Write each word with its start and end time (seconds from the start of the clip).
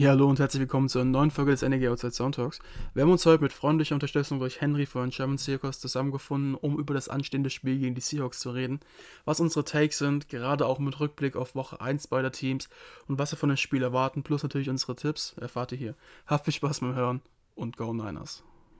Ja, 0.00 0.12
hallo 0.12 0.30
und 0.30 0.38
herzlich 0.38 0.60
willkommen 0.62 0.88
zur 0.88 1.04
neuen 1.04 1.30
Folge 1.30 1.50
des 1.50 1.60
NEG 1.60 1.86
Outside 1.88 2.14
Soundtalks. 2.14 2.60
Wir 2.94 3.02
haben 3.02 3.10
uns 3.10 3.26
heute 3.26 3.42
mit 3.42 3.52
freundlicher 3.52 3.94
Unterstützung 3.94 4.38
durch 4.38 4.62
Henry 4.62 4.86
von 4.86 5.10
German 5.10 5.36
Seahawks 5.36 5.78
zusammengefunden, 5.78 6.54
um 6.54 6.78
über 6.78 6.94
das 6.94 7.10
anstehende 7.10 7.50
Spiel 7.50 7.78
gegen 7.78 7.94
die 7.94 8.00
Seahawks 8.00 8.40
zu 8.40 8.48
reden, 8.50 8.80
was 9.26 9.40
unsere 9.40 9.62
Takes 9.62 9.98
sind, 9.98 10.30
gerade 10.30 10.64
auch 10.64 10.78
mit 10.78 10.98
Rückblick 11.00 11.36
auf 11.36 11.54
Woche 11.54 11.82
1 11.82 12.06
beider 12.06 12.32
Teams 12.32 12.70
und 13.08 13.18
was 13.18 13.32
wir 13.32 13.36
von 13.36 13.50
dem 13.50 13.58
Spiel 13.58 13.82
erwarten, 13.82 14.22
plus 14.22 14.42
natürlich 14.42 14.70
unsere 14.70 14.96
Tipps, 14.96 15.34
erfahrt 15.38 15.72
ihr 15.72 15.78
hier. 15.78 15.94
Habt 16.26 16.46
viel 16.46 16.54
Spaß 16.54 16.80
beim 16.80 16.94
Hören 16.94 17.20
und 17.54 17.76
Go 17.76 17.92
Niners! 17.92 18.42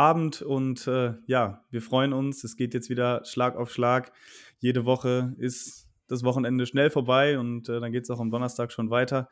Abend 0.00 0.40
und 0.40 0.86
äh, 0.86 1.12
ja, 1.26 1.62
wir 1.68 1.82
freuen 1.82 2.14
uns. 2.14 2.42
Es 2.42 2.56
geht 2.56 2.72
jetzt 2.72 2.88
wieder 2.88 3.22
Schlag 3.26 3.54
auf 3.54 3.70
Schlag. 3.70 4.12
Jede 4.58 4.86
Woche 4.86 5.34
ist 5.36 5.90
das 6.08 6.24
Wochenende 6.24 6.64
schnell 6.64 6.88
vorbei 6.88 7.38
und 7.38 7.68
äh, 7.68 7.80
dann 7.80 7.92
geht 7.92 8.04
es 8.04 8.10
auch 8.10 8.18
am 8.18 8.30
Donnerstag 8.30 8.72
schon 8.72 8.88
weiter. 8.88 9.28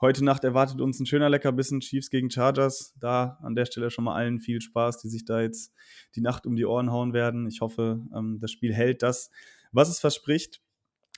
Heute 0.00 0.24
Nacht 0.24 0.42
erwartet 0.42 0.80
uns 0.80 0.98
ein 0.98 1.06
schöner 1.06 1.30
Leckerbissen 1.30 1.78
Chiefs 1.78 2.10
gegen 2.10 2.30
Chargers. 2.32 2.96
Da 2.98 3.38
an 3.44 3.54
der 3.54 3.66
Stelle 3.66 3.92
schon 3.92 4.02
mal 4.02 4.16
allen 4.16 4.40
viel 4.40 4.60
Spaß, 4.60 4.98
die 4.98 5.08
sich 5.08 5.24
da 5.24 5.40
jetzt 5.40 5.72
die 6.16 6.20
Nacht 6.20 6.48
um 6.48 6.56
die 6.56 6.66
Ohren 6.66 6.90
hauen 6.90 7.12
werden. 7.12 7.46
Ich 7.46 7.60
hoffe, 7.60 8.04
ähm, 8.12 8.38
das 8.40 8.50
Spiel 8.50 8.74
hält 8.74 9.04
das, 9.04 9.30
was 9.70 9.88
es 9.88 10.00
verspricht. 10.00 10.60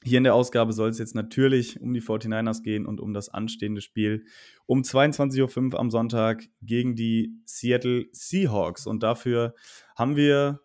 Hier 0.02 0.18
in 0.18 0.24
der 0.24 0.34
Ausgabe 0.34 0.72
soll 0.72 0.88
es 0.88 0.98
jetzt 0.98 1.14
natürlich 1.14 1.80
um 1.80 1.92
die 1.92 2.00
49ers 2.00 2.62
gehen 2.62 2.86
und 2.86 3.00
um 3.00 3.12
das 3.12 3.28
anstehende 3.28 3.82
Spiel 3.82 4.24
um 4.64 4.80
22.05 4.80 5.74
Uhr 5.74 5.78
am 5.78 5.90
Sonntag 5.90 6.44
gegen 6.62 6.96
die 6.96 7.34
Seattle 7.44 8.06
Seahawks. 8.12 8.86
Und 8.86 9.02
dafür 9.02 9.54
haben 9.96 10.16
wir 10.16 10.60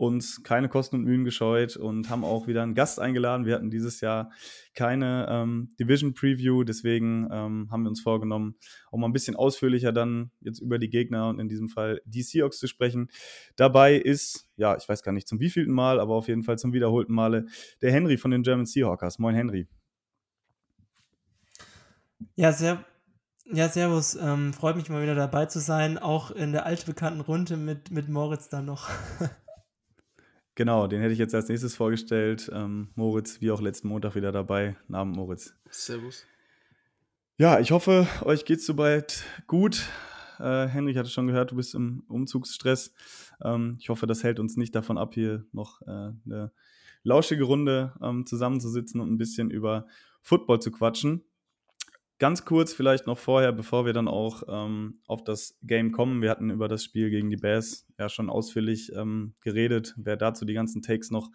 uns 0.00 0.42
keine 0.42 0.70
Kosten 0.70 0.96
und 0.96 1.04
Mühen 1.04 1.24
gescheut 1.24 1.76
und 1.76 2.08
haben 2.08 2.24
auch 2.24 2.46
wieder 2.46 2.62
einen 2.62 2.74
Gast 2.74 2.98
eingeladen. 2.98 3.44
Wir 3.44 3.54
hatten 3.54 3.70
dieses 3.70 4.00
Jahr 4.00 4.30
keine 4.74 5.26
ähm, 5.28 5.68
Division 5.78 6.14
Preview, 6.14 6.64
deswegen 6.64 7.28
ähm, 7.30 7.68
haben 7.70 7.82
wir 7.82 7.90
uns 7.90 8.00
vorgenommen, 8.00 8.56
auch 8.90 8.96
mal 8.96 9.08
ein 9.08 9.12
bisschen 9.12 9.36
ausführlicher 9.36 9.92
dann 9.92 10.30
jetzt 10.40 10.60
über 10.60 10.78
die 10.78 10.88
Gegner 10.88 11.28
und 11.28 11.38
in 11.38 11.48
diesem 11.48 11.68
Fall 11.68 12.00
die 12.06 12.22
Seahawks 12.22 12.58
zu 12.58 12.66
sprechen. 12.66 13.10
Dabei 13.56 13.94
ist, 13.94 14.48
ja, 14.56 14.74
ich 14.74 14.88
weiß 14.88 15.02
gar 15.02 15.12
nicht 15.12 15.28
zum 15.28 15.38
wievielten 15.38 15.74
Mal, 15.74 16.00
aber 16.00 16.14
auf 16.14 16.28
jeden 16.28 16.44
Fall 16.44 16.58
zum 16.58 16.72
wiederholten 16.72 17.12
Male 17.12 17.44
der 17.82 17.92
Henry 17.92 18.16
von 18.16 18.30
den 18.30 18.42
German 18.42 18.64
Seahawkers. 18.64 19.18
Moin 19.18 19.34
Henry. 19.34 19.68
Ja, 22.36 22.52
sehr, 22.52 22.82
ja, 23.44 23.68
servus. 23.68 24.14
Ähm, 24.14 24.54
freut 24.54 24.76
mich 24.76 24.88
mal 24.88 25.02
wieder 25.02 25.14
dabei 25.14 25.44
zu 25.44 25.60
sein, 25.60 25.98
auch 25.98 26.30
in 26.30 26.52
der 26.52 26.64
altbekannten 26.64 27.20
Runde 27.20 27.58
mit, 27.58 27.90
mit 27.90 28.08
Moritz 28.08 28.48
dann 28.48 28.64
noch. 28.64 28.88
Genau, 30.60 30.86
den 30.86 31.00
hätte 31.00 31.14
ich 31.14 31.18
jetzt 31.18 31.34
als 31.34 31.48
nächstes 31.48 31.74
vorgestellt. 31.74 32.50
Ähm, 32.52 32.88
Moritz, 32.94 33.40
wie 33.40 33.50
auch 33.50 33.62
letzten 33.62 33.88
Montag 33.88 34.14
wieder 34.14 34.30
dabei. 34.30 34.76
Namen 34.88 35.12
Moritz. 35.12 35.54
Servus. 35.70 36.26
Ja, 37.38 37.60
ich 37.60 37.70
hoffe, 37.70 38.06
euch 38.26 38.44
geht 38.44 38.58
es 38.58 38.66
soweit 38.66 39.24
gut. 39.46 39.88
Äh, 40.38 40.66
Henrik 40.66 40.98
hatte 40.98 41.08
schon 41.08 41.28
gehört, 41.28 41.52
du 41.52 41.56
bist 41.56 41.74
im 41.74 42.04
Umzugsstress. 42.08 42.92
Ähm, 43.42 43.78
ich 43.80 43.88
hoffe, 43.88 44.06
das 44.06 44.22
hält 44.22 44.38
uns 44.38 44.58
nicht 44.58 44.74
davon 44.74 44.98
ab, 44.98 45.14
hier 45.14 45.46
noch 45.52 45.80
äh, 45.80 46.12
eine 46.26 46.52
lauschige 47.04 47.44
Runde 47.44 47.94
ähm, 48.02 48.26
zusammenzusitzen 48.26 49.00
und 49.00 49.10
ein 49.10 49.16
bisschen 49.16 49.50
über 49.50 49.86
Football 50.20 50.60
zu 50.60 50.70
quatschen. 50.70 51.24
Ganz 52.20 52.44
kurz 52.44 52.74
vielleicht 52.74 53.06
noch 53.06 53.16
vorher, 53.16 53.50
bevor 53.50 53.86
wir 53.86 53.94
dann 53.94 54.06
auch 54.06 54.42
ähm, 54.46 55.00
auf 55.06 55.24
das 55.24 55.58
Game 55.62 55.90
kommen. 55.90 56.20
Wir 56.20 56.28
hatten 56.28 56.50
über 56.50 56.68
das 56.68 56.84
Spiel 56.84 57.08
gegen 57.08 57.30
die 57.30 57.38
Bears 57.38 57.86
ja 57.98 58.10
schon 58.10 58.28
ausführlich 58.28 58.92
ähm, 58.94 59.32
geredet. 59.40 59.94
Wer 59.96 60.18
dazu 60.18 60.44
die 60.44 60.52
ganzen 60.52 60.82
Takes 60.82 61.10
noch 61.10 61.30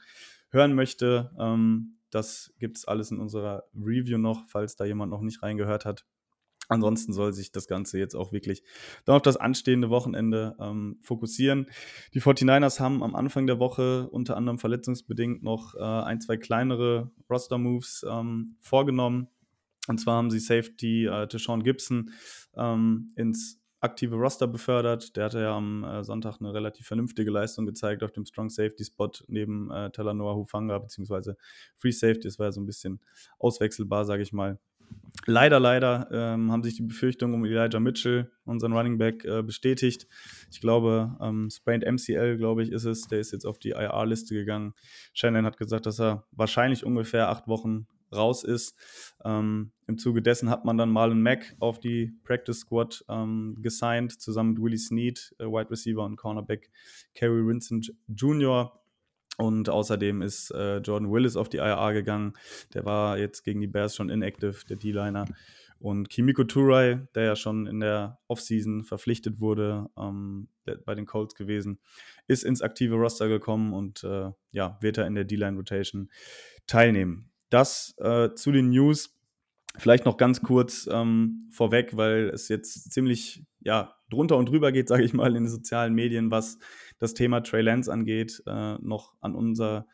hören 0.51 0.75
möchte, 0.75 1.31
ähm, 1.39 1.97
das 2.11 2.53
gibt 2.59 2.77
es 2.77 2.85
alles 2.85 3.09
in 3.09 3.19
unserer 3.19 3.63
Review 3.75 4.19
noch, 4.19 4.45
falls 4.47 4.75
da 4.75 4.85
jemand 4.85 5.09
noch 5.09 5.21
nicht 5.21 5.41
reingehört 5.41 5.85
hat. 5.85 6.05
Ansonsten 6.67 7.13
soll 7.13 7.33
sich 7.33 7.51
das 7.51 7.67
Ganze 7.67 7.97
jetzt 7.97 8.13
auch 8.13 8.31
wirklich 8.31 8.61
dann 9.05 9.15
auf 9.15 9.23
das 9.23 9.37
anstehende 9.37 9.89
Wochenende 9.89 10.55
ähm, 10.59 10.99
fokussieren. 11.01 11.65
Die 12.13 12.21
49ers 12.21 12.79
haben 12.79 13.01
am 13.01 13.15
Anfang 13.15 13.47
der 13.47 13.57
Woche 13.57 14.07
unter 14.11 14.37
anderem 14.37 14.59
verletzungsbedingt 14.59 15.41
noch 15.41 15.73
äh, 15.73 15.79
ein, 15.79 16.21
zwei 16.21 16.37
kleinere 16.37 17.11
Roster-Moves 17.27 18.05
ähm, 18.07 18.57
vorgenommen 18.59 19.29
und 19.87 19.99
zwar 19.99 20.17
haben 20.17 20.31
sie 20.31 20.39
Safety 20.39 21.05
äh, 21.05 21.27
Deshaun 21.27 21.63
Gibson 21.63 22.11
ähm, 22.55 23.11
ins 23.15 23.61
aktive 23.81 24.15
Roster 24.15 24.47
befördert. 24.47 25.15
Der 25.15 25.25
hatte 25.25 25.41
ja 25.41 25.55
am 25.55 25.83
äh, 25.83 26.03
Sonntag 26.03 26.39
eine 26.39 26.53
relativ 26.53 26.87
vernünftige 26.87 27.31
Leistung 27.31 27.65
gezeigt 27.65 28.03
auf 28.03 28.11
dem 28.11 28.25
Strong 28.25 28.49
Safety 28.49 28.83
Spot 28.83 29.11
neben 29.27 29.71
äh, 29.71 29.91
Talanoa 29.91 30.35
Hufanga 30.35 30.79
beziehungsweise 30.79 31.37
Free 31.77 31.91
Safety. 31.91 32.21
Das 32.21 32.39
war 32.39 32.47
ja 32.47 32.51
so 32.51 32.61
ein 32.61 32.65
bisschen 32.65 32.99
auswechselbar, 33.39 34.05
sage 34.05 34.23
ich 34.23 34.33
mal. 34.33 34.59
Leider, 35.27 35.59
leider 35.59 36.07
ähm, 36.11 36.51
haben 36.51 36.63
sich 36.63 36.75
die 36.75 36.83
Befürchtungen 36.83 37.33
um 37.33 37.45
Elijah 37.45 37.79
Mitchell, 37.79 38.31
unseren 38.43 38.73
Running 38.73 38.97
Back, 38.97 39.25
äh, 39.25 39.41
bestätigt. 39.41 40.07
Ich 40.51 40.61
glaube, 40.61 41.15
ähm, 41.19 41.49
Sprained 41.49 41.83
MCL, 41.83 42.37
glaube 42.37 42.61
ich, 42.63 42.71
ist 42.71 42.85
es. 42.85 43.07
Der 43.07 43.19
ist 43.19 43.31
jetzt 43.31 43.45
auf 43.45 43.57
die 43.57 43.71
IR-Liste 43.71 44.35
gegangen. 44.35 44.73
Shannon 45.13 45.45
hat 45.45 45.57
gesagt, 45.57 45.85
dass 45.87 45.99
er 45.99 46.27
wahrscheinlich 46.31 46.85
ungefähr 46.85 47.29
acht 47.29 47.47
Wochen 47.47 47.87
raus 48.13 48.43
ist. 48.43 48.75
Ähm, 49.23 49.71
Im 49.87 49.97
Zuge 49.97 50.21
dessen 50.21 50.49
hat 50.49 50.65
man 50.65 50.77
dann 50.77 50.89
Marlon 50.89 51.21
Mack 51.21 51.55
auf 51.59 51.79
die 51.79 52.13
Practice 52.23 52.59
Squad 52.59 53.03
ähm, 53.09 53.57
gesigned, 53.61 54.19
zusammen 54.19 54.53
mit 54.53 54.61
Willie 54.61 54.77
Snead, 54.77 55.35
äh, 55.39 55.45
Wide 55.45 55.69
Receiver 55.69 56.03
und 56.03 56.15
Cornerback 56.15 56.69
Kerry 57.13 57.45
Vincent 57.45 57.93
Jr. 58.07 58.79
Und 59.37 59.69
außerdem 59.69 60.21
ist 60.21 60.51
äh, 60.51 60.77
Jordan 60.77 61.11
Willis 61.11 61.35
auf 61.35 61.49
die 61.49 61.57
IRA 61.57 61.91
gegangen. 61.91 62.33
Der 62.73 62.85
war 62.85 63.17
jetzt 63.17 63.43
gegen 63.43 63.59
die 63.59 63.67
Bears 63.67 63.95
schon 63.95 64.09
inactive, 64.09 64.65
der 64.69 64.77
D-Liner. 64.77 65.25
Und 65.77 66.09
Kimiko 66.09 66.45
Turai, 66.45 67.05
der 67.15 67.23
ja 67.25 67.35
schon 67.35 67.67
in 67.67 67.81
der 67.81 68.19
Offseason 68.27 68.83
verpflichtet 68.83 69.41
wurde, 69.41 69.87
ähm, 69.97 70.47
bei 70.85 70.95
den 70.95 71.05
Colts 71.05 71.35
gewesen, 71.35 71.79
ist 72.27 72.43
ins 72.43 72.61
aktive 72.61 72.95
Roster 72.95 73.27
gekommen 73.27 73.73
und 73.73 74.03
äh, 74.03 74.31
ja, 74.51 74.77
wird 74.81 74.97
er 74.97 75.05
in 75.05 75.15
der 75.15 75.25
D-Line 75.25 75.57
Rotation 75.57 76.09
teilnehmen. 76.65 77.29
Das 77.49 77.95
äh, 77.97 78.33
zu 78.33 78.51
den 78.51 78.69
News. 78.69 79.11
Vielleicht 79.77 80.05
noch 80.05 80.17
ganz 80.17 80.41
kurz 80.41 80.87
ähm, 80.91 81.49
vorweg, 81.51 81.97
weil 81.97 82.29
es 82.29 82.47
jetzt 82.47 82.91
ziemlich 82.93 83.43
ja, 83.59 83.95
drunter 84.09 84.37
und 84.37 84.47
drüber 84.49 84.71
geht, 84.71 84.87
sage 84.89 85.03
ich 85.03 85.13
mal, 85.13 85.35
in 85.35 85.43
den 85.43 85.49
sozialen 85.49 85.93
Medien, 85.93 86.31
was 86.31 86.57
das 86.99 87.13
Thema 87.13 87.41
Trey 87.41 87.61
Lance 87.61 87.91
angeht. 87.91 88.41
Äh, 88.47 88.75
noch 88.75 89.13
an 89.21 89.35
unserer 89.35 89.85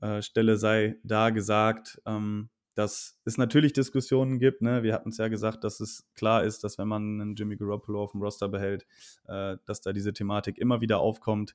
äh, 0.00 0.20
Stelle 0.22 0.56
sei 0.56 0.96
da 1.02 1.30
gesagt, 1.30 2.00
ähm, 2.06 2.50
dass 2.74 3.20
es 3.24 3.38
natürlich 3.38 3.72
Diskussionen 3.72 4.38
gibt. 4.38 4.60
Ne? 4.60 4.82
Wir 4.82 4.94
hatten 4.94 5.10
es 5.10 5.18
ja 5.18 5.28
gesagt, 5.28 5.64
dass 5.64 5.80
es 5.80 6.08
klar 6.14 6.42
ist, 6.44 6.64
dass 6.64 6.76
wenn 6.76 6.88
man 6.88 7.20
einen 7.20 7.36
Jimmy 7.36 7.56
Garoppolo 7.56 8.02
auf 8.02 8.12
dem 8.12 8.20
Roster 8.20 8.48
behält, 8.48 8.86
äh, 9.28 9.56
dass 9.64 9.80
da 9.80 9.92
diese 9.92 10.12
Thematik 10.12 10.58
immer 10.58 10.80
wieder 10.80 10.98
aufkommt. 10.98 11.54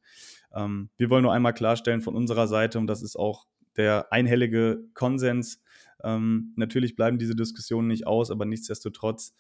Ähm, 0.54 0.90
wir 0.98 1.10
wollen 1.10 1.24
nur 1.24 1.34
einmal 1.34 1.54
klarstellen 1.54 2.02
von 2.02 2.16
unserer 2.16 2.48
Seite, 2.48 2.80
und 2.80 2.88
das 2.88 3.02
ist 3.02 3.18
auch 3.18 3.46
der 3.80 4.12
einhellige 4.12 4.84
Konsens. 4.94 5.64
Ähm, 6.04 6.54
natürlich 6.56 6.96
bleiben 6.96 7.18
diese 7.18 7.36
Diskussionen 7.36 7.88
nicht 7.88 8.06
aus, 8.06 8.30
aber 8.30 8.46
nichtsdestotrotz 8.46 9.34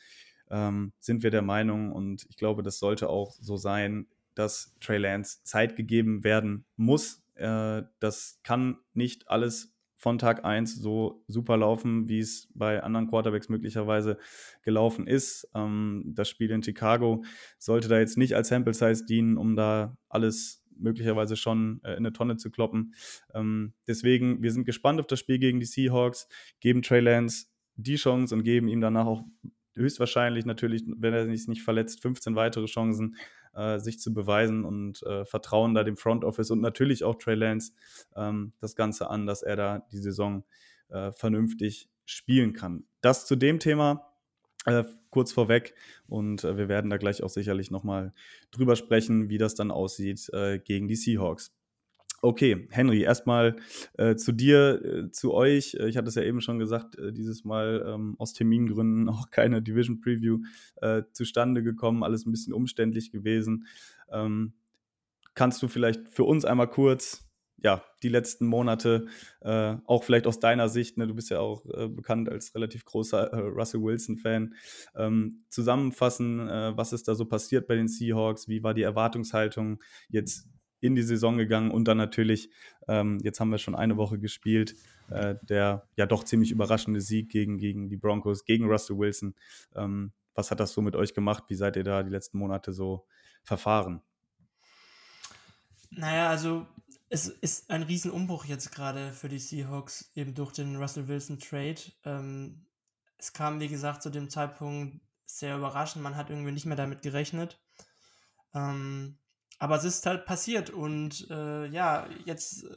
ähm, 0.49 0.93
sind 0.99 1.21
wir 1.23 1.29
der 1.29 1.41
Meinung 1.41 1.91
und 1.91 2.25
ich 2.29 2.37
glaube, 2.37 2.63
das 2.63 2.79
sollte 2.79 3.09
auch 3.09 3.35
so 3.39 3.57
sein, 3.57 4.07
dass 4.35 4.73
Trey 4.79 4.97
Lance 4.97 5.43
Zeit 5.43 5.75
gegeben 5.75 6.23
werden 6.23 6.65
muss. 6.77 7.21
Äh, 7.35 7.83
das 7.99 8.39
kann 8.43 8.77
nicht 8.93 9.29
alles 9.29 9.75
von 9.97 10.17
Tag 10.17 10.45
1 10.45 10.77
so 10.77 11.25
super 11.27 11.57
laufen, 11.57 12.07
wie 12.07 12.19
es 12.19 12.47
bei 12.53 12.81
anderen 12.81 13.09
Quarterbacks 13.09 13.49
möglicherweise 13.49 14.17
gelaufen 14.61 15.05
ist. 15.05 15.49
Ähm, 15.53 16.13
das 16.15 16.29
Spiel 16.29 16.51
in 16.51 16.63
Chicago 16.63 17.25
sollte 17.57 17.89
da 17.89 17.99
jetzt 17.99 18.17
nicht 18.17 18.33
als 18.37 18.47
Sample 18.47 18.73
Size 18.73 19.05
dienen, 19.05 19.37
um 19.37 19.57
da 19.57 19.97
alles 20.07 20.58
möglicherweise 20.79 21.35
schon 21.35 21.81
äh, 21.83 21.91
in 21.91 21.97
eine 21.97 22.13
Tonne 22.13 22.37
zu 22.37 22.49
kloppen. 22.49 22.93
Ähm, 23.33 23.73
deswegen, 23.87 24.41
wir 24.41 24.51
sind 24.51 24.65
gespannt 24.65 24.99
auf 24.99 25.07
das 25.07 25.19
Spiel 25.19 25.39
gegen 25.39 25.59
die 25.59 25.65
Seahawks, 25.65 26.27
geben 26.59 26.81
Trey 26.81 27.01
Lance 27.01 27.47
die 27.75 27.95
Chance 27.95 28.35
und 28.35 28.43
geben 28.43 28.67
ihm 28.67 28.81
danach 28.81 29.05
auch 29.05 29.23
höchstwahrscheinlich 29.75 30.45
natürlich, 30.45 30.83
wenn 30.85 31.13
er 31.13 31.25
sich 31.25 31.47
nicht 31.47 31.61
verletzt, 31.61 32.01
15 32.01 32.35
weitere 32.35 32.65
Chancen, 32.65 33.15
äh, 33.53 33.79
sich 33.79 33.99
zu 33.99 34.13
beweisen 34.13 34.65
und 34.65 35.01
äh, 35.03 35.25
vertrauen 35.25 35.73
da 35.73 35.83
dem 35.83 35.97
Front 35.97 36.23
Office 36.23 36.51
und 36.51 36.61
natürlich 36.61 37.03
auch 37.03 37.15
Trey 37.15 37.35
Lance 37.35 37.71
ähm, 38.15 38.53
das 38.59 38.75
Ganze 38.75 39.09
an, 39.09 39.25
dass 39.25 39.41
er 39.41 39.55
da 39.55 39.79
die 39.91 39.97
Saison 39.97 40.43
äh, 40.89 41.11
vernünftig 41.11 41.89
spielen 42.05 42.53
kann. 42.53 42.85
Das 43.01 43.25
zu 43.25 43.35
dem 43.35 43.59
Thema. 43.59 44.08
Äh, 44.65 44.83
kurz 45.09 45.31
vorweg 45.31 45.73
und 46.07 46.43
äh, 46.43 46.57
wir 46.57 46.67
werden 46.67 46.89
da 46.89 46.97
gleich 46.97 47.23
auch 47.23 47.29
sicherlich 47.29 47.71
nochmal 47.71 48.13
drüber 48.51 48.75
sprechen, 48.75 49.29
wie 49.29 49.37
das 49.37 49.55
dann 49.55 49.71
aussieht 49.71 50.29
äh, 50.33 50.59
gegen 50.59 50.87
die 50.87 50.97
Seahawks. 50.97 51.55
Okay, 52.21 52.67
Henry, 52.69 53.01
erstmal 53.01 53.55
äh, 53.97 54.17
zu 54.17 54.33
dir, 54.33 54.81
äh, 54.83 55.11
zu 55.11 55.33
euch. 55.33 55.75
Ich 55.75 55.95
hatte 55.95 56.09
es 56.09 56.15
ja 56.15 56.23
eben 56.23 56.41
schon 56.41 56.59
gesagt, 56.59 56.97
dieses 56.99 57.45
Mal 57.45 57.85
ähm, 57.87 58.15
aus 58.19 58.33
Termingründen 58.33 59.07
auch 59.09 59.29
keine 59.31 59.61
Division 59.61 60.01
Preview 60.01 60.39
zustande 61.13 61.63
gekommen, 61.63 62.03
alles 62.03 62.25
ein 62.25 62.31
bisschen 62.31 62.53
umständlich 62.53 63.11
gewesen. 63.11 63.65
Ähm, 64.11 64.53
kannst 65.33 65.61
du 65.63 65.67
vielleicht 65.67 66.09
für 66.09 66.23
uns 66.23 66.45
einmal 66.45 66.69
kurz 66.69 67.28
ja, 67.63 67.83
die 68.03 68.09
letzten 68.09 68.45
Monate, 68.45 69.07
äh, 69.41 69.75
auch 69.85 70.03
vielleicht 70.03 70.27
aus 70.27 70.39
deiner 70.39 70.69
Sicht, 70.69 70.97
ne, 70.97 71.07
du 71.07 71.15
bist 71.15 71.29
ja 71.29 71.39
auch 71.39 71.65
äh, 71.65 71.87
bekannt 71.87 72.29
als 72.29 72.55
relativ 72.55 72.85
großer 72.85 73.33
äh, 73.33 73.39
Russell 73.39 73.81
Wilson-Fan, 73.81 74.55
ähm, 74.95 75.43
zusammenfassen, 75.49 76.47
äh, 76.47 76.77
was 76.77 76.93
ist 76.93 77.07
da 77.07 77.15
so 77.15 77.25
passiert 77.25 77.67
bei 77.67 77.75
den 77.75 77.87
Seahawks, 77.87 78.47
wie 78.47 78.63
war 78.63 78.73
die 78.73 78.83
Erwartungshaltung 78.83 79.81
jetzt 80.09 80.47
in 80.81 80.95
die 80.95 81.03
Saison 81.03 81.37
gegangen 81.37 81.71
und 81.71 81.87
dann 81.87 81.97
natürlich, 81.97 82.49
ähm, 82.87 83.19
jetzt 83.21 83.39
haben 83.39 83.49
wir 83.49 83.57
schon 83.57 83.75
eine 83.75 83.97
Woche 83.97 84.17
gespielt, 84.17 84.75
äh, 85.09 85.35
der 85.43 85.87
ja 85.97 86.05
doch 86.05 86.23
ziemlich 86.23 86.51
überraschende 86.51 87.01
Sieg 87.01 87.29
gegen, 87.29 87.57
gegen 87.57 87.89
die 87.89 87.97
Broncos, 87.97 88.45
gegen 88.45 88.65
Russell 88.65 88.97
Wilson. 88.97 89.35
Ähm, 89.75 90.13
was 90.35 90.51
hat 90.51 90.61
das 90.61 90.71
so 90.71 90.81
mit 90.81 90.95
euch 90.95 91.13
gemacht? 91.13 91.45
Wie 91.49 91.55
seid 91.55 91.75
ihr 91.75 91.83
da 91.83 92.01
die 92.03 92.11
letzten 92.11 92.37
Monate 92.37 92.71
so 92.71 93.05
verfahren? 93.43 94.01
Naja, 95.91 96.29
also 96.29 96.67
es 97.09 97.27
ist 97.27 97.69
ein 97.69 97.83
Riesenumbruch 97.83 98.45
jetzt 98.45 98.71
gerade 98.71 99.11
für 99.11 99.29
die 99.29 99.39
Seahawks, 99.39 100.11
eben 100.15 100.35
durch 100.35 100.51
den 100.53 100.75
Russell 100.75 101.07
Wilson 101.07 101.39
Trade. 101.39 101.81
Ähm, 102.05 102.65
es 103.17 103.33
kam, 103.33 103.59
wie 103.59 103.67
gesagt, 103.67 104.03
zu 104.03 104.09
dem 104.09 104.29
Zeitpunkt 104.29 105.01
sehr 105.25 105.57
überraschend. 105.57 106.03
Man 106.03 106.15
hat 106.15 106.29
irgendwie 106.29 106.51
nicht 106.51 106.65
mehr 106.65 106.77
damit 106.77 107.01
gerechnet. 107.01 107.59
Ähm, 108.53 109.17
aber 109.57 109.75
es 109.75 109.83
ist 109.83 110.05
halt 110.05 110.25
passiert 110.25 110.69
und 110.69 111.29
äh, 111.29 111.65
ja, 111.67 112.07
jetzt 112.25 112.63
äh, 112.63 112.75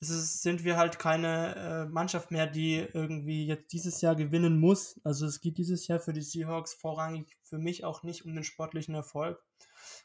es 0.00 0.42
sind 0.42 0.64
wir 0.64 0.76
halt 0.76 0.98
keine 0.98 1.56
äh, 1.56 1.84
Mannschaft 1.86 2.30
mehr, 2.30 2.46
die 2.46 2.76
irgendwie 2.76 3.46
jetzt 3.46 3.72
dieses 3.72 4.00
Jahr 4.00 4.14
gewinnen 4.14 4.58
muss. 4.58 5.00
Also 5.02 5.26
es 5.26 5.40
geht 5.40 5.58
dieses 5.58 5.88
Jahr 5.88 5.98
für 5.98 6.12
die 6.12 6.22
Seahawks 6.22 6.74
vorrangig 6.74 7.36
für 7.42 7.58
mich 7.58 7.84
auch 7.84 8.04
nicht 8.04 8.24
um 8.24 8.34
den 8.34 8.44
sportlichen 8.44 8.94
Erfolg. 8.94 9.42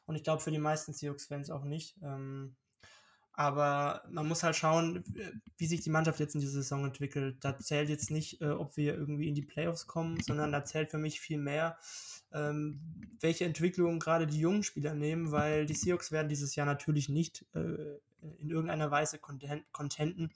Und 0.06 0.16
ich 0.16 0.24
glaube 0.24 0.42
für 0.42 0.52
die 0.52 0.58
meisten 0.58 0.94
Seahawks-Fans 0.94 1.50
auch 1.50 1.64
nicht. 1.64 1.96
Ähm, 2.02 2.56
aber 3.36 4.04
man 4.12 4.28
muss 4.28 4.44
halt 4.44 4.56
schauen, 4.56 5.04
wie 5.58 5.66
sich 5.66 5.82
die 5.82 5.90
Mannschaft 5.90 6.20
jetzt 6.20 6.36
in 6.36 6.42
dieser 6.42 6.54
Saison 6.54 6.86
entwickelt. 6.86 7.38
Da 7.42 7.58
zählt 7.58 7.90
jetzt 7.90 8.12
nicht, 8.12 8.42
äh, 8.42 8.50
ob 8.50 8.78
wir 8.78 8.94
irgendwie 8.94 9.28
in 9.28 9.34
die 9.34 9.42
Playoffs 9.42 9.88
kommen, 9.88 10.20
sondern 10.22 10.52
da 10.52 10.64
zählt 10.64 10.92
für 10.92 11.00
mich 11.00 11.20
viel 11.20 11.40
mehr, 11.40 11.78
ähm, 12.32 12.80
welche 13.20 13.46
Entwicklung 13.46 13.98
gerade 13.98 14.28
die 14.28 14.40
jungen 14.40 14.62
Spieler 14.62 14.94
nehmen, 14.94 15.32
weil 15.32 15.66
die 15.66 15.74
Seahawks 15.74 16.12
werden 16.12 16.30
dieses 16.30 16.56
Jahr 16.56 16.68
natürlich 16.68 17.10
nicht 17.10 17.44
äh, 17.56 17.98
in 18.40 18.52
irgendeiner 18.52 18.92
Weise 18.92 19.20
contenten, 19.20 20.32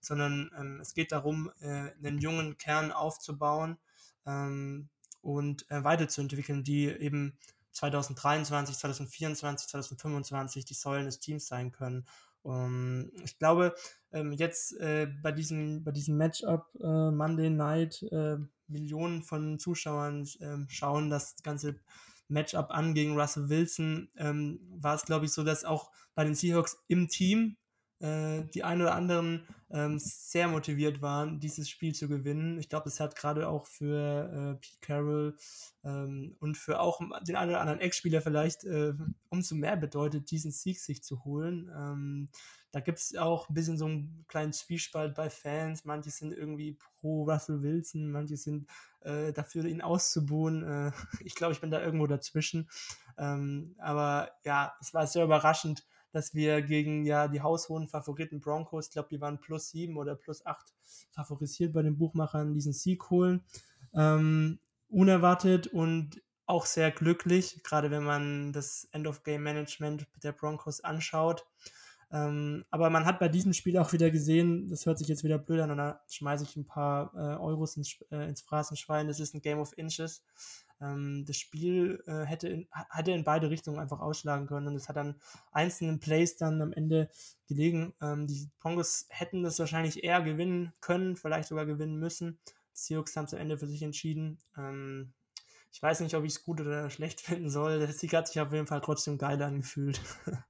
sondern 0.00 0.50
ähm, 0.58 0.78
es 0.80 0.92
geht 0.92 1.12
darum, 1.12 1.50
äh, 1.60 1.90
einen 2.04 2.18
jungen 2.18 2.58
Kern 2.58 2.92
aufzubauen 2.92 3.78
ähm, 4.26 4.90
und 5.22 5.70
äh, 5.70 5.82
weiterzuentwickeln, 5.84 6.64
die 6.64 6.86
eben 6.86 7.38
2023, 7.72 8.76
2024, 8.76 9.68
2025 9.68 10.64
die 10.64 10.74
Säulen 10.74 11.06
des 11.06 11.18
Teams 11.18 11.46
sein 11.46 11.72
können. 11.72 12.06
Um, 12.42 12.54
ähm, 12.54 13.12
ich 13.24 13.38
glaube, 13.38 13.74
ähm, 14.10 14.32
jetzt 14.32 14.76
äh, 14.80 15.06
bei, 15.22 15.30
diesem, 15.30 15.84
bei 15.84 15.92
diesem 15.92 16.16
Matchup 16.16 16.66
äh, 16.80 17.10
Monday 17.10 17.50
Night 17.50 18.02
äh, 18.10 18.36
Millionen 18.66 19.22
von 19.22 19.58
Zuschauern 19.60 20.28
ähm, 20.40 20.66
schauen 20.68 21.08
das 21.08 21.36
ganze 21.44 21.76
Matchup 22.28 22.70
an 22.70 22.94
gegen 22.94 23.18
Russell 23.18 23.48
Wilson, 23.48 24.10
ähm, 24.16 24.58
war 24.70 24.94
es, 24.94 25.04
glaube 25.04 25.26
ich, 25.26 25.32
so, 25.32 25.44
dass 25.44 25.64
auch 25.64 25.90
bei 26.14 26.24
den 26.24 26.34
Seahawks 26.34 26.82
im 26.88 27.08
Team 27.08 27.56
äh, 28.02 28.42
die 28.52 28.64
ein 28.64 28.82
oder 28.82 28.94
anderen 28.94 29.46
ähm, 29.70 29.98
sehr 29.98 30.48
motiviert 30.48 31.00
waren, 31.00 31.40
dieses 31.40 31.70
Spiel 31.70 31.94
zu 31.94 32.08
gewinnen. 32.08 32.58
Ich 32.58 32.68
glaube, 32.68 32.88
es 32.88 33.00
hat 33.00 33.16
gerade 33.16 33.48
auch 33.48 33.66
für 33.66 34.28
äh, 34.28 34.60
Pete 34.60 34.78
Carroll 34.80 35.36
ähm, 35.84 36.36
und 36.40 36.56
für 36.56 36.80
auch 36.80 37.00
den 37.22 37.36
einen 37.36 37.50
oder 37.50 37.60
anderen 37.60 37.80
Ex-Spieler 37.80 38.20
vielleicht 38.20 38.64
äh, 38.64 38.92
umso 39.30 39.54
mehr 39.54 39.76
bedeutet, 39.76 40.30
diesen 40.30 40.50
Sieg 40.50 40.80
sich 40.80 41.02
zu 41.02 41.24
holen. 41.24 41.70
Ähm, 41.74 42.28
da 42.72 42.80
gibt 42.80 42.98
es 42.98 43.16
auch 43.16 43.48
ein 43.48 43.54
bisschen 43.54 43.78
so 43.78 43.84
einen 43.84 44.24
kleinen 44.28 44.52
Zwiespalt 44.52 45.14
bei 45.14 45.30
Fans. 45.30 45.84
Manche 45.84 46.10
sind 46.10 46.32
irgendwie 46.32 46.78
pro 47.00 47.24
Russell 47.24 47.62
Wilson, 47.62 48.10
manche 48.10 48.36
sind 48.36 48.66
äh, 49.02 49.32
dafür, 49.32 49.64
ihn 49.66 49.82
auszubuhen. 49.82 50.64
Äh, 50.64 50.92
ich 51.24 51.34
glaube, 51.34 51.52
ich 51.52 51.60
bin 51.60 51.70
da 51.70 51.80
irgendwo 51.82 52.06
dazwischen. 52.06 52.68
Ähm, 53.16 53.76
aber 53.78 54.32
ja, 54.44 54.74
es 54.80 54.92
war 54.92 55.06
sehr 55.06 55.24
überraschend, 55.24 55.84
dass 56.12 56.34
wir 56.34 56.62
gegen 56.62 57.04
ja 57.04 57.28
die 57.28 57.40
haushohen 57.40 57.88
Favoriten 57.88 58.40
Broncos, 58.40 58.86
ich 58.86 58.92
glaube, 58.92 59.08
die 59.10 59.20
waren 59.20 59.40
plus 59.40 59.70
sieben 59.70 59.96
oder 59.96 60.14
plus 60.14 60.44
acht 60.46 60.72
favorisiert 61.10 61.72
bei 61.72 61.82
den 61.82 61.96
Buchmachern, 61.96 62.54
diesen 62.54 62.72
Sieg 62.72 63.10
holen. 63.10 63.42
Ähm, 63.94 64.58
unerwartet 64.88 65.66
und 65.66 66.22
auch 66.46 66.66
sehr 66.66 66.90
glücklich, 66.90 67.62
gerade 67.62 67.90
wenn 67.90 68.04
man 68.04 68.52
das 68.52 68.88
End-of-Game-Management 68.92 70.06
der 70.22 70.32
Broncos 70.32 70.80
anschaut. 70.80 71.46
Ähm, 72.10 72.64
aber 72.70 72.90
man 72.90 73.06
hat 73.06 73.18
bei 73.18 73.28
diesem 73.28 73.54
Spiel 73.54 73.78
auch 73.78 73.92
wieder 73.94 74.10
gesehen, 74.10 74.68
das 74.68 74.84
hört 74.84 74.98
sich 74.98 75.08
jetzt 75.08 75.24
wieder 75.24 75.38
blöd 75.38 75.60
an, 75.60 75.70
und 75.70 75.78
da 75.78 76.02
schmeiße 76.10 76.44
ich 76.44 76.56
ein 76.56 76.66
paar 76.66 77.10
äh, 77.14 77.40
Euros 77.40 77.78
ins, 77.78 77.96
äh, 78.10 78.28
ins 78.28 78.42
Phrasenschwein, 78.42 79.08
das 79.08 79.18
ist 79.18 79.34
ein 79.34 79.40
Game 79.40 79.58
of 79.58 79.76
Inches. 79.78 80.22
Ähm, 80.82 81.24
das 81.26 81.36
Spiel 81.36 82.02
äh, 82.06 82.24
hätte, 82.24 82.48
in, 82.48 82.68
hätte 82.90 83.12
in 83.12 83.24
beide 83.24 83.50
Richtungen 83.50 83.78
einfach 83.78 84.00
ausschlagen 84.00 84.46
können 84.46 84.66
und 84.66 84.74
es 84.74 84.88
hat 84.88 84.96
dann 84.96 85.14
einzelnen 85.52 86.00
Plays 86.00 86.36
dann 86.36 86.60
am 86.60 86.72
Ende 86.72 87.08
gelegen. 87.46 87.94
Ähm, 88.02 88.26
die 88.26 88.50
Broncos 88.60 89.06
hätten 89.08 89.42
das 89.42 89.58
wahrscheinlich 89.58 90.02
eher 90.02 90.22
gewinnen 90.22 90.72
können, 90.80 91.16
vielleicht 91.16 91.48
sogar 91.48 91.66
gewinnen 91.66 91.98
müssen. 91.98 92.38
Seahawks 92.72 93.16
haben 93.16 93.26
es 93.26 93.34
am 93.34 93.40
Ende 93.40 93.58
für 93.58 93.68
sich 93.68 93.82
entschieden. 93.82 94.38
Ähm, 94.56 95.12
ich 95.72 95.82
weiß 95.82 96.00
nicht, 96.00 96.14
ob 96.14 96.24
ich 96.24 96.34
es 96.34 96.44
gut 96.44 96.60
oder 96.60 96.90
schlecht 96.90 97.20
finden 97.22 97.50
soll. 97.50 97.78
Der 97.78 97.92
Sieg 97.92 98.12
hat 98.14 98.28
sich 98.28 98.40
auf 98.40 98.52
jeden 98.52 98.66
Fall 98.66 98.80
trotzdem 98.80 99.18
geil 99.18 99.40
angefühlt. 99.42 100.00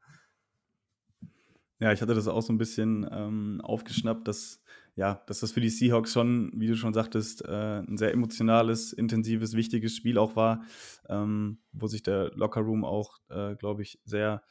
Ja, 1.82 1.90
ich 1.90 2.00
hatte 2.00 2.14
das 2.14 2.28
auch 2.28 2.42
so 2.42 2.52
ein 2.52 2.58
bisschen 2.58 3.04
ähm, 3.10 3.60
aufgeschnappt, 3.60 4.28
dass 4.28 4.62
ja, 4.94 5.22
dass 5.26 5.40
das 5.40 5.52
für 5.52 5.60
die 5.60 5.70
Seahawks 5.70 6.12
schon, 6.12 6.52
wie 6.54 6.66
du 6.66 6.76
schon 6.76 6.92
sagtest, 6.92 7.44
äh, 7.44 7.78
ein 7.80 7.96
sehr 7.96 8.12
emotionales, 8.12 8.92
intensives, 8.92 9.54
wichtiges 9.54 9.96
Spiel 9.96 10.18
auch 10.18 10.36
war, 10.36 10.64
ähm, 11.08 11.60
wo 11.72 11.86
sich 11.86 12.02
der 12.02 12.30
Lockerroom 12.34 12.84
auch, 12.84 13.18
äh, 13.30 13.54
glaube 13.56 13.82
ich, 13.82 14.00
sehr 14.04 14.42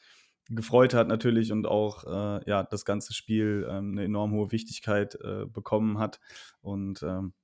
gefreut 0.48 0.94
hat 0.94 1.08
natürlich 1.08 1.52
und 1.52 1.66
auch 1.66 2.04
äh, 2.04 2.50
ja 2.50 2.64
das 2.64 2.84
ganze 2.84 3.14
Spiel 3.14 3.66
ähm, 3.70 3.92
eine 3.92 4.04
enorm 4.04 4.32
hohe 4.32 4.50
Wichtigkeit 4.50 5.14
äh, 5.22 5.46
bekommen 5.46 5.98
hat. 5.98 6.20
Und 6.60 7.02
ähm, 7.02 7.34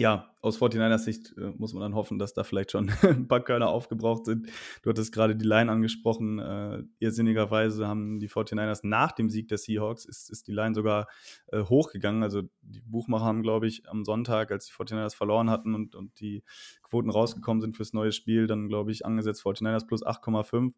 ja, 0.00 0.34
aus 0.40 0.58
49ers 0.58 1.00
Sicht 1.00 1.34
äh, 1.36 1.52
muss 1.58 1.74
man 1.74 1.82
dann 1.82 1.94
hoffen, 1.94 2.18
dass 2.18 2.32
da 2.32 2.42
vielleicht 2.42 2.70
schon 2.70 2.88
ein 3.02 3.28
paar 3.28 3.44
Körner 3.44 3.68
aufgebraucht 3.68 4.24
sind. 4.24 4.48
Du 4.82 4.88
hattest 4.88 5.12
gerade 5.12 5.36
die 5.36 5.44
Line 5.44 5.70
angesprochen. 5.70 6.38
Äh, 6.38 6.84
irrsinnigerweise 7.00 7.86
haben 7.86 8.18
die 8.18 8.30
49ers 8.30 8.80
nach 8.82 9.12
dem 9.12 9.28
Sieg 9.28 9.48
der 9.48 9.58
Seahawks, 9.58 10.06
ist, 10.06 10.30
ist 10.30 10.46
die 10.46 10.52
Line 10.52 10.74
sogar 10.74 11.06
äh, 11.48 11.62
hochgegangen. 11.64 12.22
Also 12.22 12.40
die 12.62 12.80
Buchmacher 12.80 13.26
haben, 13.26 13.42
glaube 13.42 13.66
ich, 13.66 13.86
am 13.90 14.06
Sonntag, 14.06 14.50
als 14.50 14.64
die 14.64 14.72
49ers 14.72 15.14
verloren 15.14 15.50
hatten 15.50 15.74
und, 15.74 15.94
und 15.94 16.18
die 16.18 16.44
Quoten 16.82 17.10
rausgekommen 17.10 17.60
sind 17.60 17.76
fürs 17.76 17.92
neue 17.92 18.12
Spiel, 18.12 18.46
dann, 18.46 18.68
glaube 18.68 18.92
ich, 18.92 19.04
angesetzt 19.04 19.42
49ers 19.44 19.86
plus 19.86 20.02
8,5. 20.02 20.72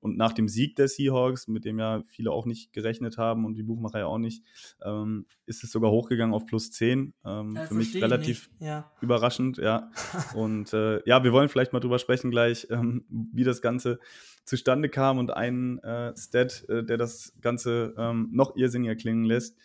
Und 0.00 0.16
nach 0.16 0.32
dem 0.32 0.48
Sieg 0.48 0.76
der 0.76 0.88
Seahawks, 0.88 1.48
mit 1.48 1.64
dem 1.64 1.78
ja 1.78 2.02
viele 2.06 2.30
auch 2.30 2.46
nicht 2.46 2.72
gerechnet 2.72 3.18
haben 3.18 3.44
und 3.44 3.54
die 3.54 3.62
Buchmacher 3.62 4.00
ja 4.00 4.06
auch 4.06 4.18
nicht, 4.18 4.42
ähm, 4.84 5.26
ist 5.46 5.64
es 5.64 5.70
sogar 5.70 5.90
hochgegangen 5.90 6.34
auf 6.34 6.46
plus 6.46 6.70
10. 6.70 7.14
Ähm, 7.24 7.56
für 7.68 7.74
mich 7.74 7.94
relativ 7.96 8.50
ja. 8.58 8.90
überraschend, 9.00 9.58
ja. 9.58 9.90
und 10.34 10.72
äh, 10.72 11.00
ja, 11.06 11.24
wir 11.24 11.32
wollen 11.32 11.48
vielleicht 11.48 11.72
mal 11.72 11.80
drüber 11.80 11.98
sprechen 11.98 12.30
gleich, 12.30 12.66
ähm, 12.70 13.04
wie 13.08 13.44
das 13.44 13.62
Ganze 13.62 13.98
zustande 14.44 14.88
kam 14.88 15.18
und 15.18 15.32
ein 15.32 15.78
äh, 15.80 16.16
Stat, 16.16 16.64
äh, 16.68 16.84
der 16.84 16.96
das 16.96 17.32
Ganze 17.40 17.94
ähm, 17.98 18.28
noch 18.32 18.56
irrsinniger 18.56 18.94
klingen 18.94 19.24
lässt. 19.24 19.56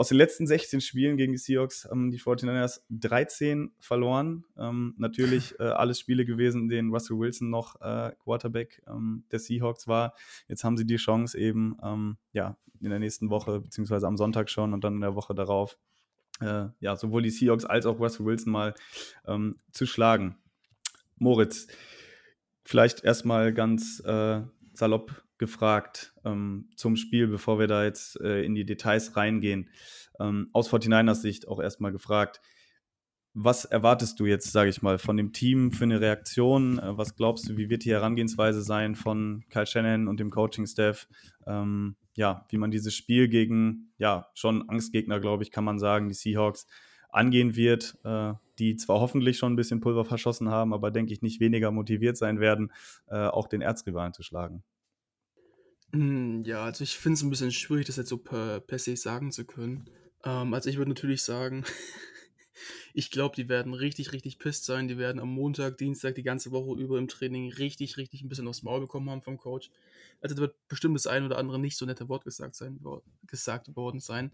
Aus 0.00 0.08
den 0.08 0.16
letzten 0.16 0.46
16 0.46 0.80
Spielen 0.80 1.18
gegen 1.18 1.32
die 1.32 1.38
Seahawks 1.38 1.84
haben 1.84 2.10
die 2.10 2.18
49ers 2.18 2.80
13 2.88 3.70
verloren. 3.80 4.46
Ähm, 4.56 4.94
natürlich 4.96 5.54
äh, 5.60 5.64
alles 5.64 6.00
Spiele 6.00 6.24
gewesen, 6.24 6.62
in 6.62 6.68
denen 6.70 6.90
Russell 6.90 7.18
Wilson 7.18 7.50
noch 7.50 7.78
äh, 7.82 8.12
Quarterback 8.24 8.82
ähm, 8.88 9.24
der 9.30 9.40
Seahawks 9.40 9.88
war. 9.88 10.14
Jetzt 10.48 10.64
haben 10.64 10.78
sie 10.78 10.86
die 10.86 10.96
Chance 10.96 11.38
eben, 11.38 11.76
ähm, 11.84 12.16
ja, 12.32 12.56
in 12.80 12.88
der 12.88 12.98
nächsten 12.98 13.28
Woche, 13.28 13.60
beziehungsweise 13.60 14.06
am 14.06 14.16
Sonntag 14.16 14.48
schon 14.48 14.72
und 14.72 14.84
dann 14.84 14.94
in 14.94 15.00
der 15.02 15.16
Woche 15.16 15.34
darauf, 15.34 15.76
äh, 16.40 16.68
ja, 16.80 16.96
sowohl 16.96 17.20
die 17.20 17.28
Seahawks 17.28 17.66
als 17.66 17.84
auch 17.84 18.00
Russell 18.00 18.24
Wilson 18.24 18.52
mal 18.54 18.72
ähm, 19.26 19.56
zu 19.70 19.84
schlagen. 19.84 20.38
Moritz, 21.18 21.66
vielleicht 22.64 23.04
erstmal 23.04 23.52
ganz 23.52 24.00
äh, 24.06 24.40
salopp 24.72 25.24
gefragt 25.38 26.14
ähm, 26.24 26.68
zum 26.76 26.96
Spiel, 26.96 27.26
bevor 27.26 27.58
wir 27.58 27.66
da 27.66 27.84
jetzt 27.84 28.20
äh, 28.20 28.42
in 28.42 28.54
die 28.54 28.66
Details 28.66 29.16
reingehen. 29.16 29.70
Ähm, 30.18 30.50
aus 30.52 30.70
49ers 30.70 31.14
Sicht 31.22 31.48
auch 31.48 31.60
erstmal 31.60 31.92
gefragt, 31.92 32.40
was 33.32 33.64
erwartest 33.64 34.18
du 34.18 34.26
jetzt, 34.26 34.50
sage 34.50 34.70
ich 34.70 34.82
mal, 34.82 34.98
von 34.98 35.16
dem 35.16 35.32
Team 35.32 35.70
für 35.72 35.84
eine 35.84 36.00
Reaktion? 36.00 36.78
Äh, 36.78 36.98
was 36.98 37.16
glaubst 37.16 37.48
du, 37.48 37.56
wie 37.56 37.70
wird 37.70 37.84
die 37.84 37.92
Herangehensweise 37.92 38.62
sein 38.62 38.94
von 38.94 39.44
Kyle 39.50 39.66
Shannon 39.66 40.08
und 40.08 40.20
dem 40.20 40.30
Coaching-Staff? 40.30 41.08
Ähm, 41.46 41.96
ja, 42.14 42.44
wie 42.50 42.58
man 42.58 42.70
dieses 42.70 42.94
Spiel 42.94 43.28
gegen, 43.28 43.92
ja, 43.98 44.26
schon 44.34 44.68
Angstgegner, 44.68 45.20
glaube 45.20 45.42
ich, 45.42 45.52
kann 45.52 45.64
man 45.64 45.78
sagen, 45.78 46.08
die 46.08 46.14
Seahawks 46.14 46.66
angehen 47.08 47.56
wird, 47.56 47.96
äh, 48.04 48.34
die 48.60 48.76
zwar 48.76 49.00
hoffentlich 49.00 49.38
schon 49.38 49.54
ein 49.54 49.56
bisschen 49.56 49.80
Pulver 49.80 50.04
verschossen 50.04 50.50
haben, 50.50 50.74
aber 50.74 50.90
denke 50.90 51.12
ich 51.12 51.22
nicht 51.22 51.40
weniger 51.40 51.70
motiviert 51.70 52.16
sein 52.16 52.38
werden, 52.38 52.72
äh, 53.08 53.26
auch 53.26 53.48
den 53.48 53.62
Erzrivalen 53.62 54.12
zu 54.12 54.22
schlagen. 54.22 54.62
Hm, 55.92 56.44
ja, 56.44 56.64
also 56.64 56.84
ich 56.84 56.96
finde 56.96 57.14
es 57.14 57.22
ein 57.22 57.30
bisschen 57.30 57.50
schwierig, 57.50 57.86
das 57.86 57.96
jetzt 57.96 58.10
so 58.10 58.18
per, 58.18 58.60
per 58.60 58.78
se 58.78 58.96
sagen 58.96 59.32
zu 59.32 59.44
können. 59.44 59.88
Ähm, 60.24 60.54
also 60.54 60.70
ich 60.70 60.76
würde 60.76 60.90
natürlich 60.90 61.22
sagen, 61.22 61.64
ich 62.94 63.10
glaube, 63.10 63.34
die 63.34 63.48
werden 63.48 63.74
richtig, 63.74 64.12
richtig 64.12 64.38
pisst 64.38 64.64
sein. 64.64 64.88
Die 64.88 64.98
werden 64.98 65.20
am 65.20 65.30
Montag, 65.30 65.78
Dienstag, 65.78 66.14
die 66.14 66.22
ganze 66.22 66.52
Woche 66.52 66.78
über 66.80 66.98
im 66.98 67.08
Training 67.08 67.52
richtig, 67.52 67.96
richtig 67.96 68.22
ein 68.22 68.28
bisschen 68.28 68.46
aufs 68.46 68.62
Maul 68.62 68.80
bekommen 68.80 69.10
haben 69.10 69.22
vom 69.22 69.38
Coach. 69.38 69.70
Also 70.20 70.34
da 70.34 70.42
wird 70.42 70.54
bestimmt 70.68 70.94
das 70.94 71.06
ein 71.06 71.24
oder 71.24 71.38
andere 71.38 71.58
nicht 71.58 71.76
so 71.76 71.86
nette 71.86 72.08
Wort 72.08 72.24
gesagt, 72.24 72.54
sein, 72.54 72.78
gesagt 73.26 73.74
worden 73.74 74.00
sein. 74.00 74.30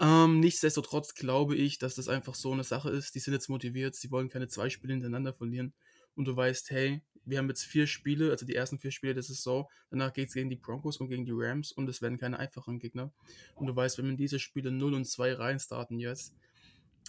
Ähm, 0.00 0.40
nichtsdestotrotz 0.40 1.14
glaube 1.14 1.56
ich, 1.56 1.78
dass 1.78 1.94
das 1.94 2.08
einfach 2.08 2.34
so 2.34 2.52
eine 2.52 2.64
Sache 2.64 2.90
ist. 2.90 3.14
Die 3.14 3.20
sind 3.20 3.32
jetzt 3.32 3.48
motiviert, 3.48 3.94
sie 3.94 4.10
wollen 4.10 4.28
keine 4.28 4.48
zwei 4.48 4.68
Spiele 4.68 4.92
hintereinander 4.92 5.32
verlieren. 5.32 5.72
Und 6.16 6.26
du 6.26 6.36
weißt, 6.36 6.70
hey, 6.70 7.02
wir 7.24 7.38
haben 7.38 7.48
jetzt 7.48 7.64
vier 7.64 7.86
Spiele, 7.86 8.30
also 8.30 8.44
die 8.44 8.54
ersten 8.54 8.78
vier 8.78 8.90
Spiele 8.90 9.14
der 9.14 9.22
Saison. 9.22 9.68
Danach 9.90 10.12
geht 10.12 10.28
es 10.28 10.34
gegen 10.34 10.50
die 10.50 10.56
Broncos 10.56 10.98
und 10.98 11.08
gegen 11.08 11.24
die 11.24 11.32
Rams 11.34 11.72
und 11.72 11.88
es 11.88 12.02
werden 12.02 12.18
keine 12.18 12.38
einfachen 12.38 12.78
Gegner. 12.78 13.12
Und 13.54 13.66
du 13.66 13.74
weißt, 13.74 13.98
wenn 13.98 14.06
wir 14.06 14.16
diese 14.16 14.38
Spiele 14.38 14.70
0 14.70 14.94
und 14.94 15.04
2 15.06 15.34
reinstarten 15.34 15.98
jetzt, 15.98 16.34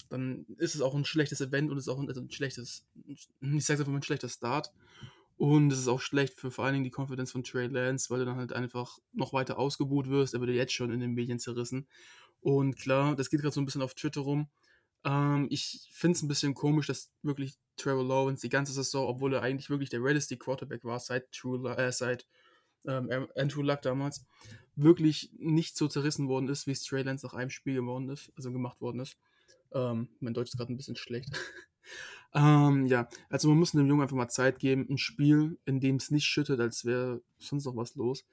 dann 0.09 0.45
ist 0.57 0.75
es 0.75 0.81
auch 0.81 0.95
ein 0.95 1.05
schlechtes 1.05 1.41
Event 1.41 1.71
und 1.71 1.77
es 1.77 1.85
ist 1.85 1.89
auch 1.89 1.99
ein, 1.99 2.07
also 2.07 2.21
ein 2.21 2.31
schlechtes, 2.31 2.85
ich 3.07 3.27
sage 3.65 3.79
einfach 3.79 3.91
mal 3.91 3.99
ein 3.99 4.03
schlechter 4.03 4.29
Start. 4.29 4.71
Und 5.37 5.71
es 5.71 5.79
ist 5.79 5.89
auch 5.89 5.99
schlecht 5.99 6.33
für 6.33 6.49
vor 6.49 6.63
allen 6.63 6.75
Dingen 6.75 6.85
die 6.85 6.91
Konfidenz 6.91 7.31
von 7.31 7.43
Trey 7.43 7.67
Lance, 7.67 8.09
weil 8.09 8.19
du 8.19 8.25
dann 8.25 8.37
halt 8.37 8.53
einfach 8.53 8.99
noch 9.11 9.33
weiter 9.33 9.59
ausgebuht 9.59 10.09
wirst. 10.09 10.33
Er 10.33 10.39
wird 10.39 10.51
jetzt 10.51 10.71
schon 10.71 10.91
in 10.91 11.01
den 11.01 11.11
Medien 11.11 11.39
zerrissen. 11.39 11.87
Und 12.45 12.77
klar, 12.77 13.15
das 13.15 13.31
geht 13.31 13.41
gerade 13.41 13.55
so 13.55 13.59
ein 13.59 13.65
bisschen 13.65 13.81
auf 13.81 13.95
Twitter 13.95 14.21
rum. 14.21 14.47
Ähm, 15.03 15.47
ich 15.49 15.89
finde 15.91 16.15
es 16.15 16.21
ein 16.21 16.27
bisschen 16.27 16.53
komisch, 16.53 16.85
dass 16.85 17.09
wirklich 17.23 17.55
Trevor 17.75 18.05
Lawrence 18.05 18.41
die 18.41 18.49
ganze 18.49 18.71
Saison, 18.71 19.07
obwohl 19.07 19.33
er 19.33 19.41
eigentlich 19.41 19.71
wirklich 19.71 19.89
der 19.89 20.03
realistic 20.03 20.41
Quarterback 20.41 20.83
war, 20.83 20.99
seit, 20.99 21.31
True, 21.31 21.75
äh, 21.75 21.91
seit 21.91 22.27
ähm, 22.85 23.27
Andrew 23.35 23.63
Luck 23.63 23.81
damals, 23.81 24.27
wirklich 24.75 25.31
nicht 25.39 25.75
so 25.75 25.87
zerrissen 25.87 26.27
worden 26.27 26.47
ist, 26.47 26.67
wie 26.67 26.73
es 26.73 26.83
Trey 26.83 27.01
Lance 27.01 27.25
nach 27.25 27.33
einem 27.33 27.49
Spiel 27.49 27.73
geworden 27.73 28.09
ist, 28.09 28.31
also 28.35 28.51
gemacht 28.51 28.79
worden 28.79 28.99
ist. 28.99 29.17
Ähm, 29.73 30.09
mein 30.19 30.35
Deutsch 30.35 30.49
ist 30.49 30.57
gerade 30.57 30.71
ein 30.71 30.77
bisschen 30.77 30.97
schlecht. 30.97 31.31
ähm, 32.35 32.85
ja, 32.85 33.09
also 33.27 33.49
man 33.49 33.57
muss 33.57 33.71
dem 33.71 33.87
Jungen 33.87 34.03
einfach 34.03 34.15
mal 34.15 34.29
Zeit 34.29 34.59
geben. 34.59 34.85
Ein 34.87 34.99
Spiel, 34.99 35.57
in 35.65 35.79
dem 35.79 35.95
es 35.95 36.11
nicht 36.11 36.25
schüttet, 36.25 36.59
als 36.59 36.85
wäre 36.85 37.23
sonst 37.39 37.65
noch 37.65 37.75
was 37.75 37.95
los. 37.95 38.23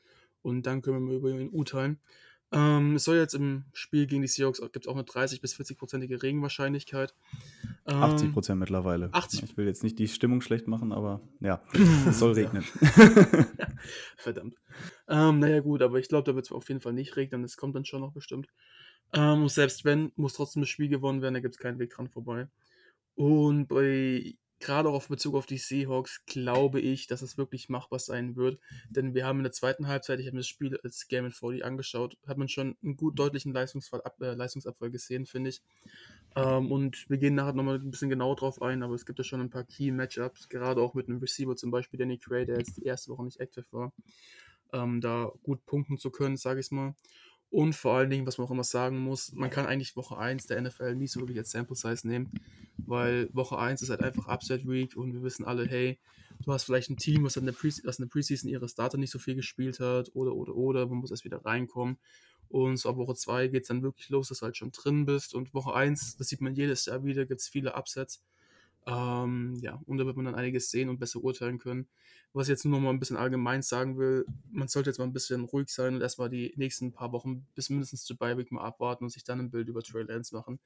Und 0.43 0.67
dann 0.67 0.83
können 0.83 0.99
wir 0.99 1.13
mal 1.13 1.17
über 1.17 1.31
ihn 1.31 1.49
urteilen. 1.49 1.99
Ähm, 2.53 2.97
es 2.97 3.05
soll 3.05 3.17
jetzt 3.17 3.35
im 3.35 3.65
Spiel 3.73 4.07
gegen 4.07 4.21
die 4.21 4.29
Seahawks 4.29 4.61
gibt 4.61 4.85
es 4.85 4.87
auch 4.87 4.95
eine 4.95 5.05
30 5.05 5.41
bis 5.41 5.55
40-prozentige 5.55 6.23
Regenwahrscheinlichkeit. 6.23 7.15
Ähm, 7.87 8.03
80 8.03 8.33
Prozent 8.33 8.61
mittlerweile. 8.61 9.09
80. 9.13 9.43
Ich 9.43 9.57
will 9.57 9.67
jetzt 9.67 9.83
nicht 9.83 9.99
die 9.99 10.07
Stimmung 10.07 10.43
schlecht 10.43 10.69
machen, 10.69 10.93
aber 10.93 11.21
ja, 11.41 11.63
es 12.07 12.19
soll 12.19 12.33
regnen. 12.33 12.63
Verdammt. 14.17 14.55
Ähm, 15.09 15.39
naja, 15.39 15.61
gut, 15.61 15.81
aber 15.81 15.99
ich 15.99 16.09
glaube, 16.09 16.31
da 16.31 16.35
wird 16.35 16.45
es 16.45 16.53
auf 16.53 16.69
jeden 16.69 16.83
Fall 16.83 16.93
nicht 16.93 17.17
regnen. 17.17 17.43
Es 17.43 17.57
kommt 17.57 17.75
dann 17.75 17.87
schon 17.87 18.03
noch 18.03 18.13
bestimmt. 18.13 18.49
Ähm, 19.15 19.49
selbst 19.49 19.85
wenn, 19.85 20.13
muss 20.17 20.35
trotzdem 20.35 20.63
das 20.63 20.69
Spiel 20.69 20.89
gewonnen 20.89 21.23
werden, 21.23 21.35
da 21.35 21.41
gibt 21.41 21.55
es 21.55 21.61
keinen 21.61 21.79
Weg 21.79 21.91
dran 21.91 22.09
vorbei. 22.09 22.49
Und 23.15 23.67
bei 23.67 24.35
gerade 24.63 24.89
auch 24.89 24.95
auf 24.95 25.09
Bezug 25.09 25.35
auf 25.35 25.47
die 25.47 25.59
Seahawks 25.59 26.25
glaube 26.25 26.81
ich, 26.81 27.07
dass 27.07 27.21
es 27.21 27.37
wirklich 27.37 27.69
machbar 27.69 27.99
sein 27.99 28.37
wird. 28.37 28.59
Denn 28.89 29.15
wir 29.15 29.27
haben 29.27 29.41
in 29.41 29.43
der 29.43 29.53
zweiten 29.53 29.89
Halbzeit, 29.89 30.21
ich 30.21 30.27
habe 30.27 30.37
mir 30.37 30.41
das 30.41 30.49
Spiel 30.49 30.79
als 30.83 31.09
Game 31.09 31.27
in 31.27 31.33
40 31.33 31.65
angeschaut, 31.65 32.17
hat 32.27 32.39
man 32.39 32.49
schon 32.49 32.77
einen 32.83 32.97
gut 32.97 33.19
deutlichen 33.19 33.53
Leistungsfall, 33.53 34.03
äh, 34.21 34.35
Leistungsabfall 34.35 34.91
gesehen, 34.91 35.27
finde 35.27 35.51
ich. 35.51 35.63
Ähm, 36.35 36.73
und 36.73 37.09
wir 37.11 37.19
gehen 37.19 37.35
nachher 37.35 37.53
nochmal 37.53 37.77
ein 37.77 37.91
bisschen 37.91 38.09
genauer 38.09 38.37
drauf 38.37 38.63
ein, 38.63 38.83
aber 38.83 38.95
es 38.95 39.05
gibt 39.05 39.19
ja 39.19 39.25
schon 39.25 39.41
ein 39.41 39.51
paar 39.51 39.65
Key-Matchups, 39.65 40.49
gerade 40.49 40.81
auch 40.81 40.95
mit 40.95 41.09
einem 41.09 41.19
Receiver, 41.19 41.57
zum 41.57 41.71
Beispiel 41.71 41.99
Danny 41.99 42.19
Cray, 42.19 42.47
der 42.47 42.59
jetzt 42.59 42.79
die 42.79 42.85
erste 42.85 43.11
Woche 43.11 43.25
nicht 43.25 43.41
aktiv 43.41 43.67
war, 43.73 43.93
ähm, 44.73 45.01
da 45.01 45.31
gut 45.43 45.67
punkten 45.67 45.99
zu 45.99 46.11
können, 46.11 46.37
sage 46.37 46.61
ich 46.61 46.71
mal. 46.71 46.95
Und 47.53 47.75
vor 47.75 47.93
allen 47.93 48.09
Dingen, 48.09 48.27
was 48.27 48.39
man 48.39 48.47
auch 48.47 48.51
immer 48.51 48.65
sagen 48.65 48.99
muss, 48.99 49.35
man 49.35 49.51
kann 49.51 49.67
eigentlich 49.67 49.95
Woche 49.95 50.17
1 50.17 50.47
der 50.47 50.63
NFL 50.63 50.95
nicht 50.95 51.13
so 51.13 51.21
wirklich 51.21 51.37
als 51.37 51.51
Sample 51.51 51.77
Size 51.77 52.09
nehmen, 52.09 52.31
weil 52.79 53.29
Woche 53.35 53.59
1 53.59 53.83
ist 53.83 53.91
halt 53.91 54.03
einfach 54.03 54.27
Upset 54.27 54.67
Week 54.67 54.97
und 54.97 55.13
wir 55.13 55.23
wissen 55.23 55.45
alle, 55.45 55.67
hey, 55.67 55.99
du 56.43 56.51
hast 56.51 56.65
vielleicht 56.65 56.89
ein 56.89 56.97
Team, 56.97 57.25
was 57.25 57.37
in 57.37 57.45
der, 57.45 57.53
Pre 57.53 57.69
was 57.85 57.99
in 57.99 58.07
der 58.07 58.11
Preseason 58.11 58.49
ihre 58.49 58.71
Starter 58.71 58.97
nicht 58.97 59.11
so 59.11 59.19
viel 59.19 59.35
gespielt 59.35 59.81
hat 59.81 60.11
oder, 60.15 60.33
oder, 60.35 60.55
oder, 60.55 60.87
man 60.87 60.97
muss 60.97 61.11
erst 61.11 61.27
wieder 61.27 61.45
reinkommen. 61.45 61.99
Und 62.49 62.79
so 62.79 62.89
ab 62.89 62.97
Woche 62.97 63.17
2 63.17 63.49
geht 63.49 63.65
es 63.65 63.69
dann 63.69 63.83
wirklich 63.83 64.09
los, 64.09 64.29
dass 64.29 64.39
du 64.39 64.47
halt 64.47 64.57
schon 64.57 64.73
drin 64.73 65.05
bist. 65.05 65.35
Und 65.35 65.53
Woche 65.53 65.75
1, 65.75 66.17
das 66.17 66.29
sieht 66.29 66.41
man 66.41 66.55
jedes 66.55 66.87
Jahr 66.87 67.05
wieder, 67.05 67.27
gibt 67.27 67.43
es 67.43 67.49
viele 67.49 67.75
Upsets. 67.75 68.23
Ähm, 68.87 69.57
ja, 69.61 69.81
und 69.87 69.99
da 69.99 70.07
wird 70.07 70.17
man 70.17 70.25
dann 70.25 70.35
einiges 70.35 70.71
sehen 70.71 70.89
und 70.89 70.99
besser 70.99 71.23
urteilen 71.23 71.59
können. 71.59 71.89
Was 72.33 72.49
ich 72.49 72.51
jetzt 72.51 72.65
nur 72.65 72.73
noch 72.73 72.81
mal 72.81 72.91
ein 72.91 72.99
bisschen 72.99 73.17
allgemein 73.17 73.63
sagen 73.63 73.99
will, 73.99 74.25
man 74.51 74.67
sollte 74.67 74.91
jetzt 74.91 74.99
mal 74.99 75.05
ein 75.05 75.13
bisschen 75.13 75.45
ruhig 75.45 75.69
sein 75.69 75.95
und 75.95 76.01
erstmal 76.01 76.31
die 76.31 76.53
nächsten 76.57 76.93
paar 76.93 77.13
Wochen 77.13 77.47
bis 77.55 77.69
mindestens 77.71 78.05
zu 78.05 78.17
Beiweg 78.17 78.51
mal 78.51 78.63
abwarten 78.63 79.05
und 79.05 79.11
sich 79.11 79.23
dann 79.23 79.39
ein 79.39 79.51
Bild 79.51 79.69
über 79.69 79.83
Trey 79.83 80.03
Lance 80.03 80.35
machen. 80.35 80.59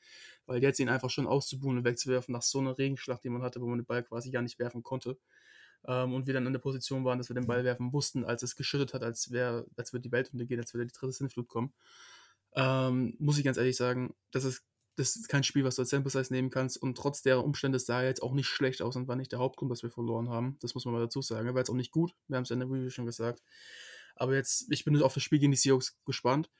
Weil 0.47 0.63
jetzt 0.63 0.79
ihn 0.79 0.89
einfach 0.89 1.11
schon 1.11 1.27
auszubuhen 1.27 1.79
und 1.79 1.85
wegzuwerfen 1.85 2.33
nach 2.33 2.43
so 2.43 2.61
einer 2.61 2.79
Regenschlacht, 2.79 3.25
die 3.25 3.31
man 3.31 3.43
hatte, 3.43 3.61
wo 3.61 3.67
man 3.67 3.79
den 3.79 3.87
Ball 3.87 4.03
quasi 4.05 4.31
gar 4.31 4.43
nicht 4.43 4.59
werfen 4.59 4.83
konnte. 4.83 5.19
Ähm, 5.87 6.15
und 6.15 6.27
wir 6.27 6.35
dann 6.35 6.47
in 6.47 6.53
der 6.53 6.61
Position 6.61 7.05
waren, 7.05 7.19
dass 7.19 7.29
wir 7.29 7.35
den 7.35 7.47
Ball 7.47 7.65
werfen 7.65 7.87
mussten, 7.87 8.25
als 8.25 8.43
es 8.43 8.57
geschüttet 8.57 8.95
hat, 8.95 9.03
als, 9.03 9.31
wär, 9.31 9.67
als 9.77 9.93
würde 9.93 10.03
die 10.03 10.13
Welt 10.13 10.33
untergehen, 10.33 10.61
als 10.61 10.73
würde 10.73 10.87
die 10.87 10.93
dritte 10.93 11.13
Sinnflut 11.13 11.49
kommen. 11.49 11.75
Ähm, 12.55 13.15
muss 13.19 13.39
ich 13.39 13.45
ganz 13.45 13.59
ehrlich 13.59 13.77
sagen, 13.77 14.15
das 14.31 14.45
ist 14.45 14.65
das 14.97 15.17
ist 15.17 15.29
kein 15.29 15.45
Spiel, 15.45 15.65
was 15.65 15.77
du 15.77 15.83
als 15.83 15.91
Sample 15.91 16.11
Size 16.11 16.33
nehmen 16.33 16.51
kannst. 16.51 16.77
Und 16.81 16.97
trotz 16.97 17.23
der 17.23 17.45
Umstände 17.45 17.79
sah 17.79 18.03
er 18.03 18.09
jetzt 18.09 18.23
auch 18.23 18.33
nicht 18.33 18.49
schlecht 18.49 18.83
aus 18.83 18.97
und 18.97 19.09
war 19.09 19.17
nicht 19.17 19.33
der 19.33 19.39
Hauptgrund, 19.39 19.71
dass 19.71 19.83
wir 19.83 19.91
verloren 19.91 20.31
haben. 20.31 20.57
Das 20.61 20.75
muss 20.75 20.85
man 20.85 20.95
mal 20.95 21.01
dazu 21.01 21.23
sagen. 21.23 21.47
Er 21.47 21.55
war 21.55 21.61
jetzt 21.61 21.71
auch 21.71 21.75
nicht 21.75 21.93
gut. 21.93 22.15
Wir 22.29 22.37
haben 22.37 22.45
es 22.45 22.49
ja 22.49 22.55
in 22.55 22.61
der 22.61 22.71
Review 22.71 22.91
schon 22.91 23.07
gesagt. 23.07 23.43
Aber 24.17 24.35
jetzt, 24.35 24.73
ich 24.73 24.85
bin 24.85 25.01
auf 25.03 25.15
das 25.15 25.23
Spiel 25.23 25.39
gegen 25.39 25.53
die 25.53 25.59
Seahawks 25.59 25.99
gespannt. 26.07 26.51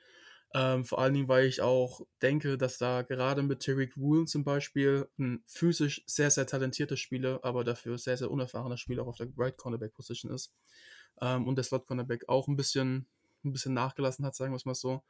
Ähm, 0.55 0.85
vor 0.85 1.01
allen 1.01 1.15
Dingen, 1.15 1.29
weil 1.29 1.47
ich 1.47 1.61
auch 1.61 2.03
denke, 2.23 2.57
dass 2.57 2.79
da 2.79 3.03
gerade 3.03 3.43
mit 3.43 3.63
Tariq 3.63 3.97
Woolen 3.97 4.27
zum 4.27 4.45
Beispiel 4.45 5.09
ein 5.19 5.43
physisch 5.47 6.03
sehr, 6.07 6.31
sehr 6.31 6.47
talentierter 6.47 6.97
Spieler, 6.97 7.41
aber 7.43 7.65
dafür 7.65 7.99
sehr, 7.99 8.17
sehr 8.17 8.31
unerfahrener 8.31 8.77
Spieler 8.77 9.03
auch 9.03 9.09
auf 9.09 9.17
der 9.17 9.29
Right 9.37 9.57
Cornerback 9.57 9.95
Position 9.95 10.33
ist. 10.33 10.53
Ähm, 11.21 11.49
und 11.49 11.57
der 11.57 11.65
Slot 11.65 11.87
Cornerback 11.87 12.29
auch 12.29 12.49
ein 12.49 12.57
bisschen, 12.57 13.07
ein 13.45 13.53
bisschen 13.53 13.75
nachgelassen 13.75 14.25
hat, 14.25 14.35
sagen 14.35 14.53
wir 14.53 14.57
es 14.57 14.67
mal 14.67 14.75
so. 14.75 15.03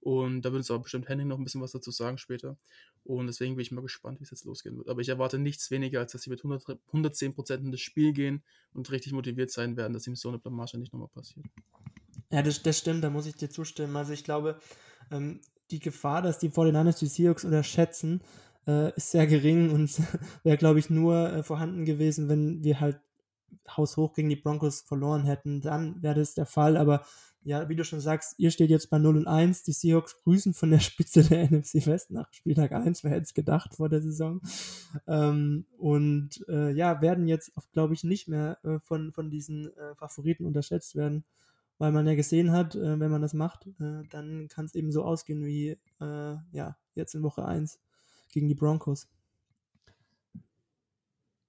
Und 0.00 0.42
da 0.42 0.52
wird 0.52 0.60
uns 0.60 0.70
aber 0.70 0.82
bestimmt 0.82 1.08
Henning 1.08 1.28
noch 1.28 1.38
ein 1.38 1.44
bisschen 1.44 1.60
was 1.60 1.72
dazu 1.72 1.90
sagen 1.90 2.18
später. 2.18 2.56
Und 3.04 3.26
deswegen 3.26 3.56
bin 3.56 3.62
ich 3.62 3.72
mal 3.72 3.80
gespannt, 3.80 4.20
wie 4.20 4.24
es 4.24 4.30
jetzt 4.30 4.44
losgehen 4.44 4.76
wird. 4.76 4.88
Aber 4.88 5.00
ich 5.00 5.08
erwarte 5.08 5.38
nichts 5.38 5.70
weniger, 5.70 6.00
als 6.00 6.12
dass 6.12 6.22
sie 6.22 6.30
mit 6.30 6.40
100, 6.40 6.78
110% 6.92 7.54
in 7.56 7.72
das 7.72 7.80
Spiel 7.80 8.12
gehen 8.12 8.42
und 8.74 8.90
richtig 8.90 9.12
motiviert 9.12 9.50
sein 9.50 9.76
werden, 9.76 9.92
dass 9.92 10.06
ihm 10.06 10.14
so 10.14 10.28
eine 10.28 10.38
Blamage 10.38 10.78
nicht 10.78 10.92
nochmal 10.92 11.08
passiert. 11.08 11.46
Ja, 12.30 12.42
das, 12.42 12.62
das 12.62 12.78
stimmt, 12.78 13.02
da 13.02 13.10
muss 13.10 13.26
ich 13.26 13.34
dir 13.34 13.48
zustimmen. 13.48 13.96
Also 13.96 14.12
ich 14.12 14.24
glaube, 14.24 14.60
ähm, 15.10 15.40
die 15.70 15.80
Gefahr, 15.80 16.22
dass 16.22 16.38
die 16.38 16.50
49ers 16.50 16.98
die 16.98 17.06
Seahawks 17.06 17.44
unterschätzen, 17.44 18.20
äh, 18.66 18.94
ist 18.96 19.10
sehr 19.10 19.26
gering 19.26 19.70
und 19.70 19.90
wäre, 20.44 20.58
glaube 20.58 20.78
ich, 20.78 20.90
nur 20.90 21.32
äh, 21.32 21.42
vorhanden 21.42 21.84
gewesen, 21.84 22.28
wenn 22.28 22.62
wir 22.62 22.80
halt 22.80 23.00
haushoch 23.76 24.12
gegen 24.12 24.28
die 24.28 24.36
Broncos 24.36 24.82
verloren 24.82 25.24
hätten. 25.24 25.60
Dann 25.60 26.02
wäre 26.02 26.14
das 26.14 26.34
der 26.34 26.46
Fall, 26.46 26.76
aber 26.76 27.04
ja, 27.48 27.66
wie 27.70 27.76
du 27.76 27.82
schon 27.82 28.00
sagst, 28.00 28.34
ihr 28.36 28.50
steht 28.50 28.68
jetzt 28.68 28.90
bei 28.90 28.98
0 28.98 29.16
und 29.16 29.26
1. 29.26 29.62
Die 29.62 29.72
Seahawks 29.72 30.18
grüßen 30.22 30.52
von 30.52 30.70
der 30.70 30.80
Spitze 30.80 31.22
der 31.22 31.50
NFC 31.50 31.86
West 31.86 32.10
nach 32.10 32.30
Spieltag 32.30 32.72
1. 32.72 33.02
Wer 33.04 33.12
hätte 33.12 33.22
es 33.22 33.32
gedacht 33.32 33.74
vor 33.74 33.88
der 33.88 34.02
Saison? 34.02 34.42
Ähm, 35.06 35.64
und 35.78 36.44
äh, 36.48 36.72
ja, 36.72 37.00
werden 37.00 37.26
jetzt, 37.26 37.52
glaube 37.72 37.94
ich, 37.94 38.04
nicht 38.04 38.28
mehr 38.28 38.58
äh, 38.64 38.78
von, 38.80 39.12
von 39.12 39.30
diesen 39.30 39.74
äh, 39.78 39.94
Favoriten 39.94 40.44
unterschätzt 40.44 40.94
werden, 40.94 41.24
weil 41.78 41.90
man 41.90 42.06
ja 42.06 42.14
gesehen 42.14 42.52
hat, 42.52 42.74
äh, 42.74 43.00
wenn 43.00 43.10
man 43.10 43.22
das 43.22 43.32
macht, 43.32 43.66
äh, 43.80 44.02
dann 44.10 44.48
kann 44.48 44.66
es 44.66 44.74
eben 44.74 44.92
so 44.92 45.02
ausgehen 45.02 45.42
wie 45.46 45.78
äh, 46.00 46.36
ja, 46.52 46.76
jetzt 46.94 47.14
in 47.14 47.22
Woche 47.22 47.46
1 47.46 47.80
gegen 48.30 48.48
die 48.48 48.54
Broncos. 48.54 49.08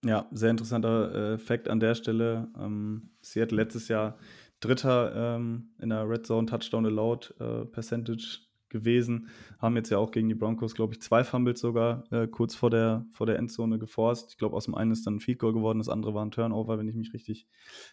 Ja, 0.06 0.30
sehr 0.32 0.52
interessanter 0.52 1.38
Fakt 1.40 1.68
an 1.68 1.82
der 1.82 1.94
Stelle. 1.94 2.48
Ähm, 2.58 3.10
Seattle 3.22 3.58
letztes 3.58 3.90
Jahr 3.90 4.18
Dritter 4.60 5.36
ähm, 5.38 5.70
in 5.80 5.90
der 5.90 6.10
Red 6.10 6.26
Zone 6.26 6.48
Touchdown 6.48 6.86
Allowed 6.86 7.34
äh, 7.40 7.66
Percentage 7.66 8.40
gewesen. 8.70 9.30
Haben 9.60 9.76
jetzt 9.76 9.90
ja 9.90 9.98
auch 9.98 10.12
gegen 10.12 10.30
die 10.30 10.36
Broncos, 10.36 10.76
glaube 10.76 10.94
ich, 10.94 11.02
zwei 11.02 11.24
Fumbles 11.24 11.60
sogar 11.60 12.04
äh, 12.12 12.28
kurz 12.28 12.56
vor 12.56 12.70
der, 12.70 13.06
vor 13.12 13.26
der 13.26 13.38
Endzone 13.38 13.80
geforst. 13.80 14.32
Ich 14.32 14.38
glaube, 14.38 14.56
aus 14.56 14.66
dem 14.66 14.76
einen 14.76 14.92
ist 14.92 15.06
dann 15.06 15.16
ein 15.16 15.20
Field 15.20 15.40
Goal 15.40 15.54
geworden, 15.54 15.80
das 15.80 15.90
andere 15.90 16.14
war 16.14 16.24
ein 16.24 16.32
Turnover, 16.32 16.78
wenn 16.78 16.88
ich 16.88 16.96
mich 16.96 17.14
richtig 17.14 17.48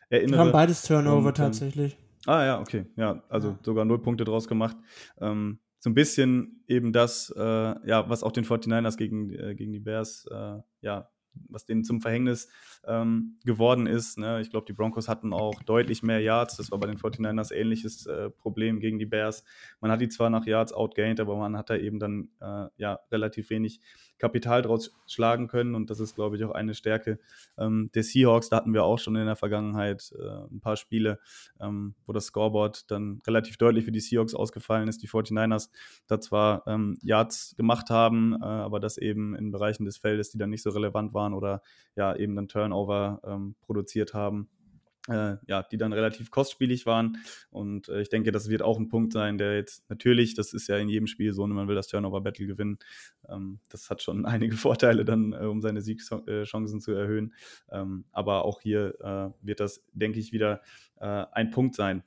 erinnere. 0.09 0.39
Wir 0.39 0.45
haben 0.45 0.53
beides 0.53 0.83
Turnover 0.83 1.19
Und, 1.19 1.27
ähm, 1.29 1.35
tatsächlich. 1.35 1.97
Ah 2.27 2.45
ja, 2.45 2.61
okay. 2.61 2.87
Ja, 2.97 3.23
also 3.29 3.51
ja. 3.51 3.59
sogar 3.63 3.85
null 3.85 4.01
Punkte 4.01 4.25
draus 4.25 4.49
gemacht. 4.49 4.77
Ähm, 5.21 5.61
so 5.79 5.91
ein 5.91 5.95
bisschen 5.95 6.65
eben 6.67 6.93
das, 6.93 7.33
äh, 7.37 7.43
ja, 7.43 8.09
was 8.09 8.23
auch 8.23 8.33
den 8.33 8.45
49ers 8.45 8.97
gegen, 8.97 9.31
äh, 9.33 9.55
gegen 9.55 9.73
die 9.73 9.81
Bears, 9.81 10.27
äh, 10.31 10.59
ja, 10.81 11.09
was 11.49 11.65
denen 11.65 11.85
zum 11.85 12.01
Verhängnis 12.01 12.49
ähm, 12.87 13.39
geworden 13.45 13.87
ist. 13.87 14.19
Ne? 14.19 14.41
Ich 14.41 14.51
glaube, 14.51 14.67
die 14.67 14.73
Broncos 14.73 15.09
hatten 15.09 15.33
auch 15.33 15.63
deutlich 15.63 16.03
mehr 16.03 16.21
Yards. 16.21 16.57
Das 16.57 16.71
war 16.71 16.79
bei 16.79 16.87
den 16.87 16.99
49ers 16.99 17.53
ähnliches 17.53 18.07
äh, 18.07 18.31
Problem 18.31 18.81
gegen 18.81 18.99
die 18.99 19.07
Bears. 19.07 19.45
Man 19.81 19.91
hat 19.91 20.01
die 20.01 20.09
zwar 20.09 20.31
nach 20.31 20.47
Yards 20.47 20.73
outgained, 20.73 21.21
aber 21.21 21.37
man 21.37 21.57
hat 21.57 21.71
da 21.71 21.77
eben 21.77 21.99
dann 21.99 22.29
äh, 22.41 22.67
ja 22.77 23.01
relativ 23.11 23.51
wenig 23.51 23.81
Kapital 24.19 24.63
draus 24.63 24.93
schlagen 25.07 25.49
können. 25.49 25.75
Und 25.75 25.91
das 25.91 26.01
ist, 26.01 26.15
glaube 26.15 26.37
ich, 26.37 26.45
auch 26.45 26.53
eine 26.53 26.75
Stärke 26.75 27.19
ähm, 27.59 27.91
der 27.95 28.03
Seahawks. 28.03 28.49
Da 28.49 28.57
hatten 28.57 28.73
wir 28.73 28.85
auch 28.85 28.99
schon 28.99 29.17
in 29.17 29.27
der 29.27 29.37
Vergangenheit 29.37 30.13
äh, 30.19 30.47
ein 30.51 30.61
paar 30.61 30.77
Spiele, 30.77 31.19
ähm, 31.61 31.95
wo 32.07 32.13
das 32.13 32.27
Scoreboard 32.27 32.91
dann 32.91 33.21
relativ 33.27 33.59
deutlich 33.59 33.85
für 33.85 33.93
die 33.93 34.01
Seahawks 34.01 34.35
ausgefallen 34.35 34.89
ist. 34.89 35.03
Die 35.03 35.09
49ers 35.09 35.71
da 36.07 36.21
zwar 36.21 36.67
ähm, 36.67 36.97
Yards 37.03 37.55
gemacht 37.57 37.91
haben, 37.91 38.35
äh, 38.41 38.45
aber 38.45 38.81
das 38.81 38.99
eben 38.99 39.35
in 39.35 39.51
Bereichen 39.51 39.85
des 39.85 39.99
Feldes, 39.99 40.31
die 40.31 40.39
dann 40.39 40.51
nicht 40.51 40.63
so 40.63 40.71
relevant 40.71 41.13
waren 41.15 41.26
oder 41.35 41.63
ja 41.95 42.15
eben 42.17 42.37
dann 42.37 42.49
Turnover 42.49 43.21
ähm, 43.25 43.57
produziert 43.61 44.15
haben 44.15 44.49
äh, 45.09 45.37
ja, 45.47 45.63
die 45.63 45.77
dann 45.77 45.93
relativ 45.93 46.31
kostspielig 46.31 46.87
waren. 46.87 47.19
Und 47.51 47.89
äh, 47.89 48.01
ich 48.01 48.09
denke, 48.09 48.33
das 48.33 48.49
wird 48.49 48.63
auch 48.63 48.79
ein 48.79 48.89
Punkt 48.89 49.13
sein, 49.13 49.39
der 49.39 49.57
jetzt 49.57 49.89
natürlich, 49.89 50.35
das 50.35 50.53
ist 50.53 50.69
ja 50.69 50.77
in 50.77 50.89
jedem 50.89 51.07
Spiel 51.07 51.33
so, 51.33 51.47
man 51.47 51.69
will 51.69 51.75
das 51.75 51.89
Turnover-Battle 51.89 52.47
gewinnen. 52.47 52.79
Ähm, 53.29 53.61
das 53.69 53.91
hat 53.91 54.03
schon 54.03 54.25
einige 54.27 54.57
Vorteile 54.57 55.05
dann, 55.05 55.33
äh, 55.33 55.47
um 55.47 55.61
seine 55.61 55.81
Siegchancen 55.81 56.81
zu 56.81 56.93
erhöhen. 56.93 57.35
Ähm, 57.71 58.05
aber 58.13 58.45
auch 58.45 58.61
hier 58.61 58.95
äh, 59.01 59.31
wird 59.47 59.61
das, 59.61 59.85
denke 59.93 60.19
ich, 60.19 60.33
wieder 60.33 60.61
äh, 61.01 61.25
ein 61.33 61.51
Punkt 61.51 61.75
sein. 61.75 62.03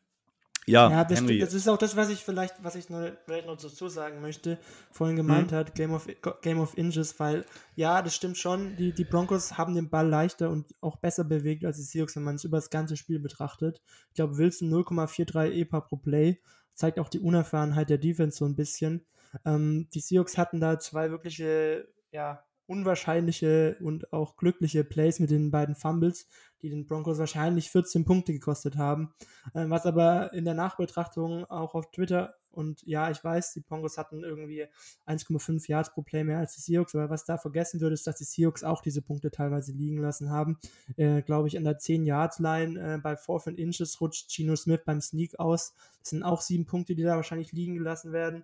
Ja, 0.70 0.90
ja 0.90 1.04
das, 1.04 1.20
Henry. 1.20 1.40
das 1.40 1.54
ist 1.54 1.68
auch 1.68 1.78
das, 1.78 1.96
was 1.96 2.10
ich 2.10 2.24
vielleicht, 2.24 2.56
was 2.64 2.76
ich 2.76 2.90
noch, 2.90 3.02
vielleicht 3.26 3.48
noch 3.48 3.58
dazu 3.58 3.88
sagen 3.88 4.22
möchte, 4.22 4.58
vorhin 4.92 5.16
gemeint 5.16 5.52
mhm. 5.52 5.56
hat, 5.56 5.76
Game 5.76 5.94
of, 5.94 6.08
Game 6.42 6.60
of 6.60 6.78
Inches, 6.78 7.20
weil 7.20 7.46
ja, 7.76 8.02
das 8.02 8.16
stimmt 8.16 8.38
schon, 8.38 8.76
die, 8.76 8.94
die 8.94 9.06
Broncos 9.06 9.58
haben 9.58 9.76
den 9.76 9.90
Ball 9.90 10.08
leichter 10.08 10.50
und 10.50 10.74
auch 10.82 10.98
besser 10.98 11.24
bewegt 11.24 11.66
als 11.66 11.78
die 11.78 11.84
Seahawks, 11.84 12.16
wenn 12.16 12.24
man 12.24 12.36
es 12.36 12.44
über 12.44 12.58
das 12.58 12.70
ganze 12.70 12.98
Spiel 12.98 13.20
betrachtet. 13.20 13.82
Ich 14.10 14.16
glaube, 14.16 14.38
Wilson 14.38 14.72
0,43 14.72 15.52
EPA 15.52 15.82
pro 15.82 15.98
Play, 15.98 16.40
zeigt 16.80 17.00
auch 17.00 17.10
die 17.10 17.20
Unerfahrenheit 17.20 17.90
der 17.90 17.98
Defense 17.98 18.38
so 18.38 18.46
ein 18.46 18.56
bisschen. 18.56 19.06
Ähm, 19.46 19.88
die 19.94 20.00
Seahawks 20.00 20.38
hatten 20.38 20.60
da 20.60 20.80
zwei 20.80 21.12
wirkliche, 21.12 21.88
ja, 22.12 22.44
unwahrscheinliche 22.66 23.78
und 23.82 24.14
auch 24.14 24.38
glückliche 24.38 24.84
Plays 24.84 25.20
mit 25.20 25.32
den 25.32 25.50
beiden 25.50 25.76
Fumbles, 25.76 26.28
die 26.62 26.70
den 26.70 26.86
Broncos 26.86 27.20
wahrscheinlich 27.20 27.72
14 27.72 28.06
Punkte 28.06 28.34
gekostet 28.34 28.78
haben. 28.78 29.14
Ähm, 29.56 29.70
was 29.70 29.86
aber 29.86 30.34
in 30.34 30.46
der 30.46 30.54
Nachbetrachtung 30.54 31.46
auch 31.46 31.76
auf 31.76 31.92
Twitter 31.92 32.36
und 32.52 32.82
ja, 32.86 33.12
ich 33.12 33.24
weiß, 33.24 33.54
die 33.54 33.62
Broncos 33.62 33.98
hatten 33.98 34.24
irgendwie 34.24 34.66
1,5 35.08 35.70
Yards 35.70 35.94
pro 35.94 36.02
Play 36.02 36.24
mehr 36.24 36.40
als 36.40 36.56
die 36.56 36.62
Seahawks, 36.62 36.96
aber 36.96 37.10
was 37.10 37.24
da 37.24 37.38
vergessen 37.38 37.80
wird, 37.80 37.94
ist, 37.94 38.08
dass 38.08 38.18
die 38.18 38.24
Seahawks 38.24 38.64
auch 38.64 38.82
diese 38.82 39.02
Punkte 39.02 39.32
teilweise 39.32 39.72
liegen 39.72 39.98
lassen 39.98 40.30
haben. 40.30 40.58
Äh, 40.98 41.22
Glaube 41.22 41.48
ich, 41.48 41.58
an 41.58 41.64
der 41.64 41.80
10-Yards-Line 41.80 42.96
äh, 42.96 42.98
bei 42.98 43.16
4 43.16 43.58
Inches 43.58 44.02
rutscht 44.02 44.32
Gino 44.32 44.56
Smith 44.56 44.82
beim 44.86 45.02
Sneak 45.02 45.40
aus. 45.40 45.74
Das 46.00 46.10
sind 46.10 46.24
auch 46.24 46.42
sieben 46.42 46.66
Punkte, 46.66 46.96
die 46.96 47.04
da 47.04 47.16
wahrscheinlich 47.16 47.52
liegen 47.52 47.76
gelassen 47.76 48.12
werden. 48.12 48.44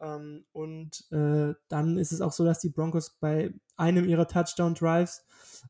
Ähm, 0.00 0.44
und 0.52 1.10
äh, 1.12 1.54
dann 1.68 1.98
ist 1.98 2.12
es 2.12 2.20
auch 2.20 2.32
so, 2.32 2.44
dass 2.44 2.60
die 2.60 2.70
Broncos 2.70 3.10
bei 3.20 3.52
einem 3.82 4.08
ihrer 4.08 4.28
Touchdown-Drives, 4.28 5.24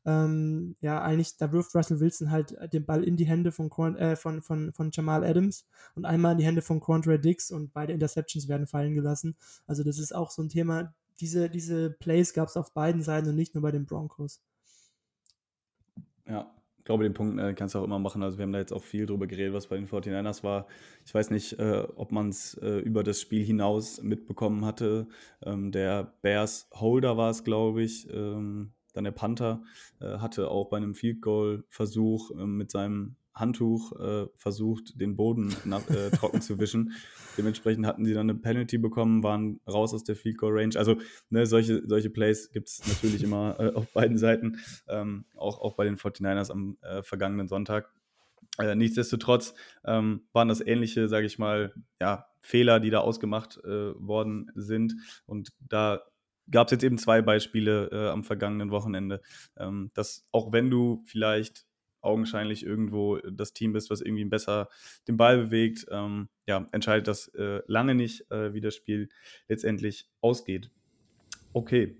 ähm, 0.05 0.75
ja, 0.81 1.01
eigentlich, 1.01 1.37
da 1.37 1.51
wirft 1.51 1.75
Russell 1.75 1.99
Wilson 1.99 2.31
halt 2.31 2.55
den 2.71 2.85
Ball 2.85 3.03
in 3.03 3.17
die 3.17 3.25
Hände 3.25 3.51
von, 3.51 3.69
äh, 3.97 4.15
von, 4.15 4.41
von, 4.41 4.71
von 4.73 4.91
Jamal 4.91 5.23
Adams 5.23 5.65
und 5.95 6.05
einmal 6.05 6.33
in 6.33 6.37
die 6.37 6.45
Hände 6.45 6.61
von 6.61 6.79
Quandre 6.79 7.19
Dix 7.19 7.51
und 7.51 7.73
beide 7.73 7.93
Interceptions 7.93 8.47
werden 8.47 8.67
fallen 8.67 8.93
gelassen. 8.93 9.35
Also 9.67 9.83
das 9.83 9.97
ist 9.97 10.13
auch 10.13 10.31
so 10.31 10.41
ein 10.41 10.49
Thema, 10.49 10.93
diese, 11.19 11.49
diese 11.49 11.89
Plays 11.89 12.33
gab 12.33 12.47
es 12.47 12.57
auf 12.57 12.73
beiden 12.73 13.01
Seiten 13.01 13.29
und 13.29 13.35
nicht 13.35 13.55
nur 13.55 13.61
bei 13.61 13.71
den 13.71 13.85
Broncos. 13.85 14.41
Ja, 16.27 16.51
ich 16.83 16.85
glaube, 16.85 17.05
den 17.05 17.13
Punkt 17.13 17.39
äh, 17.39 17.53
kannst 17.53 17.75
du 17.75 17.79
auch 17.79 17.85
immer 17.85 17.97
machen. 17.97 18.23
Also 18.23 18.37
wir 18.37 18.43
haben 18.43 18.51
da 18.51 18.59
jetzt 18.59 18.73
auch 18.73 18.83
viel 18.83 19.05
drüber 19.05 19.25
geredet, 19.25 19.53
was 19.53 19.67
bei 19.67 19.77
den 19.77 19.87
49ers 19.87 20.43
war. 20.43 20.67
Ich 21.05 21.13
weiß 21.13 21.29
nicht, 21.29 21.57
äh, 21.57 21.87
ob 21.95 22.11
man 22.11 22.27
es 22.27 22.55
äh, 22.55 22.79
über 22.79 23.03
das 23.03 23.21
Spiel 23.21 23.41
hinaus 23.41 24.03
mitbekommen 24.03 24.65
hatte. 24.65 25.07
Ähm, 25.45 25.71
der 25.71 26.11
Bears 26.21 26.67
Holder 26.73 27.15
war 27.15 27.29
es, 27.29 27.45
glaube 27.45 27.83
ich. 27.83 28.13
Ähm, 28.13 28.73
dann 28.91 29.05
der 29.05 29.11
Panther 29.11 29.63
äh, 30.01 30.17
hatte 30.17 30.49
auch 30.51 30.67
bei 30.67 30.75
einem 30.75 30.93
Field 30.93 31.21
Goal 31.21 31.63
Versuch 31.69 32.31
ähm, 32.31 32.57
mit 32.57 32.69
seinem 32.69 33.15
Handtuch 33.33 33.93
äh, 33.99 34.27
versucht, 34.37 34.99
den 34.99 35.15
Boden 35.15 35.55
nach, 35.65 35.89
äh, 35.89 36.11
trocken 36.11 36.41
zu 36.41 36.59
wischen. 36.59 36.93
Dementsprechend 37.37 37.85
hatten 37.87 38.05
sie 38.05 38.13
dann 38.13 38.29
eine 38.29 38.37
Penalty 38.37 38.77
bekommen, 38.77 39.23
waren 39.23 39.59
raus 39.67 39.93
aus 39.93 40.03
der 40.03 40.15
Field 40.15 40.37
Goal 40.37 40.53
Range. 40.59 40.75
Also 40.77 40.97
ne, 41.29 41.45
solche, 41.45 41.81
solche 41.87 42.09
Plays 42.11 42.51
gibt 42.51 42.69
es 42.69 42.87
natürlich 42.87 43.23
immer 43.23 43.59
äh, 43.59 43.73
auf 43.73 43.91
beiden 43.91 44.17
Seiten, 44.17 44.59
ähm, 44.87 45.25
auch, 45.35 45.59
auch 45.59 45.75
bei 45.75 45.85
den 45.85 45.97
49ers 45.97 46.51
am 46.51 46.77
äh, 46.81 47.01
vergangenen 47.01 47.47
Sonntag. 47.47 47.91
Äh, 48.59 48.75
nichtsdestotrotz 48.75 49.55
ähm, 49.83 50.27
waren 50.31 50.47
das 50.47 50.61
ähnliche, 50.61 51.07
sage 51.07 51.25
ich 51.25 51.39
mal, 51.39 51.73
ja, 51.99 52.27
Fehler, 52.39 52.79
die 52.79 52.91
da 52.91 52.99
ausgemacht 52.99 53.57
äh, 53.63 53.95
worden 53.95 54.51
sind. 54.53 54.95
Und 55.25 55.53
da 55.59 56.03
gab 56.51 56.67
es 56.67 56.71
jetzt 56.71 56.83
eben 56.83 56.97
zwei 56.97 57.21
Beispiele 57.21 58.11
am 58.11 58.25
vergangenen 58.25 58.69
Wochenende, 58.69 59.21
ähm, 59.57 59.91
dass 59.93 60.27
auch 60.33 60.51
wenn 60.51 60.69
du 60.69 61.01
vielleicht 61.05 61.65
augenscheinlich 62.03 62.65
irgendwo 62.65 63.17
das 63.17 63.53
Team 63.53 63.73
bist, 63.73 63.89
was 63.89 64.01
irgendwie 64.01 64.25
besser 64.25 64.69
den 65.07 65.17
Ball 65.17 65.37
bewegt, 65.37 65.85
ähm, 65.89 66.29
ja, 66.47 66.67
entscheidet 66.71 67.07
das 67.07 67.29
äh, 67.29 67.61
lange 67.67 67.95
nicht, 67.95 68.29
äh, 68.31 68.53
wie 68.53 68.61
das 68.61 68.75
Spiel 68.75 69.09
letztendlich 69.47 70.09
ausgeht. 70.21 70.69
Okay, 71.53 71.95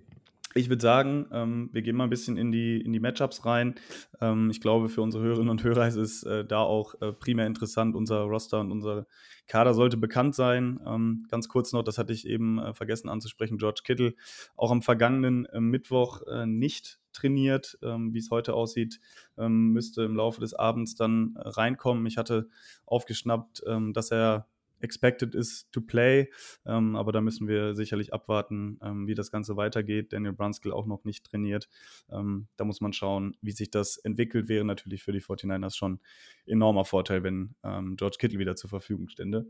ich 0.55 0.69
würde 0.69 0.81
sagen, 0.81 1.27
ähm, 1.31 1.69
wir 1.71 1.81
gehen 1.81 1.95
mal 1.95 2.05
ein 2.05 2.09
bisschen 2.09 2.37
in 2.37 2.51
die, 2.51 2.79
in 2.79 2.93
die 2.93 2.99
Matchups 2.99 3.45
rein. 3.45 3.75
Ähm, 4.21 4.49
ich 4.49 4.61
glaube, 4.61 4.89
für 4.89 5.01
unsere 5.01 5.23
Hörerinnen 5.23 5.49
und 5.49 5.63
Hörer 5.63 5.87
ist 5.87 5.95
es 5.95 6.23
äh, 6.23 6.45
da 6.45 6.59
auch 6.59 6.95
äh, 7.01 7.11
primär 7.11 7.47
interessant. 7.47 7.95
Unser 7.95 8.21
Roster 8.21 8.59
und 8.59 8.71
unser 8.71 9.07
Kader 9.47 9.73
sollte 9.73 9.97
bekannt 9.97 10.35
sein. 10.35 10.79
Ähm, 10.85 11.25
ganz 11.29 11.49
kurz 11.49 11.73
noch, 11.73 11.83
das 11.83 11.97
hatte 11.97 12.13
ich 12.13 12.27
eben 12.27 12.59
äh, 12.59 12.73
vergessen 12.73 13.09
anzusprechen, 13.09 13.57
George 13.57 13.81
Kittle 13.83 14.13
auch 14.55 14.71
am 14.71 14.81
vergangenen 14.81 15.45
äh, 15.47 15.59
Mittwoch 15.59 16.21
äh, 16.27 16.45
nicht 16.45 16.99
trainiert. 17.13 17.77
Ähm, 17.81 18.13
wie 18.13 18.19
es 18.19 18.31
heute 18.31 18.53
aussieht, 18.53 18.99
ähm, 19.37 19.71
müsste 19.71 20.03
im 20.03 20.15
Laufe 20.15 20.41
des 20.41 20.53
Abends 20.53 20.95
dann 20.95 21.35
äh, 21.35 21.47
reinkommen. 21.47 22.05
Ich 22.05 22.17
hatte 22.17 22.47
aufgeschnappt, 22.85 23.63
ähm, 23.67 23.93
dass 23.93 24.11
er 24.11 24.47
expected 24.83 25.33
is 25.33 25.69
to 25.71 25.81
play. 25.81 26.29
Ähm, 26.65 26.95
aber 26.95 27.11
da 27.11 27.21
müssen 27.21 27.47
wir 27.47 27.73
sicherlich 27.73 28.13
abwarten, 28.13 28.77
ähm, 28.83 29.07
wie 29.07 29.15
das 29.15 29.31
Ganze 29.31 29.55
weitergeht. 29.55 30.13
Daniel 30.13 30.33
Brunskill 30.33 30.73
auch 30.73 30.85
noch 30.85 31.05
nicht 31.05 31.25
trainiert. 31.25 31.69
Ähm, 32.11 32.47
da 32.57 32.65
muss 32.65 32.81
man 32.81 32.93
schauen, 32.93 33.35
wie 33.41 33.51
sich 33.51 33.71
das 33.71 33.97
entwickelt. 33.97 34.49
Wäre 34.49 34.65
natürlich 34.65 35.03
für 35.03 35.13
die 35.13 35.21
49ers 35.21 35.75
schon 35.75 35.99
enormer 36.45 36.85
Vorteil, 36.85 37.23
wenn 37.23 37.55
ähm, 37.63 37.95
George 37.95 38.17
Kittle 38.19 38.39
wieder 38.39 38.55
zur 38.55 38.69
Verfügung 38.69 39.09
stände. 39.09 39.47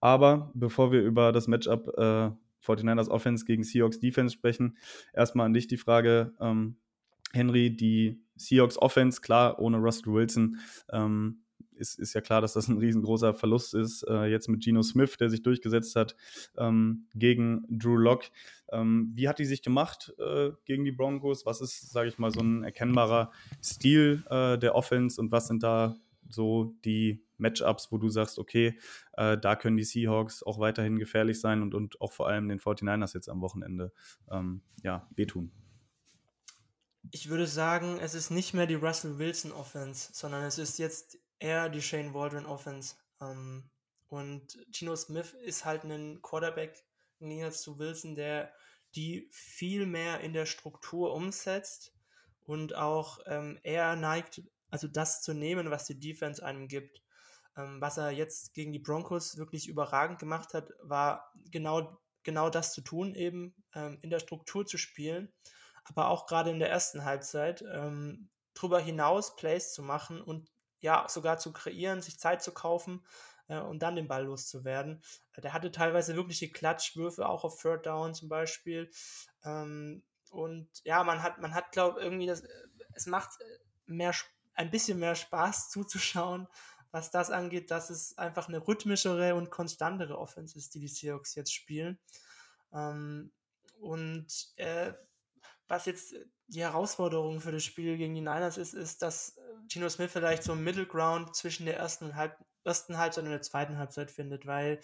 Aber 0.00 0.50
bevor 0.54 0.92
wir 0.92 1.02
über 1.02 1.30
das 1.32 1.46
Matchup 1.46 1.88
äh, 1.98 2.30
49ers 2.64 3.08
Offense 3.08 3.44
gegen 3.44 3.62
Seahawks 3.62 4.00
Defense 4.00 4.34
sprechen, 4.34 4.76
erstmal 5.12 5.46
an 5.46 5.52
dich 5.52 5.66
die 5.66 5.76
Frage, 5.76 6.32
ähm, 6.40 6.76
Henry, 7.32 7.74
die 7.74 8.22
Seahawks 8.36 8.78
Offense, 8.78 9.20
klar, 9.20 9.58
ohne 9.60 9.78
Russell 9.78 10.12
Wilson, 10.12 10.58
ähm, 10.92 11.42
ist, 11.80 11.98
ist 11.98 12.14
ja 12.14 12.20
klar, 12.20 12.40
dass 12.40 12.52
das 12.52 12.68
ein 12.68 12.78
riesengroßer 12.78 13.34
Verlust 13.34 13.74
ist. 13.74 14.02
Äh, 14.02 14.26
jetzt 14.26 14.48
mit 14.48 14.62
Geno 14.62 14.82
Smith, 14.82 15.16
der 15.18 15.30
sich 15.30 15.42
durchgesetzt 15.42 15.96
hat 15.96 16.14
ähm, 16.56 17.06
gegen 17.14 17.64
Drew 17.68 17.96
Locke. 17.96 18.28
Ähm, 18.70 19.10
wie 19.14 19.28
hat 19.28 19.38
die 19.38 19.44
sich 19.44 19.62
gemacht 19.62 20.14
äh, 20.18 20.50
gegen 20.64 20.84
die 20.84 20.92
Broncos? 20.92 21.46
Was 21.46 21.60
ist, 21.60 21.90
sage 21.90 22.08
ich 22.08 22.18
mal, 22.18 22.30
so 22.30 22.40
ein 22.40 22.62
erkennbarer 22.62 23.32
Stil 23.62 24.24
äh, 24.30 24.58
der 24.58 24.74
Offense 24.74 25.20
und 25.20 25.32
was 25.32 25.48
sind 25.48 25.62
da 25.62 25.96
so 26.28 26.76
die 26.84 27.24
Matchups, 27.38 27.90
wo 27.90 27.98
du 27.98 28.08
sagst, 28.08 28.38
okay, 28.38 28.78
äh, 29.14 29.36
da 29.38 29.56
können 29.56 29.76
die 29.76 29.84
Seahawks 29.84 30.42
auch 30.42 30.58
weiterhin 30.58 30.98
gefährlich 30.98 31.40
sein 31.40 31.62
und, 31.62 31.74
und 31.74 32.00
auch 32.00 32.12
vor 32.12 32.28
allem 32.28 32.48
den 32.48 32.60
49ers 32.60 33.14
jetzt 33.14 33.28
am 33.28 33.40
Wochenende 33.40 33.92
ähm, 34.30 34.62
ja, 34.82 35.08
wehtun? 35.16 35.50
Ich 37.10 37.28
würde 37.28 37.46
sagen, 37.46 37.98
es 38.00 38.14
ist 38.14 38.30
nicht 38.30 38.54
mehr 38.54 38.66
die 38.66 38.74
Russell 38.74 39.18
Wilson 39.18 39.52
Offense, 39.52 40.10
sondern 40.12 40.44
es 40.44 40.58
ist 40.58 40.78
jetzt 40.78 41.18
eher 41.40 41.68
die 41.68 41.82
Shane 41.82 42.14
Waldron 42.14 42.46
Offense. 42.46 42.94
Ähm, 43.20 43.68
und 44.08 44.58
Gino 44.72 44.94
Smith 44.96 45.34
ist 45.34 45.64
halt 45.64 45.84
ein 45.84 46.22
Quarterback 46.22 46.84
im 47.18 47.28
Gegensatz 47.28 47.62
zu 47.62 47.78
Wilson, 47.78 48.14
der 48.14 48.52
die 48.94 49.28
viel 49.30 49.86
mehr 49.86 50.20
in 50.20 50.32
der 50.32 50.46
Struktur 50.46 51.14
umsetzt 51.14 51.94
und 52.44 52.74
auch 52.74 53.20
ähm, 53.26 53.58
eher 53.62 53.94
neigt, 53.94 54.42
also 54.70 54.88
das 54.88 55.22
zu 55.22 55.32
nehmen, 55.32 55.70
was 55.70 55.86
die 55.86 55.98
Defense 55.98 56.44
einem 56.44 56.66
gibt. 56.66 57.02
Ähm, 57.56 57.80
was 57.80 57.98
er 57.98 58.10
jetzt 58.10 58.54
gegen 58.54 58.72
die 58.72 58.78
Broncos 58.78 59.36
wirklich 59.36 59.68
überragend 59.68 60.18
gemacht 60.18 60.54
hat, 60.54 60.72
war 60.82 61.32
genau, 61.50 62.00
genau 62.24 62.50
das 62.50 62.72
zu 62.72 62.80
tun, 62.80 63.14
eben 63.14 63.54
ähm, 63.74 63.98
in 64.02 64.10
der 64.10 64.18
Struktur 64.18 64.66
zu 64.66 64.78
spielen, 64.78 65.32
aber 65.84 66.08
auch 66.08 66.26
gerade 66.26 66.50
in 66.50 66.58
der 66.58 66.70
ersten 66.70 67.04
Halbzeit 67.04 67.62
ähm, 67.72 68.28
darüber 68.54 68.80
hinaus 68.80 69.36
Plays 69.36 69.72
zu 69.72 69.82
machen 69.82 70.20
und 70.20 70.50
ja 70.80 71.06
sogar 71.08 71.38
zu 71.38 71.52
kreieren, 71.52 72.02
sich 72.02 72.18
Zeit 72.18 72.42
zu 72.42 72.52
kaufen 72.52 73.04
äh, 73.48 73.58
und 73.58 73.80
dann 73.80 73.96
den 73.96 74.08
Ball 74.08 74.24
loszuwerden. 74.24 75.02
Der 75.36 75.52
hatte 75.52 75.72
teilweise 75.72 76.16
wirkliche 76.16 76.50
Klatschwürfe, 76.50 77.28
auch 77.28 77.44
auf 77.44 77.60
Third 77.60 77.86
Down 77.86 78.14
zum 78.14 78.28
Beispiel. 78.28 78.90
Ähm, 79.44 80.02
und 80.30 80.68
ja, 80.84 81.02
man 81.04 81.22
hat, 81.22 81.40
man 81.40 81.54
hat, 81.54 81.72
glaube 81.72 82.00
irgendwie 82.00 82.26
das, 82.26 82.42
es 82.94 83.06
macht 83.06 83.38
mehr, 83.86 84.14
ein 84.54 84.70
bisschen 84.70 84.98
mehr 84.98 85.14
Spaß 85.14 85.68
zuzuschauen, 85.70 86.46
was 86.92 87.10
das 87.10 87.30
angeht, 87.30 87.70
dass 87.70 87.90
es 87.90 88.18
einfach 88.18 88.48
eine 88.48 88.66
rhythmischere 88.66 89.34
und 89.34 89.50
konstantere 89.50 90.18
Offense 90.18 90.58
ist, 90.58 90.74
die 90.74 90.80
die 90.80 90.88
Seahawks 90.88 91.34
jetzt 91.34 91.54
spielen. 91.54 91.98
Ähm, 92.72 93.32
und 93.80 94.52
äh, 94.56 94.92
was 95.68 95.86
jetzt 95.86 96.14
die 96.50 96.62
Herausforderung 96.62 97.40
für 97.40 97.52
das 97.52 97.64
Spiel 97.64 97.96
gegen 97.96 98.14
die 98.14 98.20
Niners 98.20 98.58
ist, 98.58 98.74
ist, 98.74 99.02
dass 99.02 99.36
Gino 99.68 99.88
Smith 99.88 100.10
vielleicht 100.12 100.42
so 100.42 100.52
ein 100.52 100.64
Middle 100.64 100.86
Ground 100.86 101.34
zwischen 101.34 101.64
der 101.64 101.76
ersten 101.76 102.16
Halb 102.16 102.36
ersten 102.64 102.98
Halbzeit 102.98 103.24
und 103.24 103.30
der 103.30 103.40
zweiten 103.40 103.78
Halbzeit 103.78 104.10
findet, 104.10 104.44
weil 104.46 104.80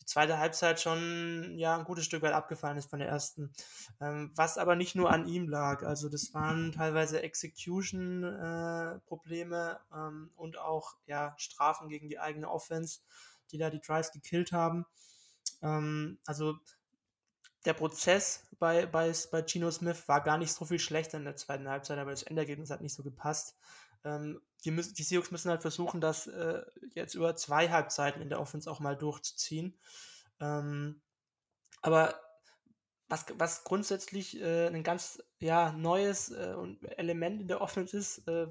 die 0.00 0.04
zweite 0.04 0.38
Halbzeit 0.38 0.78
schon 0.80 1.56
ja 1.56 1.74
ein 1.76 1.84
gutes 1.84 2.04
Stück 2.04 2.20
weit 2.22 2.34
abgefallen 2.34 2.76
ist 2.76 2.90
von 2.90 2.98
der 2.98 3.08
ersten. 3.08 3.50
Ähm, 4.00 4.32
was 4.34 4.58
aber 4.58 4.74
nicht 4.76 4.94
nur 4.94 5.10
an 5.10 5.26
ihm 5.26 5.48
lag. 5.48 5.82
Also 5.82 6.10
das 6.10 6.34
waren 6.34 6.72
teilweise 6.72 7.22
Execution-Probleme 7.22 9.80
äh, 9.90 9.96
ähm, 9.96 10.30
und 10.36 10.58
auch 10.58 10.96
ja, 11.06 11.34
Strafen 11.38 11.88
gegen 11.88 12.10
die 12.10 12.18
eigene 12.18 12.50
Offense, 12.50 13.00
die 13.50 13.58
da 13.58 13.70
die 13.70 13.80
Drives 13.80 14.12
gekillt 14.12 14.52
haben. 14.52 14.84
Ähm, 15.62 16.18
also 16.26 16.58
der 17.64 17.72
Prozess 17.72 18.43
bei, 18.58 18.86
bei, 18.86 19.12
bei 19.30 19.42
Gino 19.46 19.70
Smith 19.70 20.08
war 20.08 20.22
gar 20.22 20.38
nicht 20.38 20.52
so 20.52 20.64
viel 20.64 20.78
schlechter 20.78 21.18
in 21.18 21.24
der 21.24 21.36
zweiten 21.36 21.68
Halbzeit, 21.68 21.98
aber 21.98 22.10
das 22.10 22.22
Endergebnis 22.22 22.70
hat 22.70 22.80
nicht 22.80 22.94
so 22.94 23.02
gepasst. 23.02 23.56
Ähm, 24.04 24.40
die, 24.64 24.70
müssen, 24.70 24.94
die 24.94 25.02
Seahawks 25.02 25.30
müssen 25.30 25.50
halt 25.50 25.62
versuchen, 25.62 26.00
das 26.00 26.26
äh, 26.26 26.62
jetzt 26.94 27.14
über 27.14 27.36
zwei 27.36 27.70
Halbzeiten 27.70 28.22
in 28.22 28.28
der 28.28 28.40
Offense 28.40 28.70
auch 28.70 28.80
mal 28.80 28.96
durchzuziehen. 28.96 29.78
Ähm, 30.40 31.00
aber 31.82 32.14
was, 33.08 33.26
was 33.36 33.64
grundsätzlich 33.64 34.40
äh, 34.40 34.68
ein 34.68 34.82
ganz 34.82 35.22
ja, 35.38 35.72
neues 35.72 36.30
äh, 36.30 36.54
Element 36.96 37.42
in 37.42 37.48
der 37.48 37.60
Offense 37.60 37.96
ist, 37.96 38.26
äh, 38.28 38.46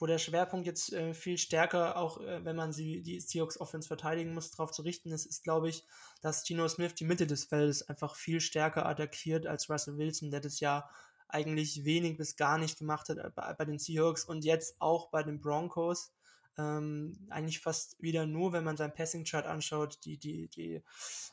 wo 0.00 0.06
der 0.06 0.18
Schwerpunkt 0.18 0.66
jetzt 0.66 0.92
äh, 0.94 1.12
viel 1.12 1.36
stärker, 1.36 1.96
auch 1.98 2.20
äh, 2.20 2.42
wenn 2.44 2.56
man 2.56 2.72
sie, 2.72 3.02
die 3.02 3.20
Seahawks 3.20 3.60
Offense 3.60 3.86
verteidigen 3.86 4.32
muss, 4.32 4.50
darauf 4.50 4.72
zu 4.72 4.82
richten 4.82 5.12
ist, 5.12 5.26
ist, 5.26 5.44
glaube 5.44 5.68
ich, 5.68 5.84
dass 6.22 6.44
Gino 6.44 6.66
Smith 6.68 6.94
die 6.94 7.04
Mitte 7.04 7.26
des 7.26 7.44
Feldes 7.44 7.86
einfach 7.86 8.16
viel 8.16 8.40
stärker 8.40 8.86
attackiert 8.86 9.46
als 9.46 9.68
Russell 9.68 9.98
Wilson, 9.98 10.30
der 10.30 10.40
das 10.40 10.58
ja 10.58 10.88
eigentlich 11.28 11.84
wenig 11.84 12.16
bis 12.16 12.36
gar 12.36 12.56
nicht 12.56 12.78
gemacht 12.78 13.10
hat 13.10 13.18
äh, 13.18 13.30
bei, 13.34 13.52
bei 13.52 13.64
den 13.66 13.78
Seahawks 13.78 14.24
und 14.24 14.42
jetzt 14.42 14.80
auch 14.80 15.10
bei 15.10 15.22
den 15.22 15.38
Broncos. 15.38 16.12
Ähm, 16.56 17.26
eigentlich 17.28 17.60
fast 17.60 18.00
wieder 18.02 18.26
nur, 18.26 18.52
wenn 18.52 18.64
man 18.64 18.78
sein 18.78 18.94
Passing-Chart 18.94 19.46
anschaut, 19.46 19.98
die, 20.04 20.18
die, 20.18 20.48
die 20.48 20.82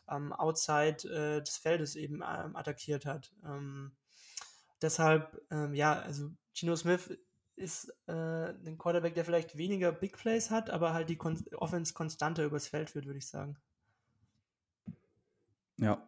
ähm, 0.09 0.33
Outside 0.33 1.07
äh, 1.09 1.41
des 1.41 1.57
Feldes 1.57 1.95
eben 1.95 2.15
ähm, 2.15 2.55
attackiert 2.55 3.05
hat. 3.05 3.31
Ähm, 3.45 3.93
deshalb, 4.81 5.41
ähm, 5.51 5.73
ja, 5.73 5.99
also 6.01 6.31
Gino 6.53 6.75
Smith 6.75 7.17
ist 7.57 7.93
äh, 8.07 8.13
ein 8.13 8.77
Quarterback, 8.77 9.15
der 9.15 9.25
vielleicht 9.25 9.57
weniger 9.57 9.91
Big 9.91 10.17
Plays 10.17 10.51
hat, 10.51 10.69
aber 10.69 10.93
halt 10.93 11.09
die 11.09 11.17
Kon 11.17 11.43
Offense 11.55 11.93
konstanter 11.93 12.45
übers 12.45 12.67
Feld 12.67 12.89
führt, 12.91 13.05
würde 13.05 13.19
ich 13.19 13.27
sagen. 13.27 13.57
Ja, 15.77 16.07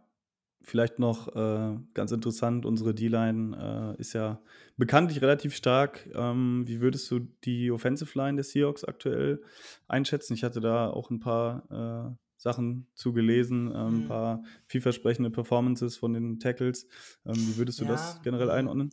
Vielleicht 0.62 1.00
noch 1.00 1.34
äh, 1.36 1.78
ganz 1.94 2.12
interessant, 2.12 2.66
unsere 2.66 2.94
D-Line 2.94 3.96
äh, 3.98 4.02
ist 4.02 4.14
ja 4.14 4.42
bekanntlich 4.76 5.22
relativ 5.22 5.56
stark. 5.56 6.08
Ähm, 6.14 6.64
wie 6.68 6.82
würdest 6.82 7.10
du 7.10 7.20
die 7.46 7.72
Offensive 7.72 8.18
Line 8.18 8.38
des 8.38 8.52
Seahawks 8.52 8.84
aktuell 8.84 9.42
einschätzen? 9.88 10.34
Ich 10.34 10.44
hatte 10.44 10.60
da 10.60 10.90
auch 10.90 11.10
ein 11.12 11.22
paar 11.22 12.12
äh, 12.12 12.16
Sachen 12.36 12.88
zu 12.94 13.14
gelesen, 13.14 13.72
ähm, 13.74 13.88
mhm. 13.88 14.02
ein 14.02 14.08
paar 14.10 14.44
vielversprechende 14.66 15.30
Performances 15.30 15.96
von 15.96 16.14
den 16.14 16.40
Tackles. 16.40 16.88
Ähm, 17.26 17.36
wie 17.36 17.58
würdest 17.58 17.80
du 17.80 17.86
ja, 17.86 17.92
das 17.92 18.22
generell 18.22 18.52
einordnen? 18.52 18.90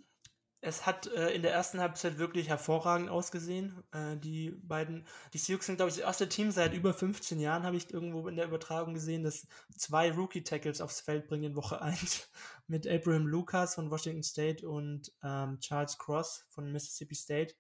Es 0.67 0.85
hat 0.85 1.07
äh, 1.07 1.31
in 1.31 1.43
der 1.43 1.53
ersten 1.53 1.81
Halbzeit 1.81 2.19
wirklich 2.19 2.49
hervorragend 2.49 3.09
ausgesehen. 3.09 3.85
Äh, 3.93 4.17
die 4.17 4.51
beiden, 4.51 5.07
die 5.33 5.39
Sioux 5.39 5.63
sind, 5.63 5.77
glaube 5.77 5.91
ich, 5.91 5.97
das 5.97 6.05
erste 6.05 6.29
Team 6.29 6.51
seit 6.51 6.75
über 6.75 6.93
15 6.93 7.39
Jahren, 7.39 7.63
habe 7.63 7.77
ich 7.77 7.93
irgendwo 7.93 8.27
in 8.27 8.35
der 8.35 8.47
Übertragung 8.47 8.93
gesehen, 8.93 9.23
dass 9.23 9.47
zwei 9.77 10.11
Rookie-Tackles 10.11 10.81
aufs 10.81 11.01
Feld 11.01 11.29
bringen 11.29 11.45
in 11.45 11.57
Woche 11.57 11.81
1 11.83 12.29
mit 12.67 12.87
Abraham 12.89 13.29
Lucas 13.29 13.77
von 13.77 13.91
Washington 13.93 14.25
State 14.25 14.69
und 14.69 15.13
ähm, 15.23 15.61
Charles 15.61 15.99
Cross 15.99 16.47
von 16.49 16.73
Mississippi 16.73 17.15
State. 17.15 17.55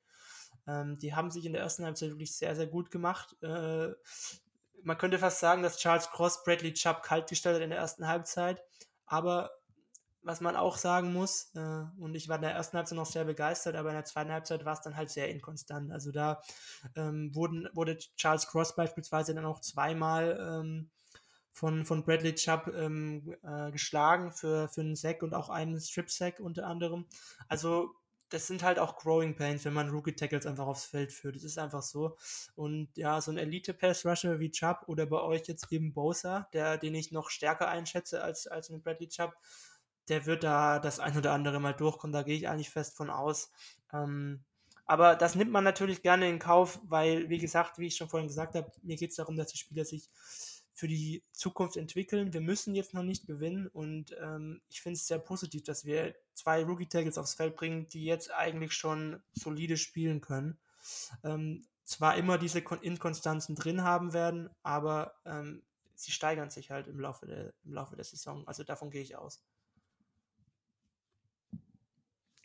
Ähm, 0.66 0.98
die 0.98 1.14
haben 1.14 1.30
sich 1.30 1.46
in 1.46 1.52
der 1.52 1.62
ersten 1.62 1.84
Halbzeit 1.84 2.10
wirklich 2.10 2.36
sehr, 2.36 2.56
sehr 2.56 2.66
gut 2.66 2.90
gemacht. 2.90 3.36
Äh, 3.40 3.92
man 4.82 4.98
könnte 4.98 5.18
fast 5.18 5.38
sagen, 5.38 5.62
dass 5.62 5.78
Charles 5.78 6.10
Cross 6.10 6.42
Bradley 6.42 6.74
Chubb 6.74 7.04
kaltgestellt 7.04 7.56
hat 7.56 7.62
in 7.62 7.70
der 7.70 7.78
ersten 7.78 8.08
Halbzeit, 8.08 8.62
aber 9.04 9.52
was 10.26 10.40
man 10.40 10.56
auch 10.56 10.76
sagen 10.76 11.12
muss, 11.12 11.52
äh, 11.54 11.84
und 11.98 12.14
ich 12.16 12.28
war 12.28 12.36
in 12.36 12.42
der 12.42 12.52
ersten 12.52 12.76
Halbzeit 12.76 12.96
noch 12.96 13.06
sehr 13.06 13.24
begeistert, 13.24 13.76
aber 13.76 13.90
in 13.90 13.94
der 13.94 14.04
zweiten 14.04 14.32
Halbzeit 14.32 14.64
war 14.64 14.72
es 14.72 14.80
dann 14.80 14.96
halt 14.96 15.08
sehr 15.08 15.28
inkonstant. 15.28 15.92
Also 15.92 16.10
da 16.10 16.42
ähm, 16.96 17.32
wurden, 17.34 17.68
wurde 17.74 17.96
Charles 18.16 18.48
Cross 18.48 18.74
beispielsweise 18.74 19.34
dann 19.34 19.44
auch 19.44 19.60
zweimal 19.60 20.36
ähm, 20.40 20.90
von, 21.52 21.86
von 21.86 22.04
Bradley 22.04 22.34
Chubb 22.34 22.66
ähm, 22.76 23.36
äh, 23.42 23.70
geschlagen 23.70 24.32
für, 24.32 24.68
für 24.68 24.80
einen 24.80 24.96
Sack 24.96 25.22
und 25.22 25.32
auch 25.32 25.48
einen 25.48 25.80
Strip-Sack 25.80 26.40
unter 26.40 26.66
anderem. 26.66 27.06
Also 27.48 27.94
das 28.28 28.48
sind 28.48 28.64
halt 28.64 28.80
auch 28.80 28.96
Growing 28.96 29.36
Pains, 29.36 29.64
wenn 29.64 29.72
man 29.72 29.90
Rookie-Tackles 29.90 30.46
einfach 30.46 30.66
aufs 30.66 30.84
Feld 30.84 31.12
führt. 31.12 31.36
Das 31.36 31.44
ist 31.44 31.58
einfach 31.58 31.82
so. 31.82 32.16
Und 32.56 32.88
ja, 32.96 33.20
so 33.20 33.30
ein 33.30 33.38
Elite-Pass-Rusher 33.38 34.40
wie 34.40 34.50
Chubb 34.50 34.82
oder 34.88 35.06
bei 35.06 35.20
euch 35.20 35.46
jetzt 35.46 35.70
eben 35.70 35.94
Bosa, 35.94 36.48
der, 36.52 36.78
den 36.78 36.96
ich 36.96 37.12
noch 37.12 37.30
stärker 37.30 37.68
einschätze 37.68 38.22
als, 38.22 38.48
als 38.48 38.70
mit 38.70 38.82
Bradley 38.82 39.08
Chubb, 39.08 39.32
der 40.08 40.26
wird 40.26 40.44
da 40.44 40.78
das 40.78 41.00
ein 41.00 41.16
oder 41.16 41.32
andere 41.32 41.60
Mal 41.60 41.72
durchkommen, 41.72 42.12
da 42.12 42.22
gehe 42.22 42.36
ich 42.36 42.48
eigentlich 42.48 42.70
fest 42.70 42.96
von 42.96 43.10
aus. 43.10 43.50
Ähm, 43.92 44.44
aber 44.86 45.16
das 45.16 45.34
nimmt 45.34 45.50
man 45.50 45.64
natürlich 45.64 46.02
gerne 46.02 46.28
in 46.28 46.38
Kauf, 46.38 46.80
weil, 46.84 47.28
wie 47.28 47.38
gesagt, 47.38 47.78
wie 47.78 47.88
ich 47.88 47.96
schon 47.96 48.08
vorhin 48.08 48.28
gesagt 48.28 48.54
habe, 48.54 48.70
mir 48.82 48.96
geht 48.96 49.10
es 49.10 49.16
darum, 49.16 49.36
dass 49.36 49.48
die 49.48 49.58
Spieler 49.58 49.84
sich 49.84 50.08
für 50.72 50.86
die 50.86 51.24
Zukunft 51.32 51.76
entwickeln. 51.76 52.32
Wir 52.32 52.40
müssen 52.40 52.74
jetzt 52.74 52.94
noch 52.94 53.02
nicht 53.02 53.26
gewinnen 53.26 53.66
und 53.66 54.14
ähm, 54.20 54.60
ich 54.68 54.82
finde 54.82 54.98
es 54.98 55.06
sehr 55.06 55.18
positiv, 55.18 55.64
dass 55.64 55.86
wir 55.86 56.14
zwei 56.34 56.62
Rookie-Tackles 56.62 57.18
aufs 57.18 57.34
Feld 57.34 57.56
bringen, 57.56 57.88
die 57.88 58.04
jetzt 58.04 58.30
eigentlich 58.32 58.74
schon 58.74 59.22
solide 59.32 59.76
spielen 59.76 60.20
können. 60.20 60.58
Ähm, 61.24 61.66
zwar 61.84 62.16
immer 62.16 62.36
diese 62.36 62.58
Inkonstanzen 62.58 63.56
drin 63.56 63.82
haben 63.82 64.12
werden, 64.12 64.50
aber 64.62 65.14
ähm, 65.24 65.62
sie 65.94 66.12
steigern 66.12 66.50
sich 66.50 66.70
halt 66.70 66.88
im 66.88 67.00
Laufe, 67.00 67.26
der, 67.26 67.54
im 67.64 67.72
Laufe 67.72 67.96
der 67.96 68.04
Saison. 68.04 68.46
Also 68.46 68.62
davon 68.62 68.90
gehe 68.90 69.02
ich 69.02 69.16
aus. 69.16 69.42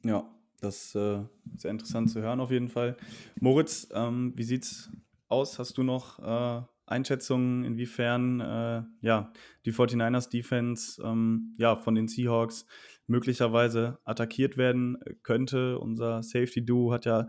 Ja, 0.03 0.25
das 0.59 0.85
ist 0.85 0.95
äh, 0.95 1.23
sehr 1.57 1.71
interessant 1.71 2.09
zu 2.09 2.21
hören 2.21 2.39
auf 2.39 2.51
jeden 2.51 2.69
Fall. 2.69 2.97
Moritz, 3.39 3.87
ähm, 3.93 4.33
wie 4.35 4.43
sieht's 4.43 4.89
aus? 5.27 5.59
Hast 5.59 5.77
du 5.77 5.83
noch 5.83 6.19
äh, 6.19 6.61
Einschätzungen, 6.85 7.63
inwiefern 7.63 8.39
äh, 8.41 8.83
ja, 9.01 9.31
die 9.65 9.73
49ers 9.73 10.29
Defense 10.29 11.01
ähm, 11.03 11.55
ja, 11.57 11.75
von 11.75 11.95
den 11.95 12.07
Seahawks 12.07 12.65
möglicherweise 13.07 13.99
attackiert 14.03 14.57
werden 14.57 14.97
könnte? 15.23 15.79
Unser 15.79 16.21
Safety 16.21 16.65
Duo 16.65 16.91
hat 16.91 17.05
ja 17.05 17.27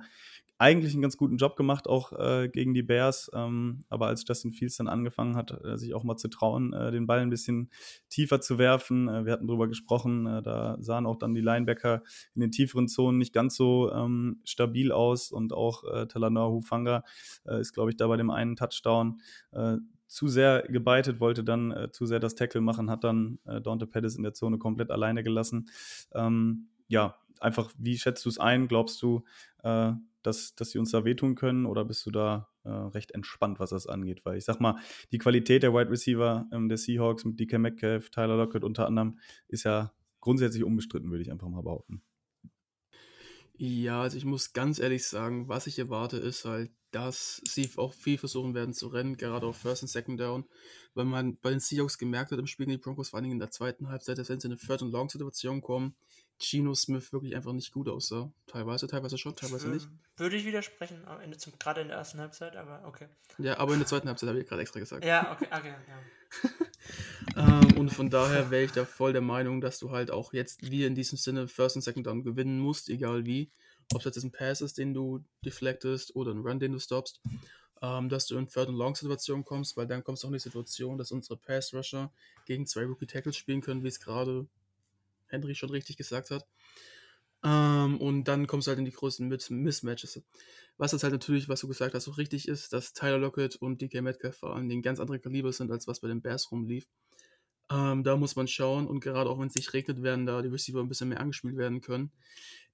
eigentlich 0.58 0.92
einen 0.92 1.02
ganz 1.02 1.16
guten 1.16 1.38
Job 1.38 1.56
gemacht, 1.56 1.88
auch 1.88 2.12
äh, 2.12 2.48
gegen 2.48 2.72
die 2.72 2.84
Bears. 2.84 3.30
Ähm, 3.34 3.80
aber 3.88 4.06
als 4.06 4.24
Justin 4.26 4.52
Fields 4.52 4.76
dann 4.76 4.86
angefangen 4.86 5.34
hat, 5.34 5.50
äh, 5.64 5.76
sich 5.76 5.92
auch 5.92 6.04
mal 6.04 6.16
zu 6.16 6.28
trauen, 6.28 6.72
äh, 6.72 6.92
den 6.92 7.06
Ball 7.06 7.18
ein 7.18 7.30
bisschen 7.30 7.68
tiefer 8.08 8.40
zu 8.40 8.58
werfen, 8.58 9.08
äh, 9.08 9.24
wir 9.24 9.32
hatten 9.32 9.48
darüber 9.48 9.66
gesprochen, 9.66 10.26
äh, 10.26 10.42
da 10.42 10.76
sahen 10.78 11.06
auch 11.06 11.16
dann 11.16 11.34
die 11.34 11.40
Linebacker 11.40 12.02
in 12.34 12.42
den 12.42 12.52
tieferen 12.52 12.86
Zonen 12.86 13.18
nicht 13.18 13.32
ganz 13.32 13.56
so 13.56 13.90
ähm, 13.92 14.40
stabil 14.44 14.92
aus 14.92 15.32
und 15.32 15.52
auch 15.52 15.82
äh, 15.84 16.06
Talanoa 16.06 16.50
Hufanga 16.50 17.02
äh, 17.44 17.60
ist, 17.60 17.72
glaube 17.72 17.90
ich, 17.90 17.96
da 17.96 18.06
bei 18.06 18.16
dem 18.16 18.30
einen 18.30 18.56
Touchdown 18.56 19.20
zu 20.06 20.28
sehr 20.28 20.62
gebeitet, 20.68 21.20
wollte 21.20 21.42
dann 21.44 21.88
zu 21.92 22.06
sehr 22.06 22.20
das 22.20 22.34
Tackle 22.34 22.60
machen, 22.60 22.90
hat 22.90 23.04
dann 23.04 23.38
Dante 23.44 23.86
Pettis 23.86 24.16
in 24.16 24.22
der 24.22 24.34
Zone 24.34 24.58
komplett 24.58 24.90
alleine 24.90 25.22
gelassen. 25.22 25.68
Ähm, 26.14 26.68
ja, 26.88 27.16
einfach, 27.40 27.70
wie 27.76 27.98
schätzt 27.98 28.24
du 28.24 28.28
es 28.28 28.38
ein? 28.38 28.68
Glaubst 28.68 29.02
du, 29.02 29.24
dass, 30.22 30.54
dass 30.54 30.70
sie 30.70 30.78
uns 30.78 30.90
da 30.90 31.04
wehtun 31.04 31.34
können 31.34 31.66
oder 31.66 31.84
bist 31.84 32.04
du 32.06 32.10
da 32.10 32.48
äh, 32.64 32.70
recht 32.70 33.12
entspannt, 33.12 33.60
was 33.60 33.70
das 33.70 33.86
angeht? 33.86 34.24
Weil 34.24 34.38
ich 34.38 34.44
sag 34.44 34.60
mal, 34.60 34.78
die 35.12 35.18
Qualität 35.18 35.62
der 35.62 35.74
Wide 35.74 35.90
Receiver 35.90 36.46
ähm, 36.52 36.68
der 36.68 36.78
Seahawks 36.78 37.24
mit 37.24 37.38
DK 37.40 37.58
Metcalf, 37.58 38.10
Tyler 38.10 38.36
Lockett 38.36 38.64
unter 38.64 38.86
anderem 38.86 39.18
ist 39.48 39.64
ja 39.64 39.92
grundsätzlich 40.20 40.64
unbestritten, 40.64 41.10
würde 41.10 41.22
ich 41.22 41.30
einfach 41.30 41.48
mal 41.48 41.62
behaupten. 41.62 42.02
Ja, 43.54 44.02
also 44.02 44.16
ich 44.16 44.24
muss 44.24 44.52
ganz 44.52 44.78
ehrlich 44.78 45.06
sagen, 45.06 45.48
was 45.48 45.66
ich 45.66 45.78
erwarte, 45.78 46.16
ist 46.16 46.44
halt, 46.44 46.70
dass 46.90 47.40
sie 47.44 47.70
auch 47.76 47.94
viel 47.94 48.18
versuchen 48.18 48.54
werden 48.54 48.74
zu 48.74 48.88
rennen, 48.88 49.16
gerade 49.16 49.46
auf 49.46 49.56
First 49.56 49.82
und 49.82 49.88
Second 49.88 50.20
Down, 50.20 50.44
weil 50.94 51.04
man 51.04 51.38
bei 51.38 51.50
den 51.50 51.60
Seahawks 51.60 51.96
gemerkt 51.96 52.32
hat 52.32 52.38
im 52.38 52.46
Spiel 52.46 52.66
gegen 52.66 52.78
die 52.78 52.82
Broncos, 52.82 53.10
vor 53.10 53.18
allem 53.18 53.30
in 53.30 53.38
der 53.38 53.50
zweiten 53.50 53.88
Halbzeit, 53.88 54.18
dass 54.18 54.28
wenn 54.28 54.40
sie 54.40 54.48
in 54.48 54.52
eine 54.52 54.60
Third- 54.60 54.82
und 54.82 54.90
Long-Situation 54.90 55.60
kommen, 55.60 55.94
Geno 56.42 56.74
Smith 56.74 57.12
wirklich 57.12 57.36
einfach 57.36 57.52
nicht 57.52 57.72
gut 57.72 57.88
aussah. 57.88 58.32
Teilweise, 58.46 58.86
teilweise 58.86 59.16
schon, 59.18 59.36
teilweise 59.36 59.68
nicht. 59.68 59.88
Würde 60.16 60.36
ich 60.36 60.44
widersprechen, 60.44 61.04
am 61.06 61.20
Ende 61.20 61.38
zum, 61.38 61.52
gerade 61.58 61.80
in 61.80 61.88
der 61.88 61.98
ersten 61.98 62.18
Halbzeit, 62.18 62.56
aber 62.56 62.84
okay. 62.86 63.08
Ja, 63.38 63.58
aber 63.58 63.72
in 63.72 63.78
der 63.78 63.86
zweiten 63.86 64.08
Halbzeit 64.08 64.28
habe 64.28 64.40
ich 64.40 64.46
gerade 64.46 64.62
extra 64.62 64.80
gesagt. 64.80 65.04
Ja, 65.04 65.32
okay, 65.32 65.48
okay, 65.50 65.74
ja. 65.88 66.50
ähm, 67.60 67.78
und 67.78 67.90
von 67.90 68.10
daher 68.10 68.50
wäre 68.50 68.64
ich 68.64 68.72
da 68.72 68.84
voll 68.84 69.12
der 69.12 69.22
Meinung, 69.22 69.60
dass 69.60 69.78
du 69.78 69.90
halt 69.90 70.10
auch 70.10 70.32
jetzt 70.32 70.70
wie 70.70 70.84
in 70.84 70.94
diesem 70.94 71.18
Sinne 71.18 71.46
First 71.46 71.76
und 71.76 71.82
Second 71.82 72.06
Down 72.06 72.22
gewinnen 72.22 72.58
musst, 72.58 72.88
egal 72.88 73.24
wie. 73.24 73.50
Ob 73.94 74.00
es 74.00 74.04
jetzt 74.06 74.24
ein 74.24 74.32
Pass 74.32 74.62
ist, 74.62 74.78
den 74.78 74.94
du 74.94 75.24
deflectest 75.44 76.16
oder 76.16 76.32
ein 76.32 76.40
Run, 76.40 76.58
den 76.58 76.72
du 76.72 76.78
stoppst 76.78 77.20
ähm, 77.82 78.08
dass 78.08 78.26
du 78.26 78.38
in 78.38 78.48
Third- 78.48 78.68
und 78.68 78.76
Long-Situationen 78.76 79.44
kommst, 79.44 79.76
weil 79.76 79.86
dann 79.86 80.04
kommst 80.04 80.22
du 80.22 80.28
auch 80.28 80.30
in 80.30 80.34
die 80.34 80.38
Situation, 80.38 80.96
dass 80.96 81.10
unsere 81.10 81.36
Pass-Rusher 81.36 82.12
gegen 82.46 82.64
zwei 82.66 82.84
Rookie-Tackles 82.84 83.36
spielen 83.36 83.60
können, 83.60 83.82
wie 83.82 83.88
es 83.88 84.00
gerade 84.00 84.46
Henry 85.32 85.54
schon 85.54 85.70
richtig 85.70 85.96
gesagt 85.96 86.30
hat. 86.30 86.46
Ähm, 87.44 88.00
und 88.00 88.24
dann 88.24 88.46
kommst 88.46 88.66
du 88.66 88.70
halt 88.70 88.78
in 88.78 88.84
die 88.84 88.92
größten 88.92 89.28
Mismatches. 89.28 90.22
Was 90.78 90.92
jetzt 90.92 91.02
halt 91.02 91.12
natürlich, 91.12 91.48
was 91.48 91.60
du 91.60 91.68
gesagt 91.68 91.94
hast, 91.94 92.08
auch 92.08 92.18
richtig 92.18 92.46
ist, 92.46 92.72
dass 92.72 92.92
Tyler 92.92 93.18
Lockett 93.18 93.56
und 93.56 93.80
DK 93.80 94.00
Metcalf 94.00 94.36
vor 94.36 94.54
allem 94.54 94.68
den 94.68 94.82
ganz 94.82 95.00
andere 95.00 95.18
Kaliber 95.18 95.52
sind, 95.52 95.70
als 95.70 95.88
was 95.88 96.00
bei 96.00 96.08
den 96.08 96.22
Bears 96.22 96.52
rumlief. 96.52 96.86
Ähm, 97.72 98.02
da 98.04 98.16
muss 98.16 98.36
man 98.36 98.48
schauen 98.48 98.86
und 98.86 99.00
gerade 99.00 99.30
auch 99.30 99.38
wenn 99.38 99.46
es 99.46 99.54
nicht 99.54 99.72
regnet, 99.72 100.02
werden 100.02 100.26
da 100.26 100.42
die 100.42 100.48
Receiver 100.48 100.80
ein 100.80 100.88
bisschen 100.88 101.08
mehr 101.08 101.20
angespielt 101.20 101.56
werden 101.56 101.80
können. 101.80 102.10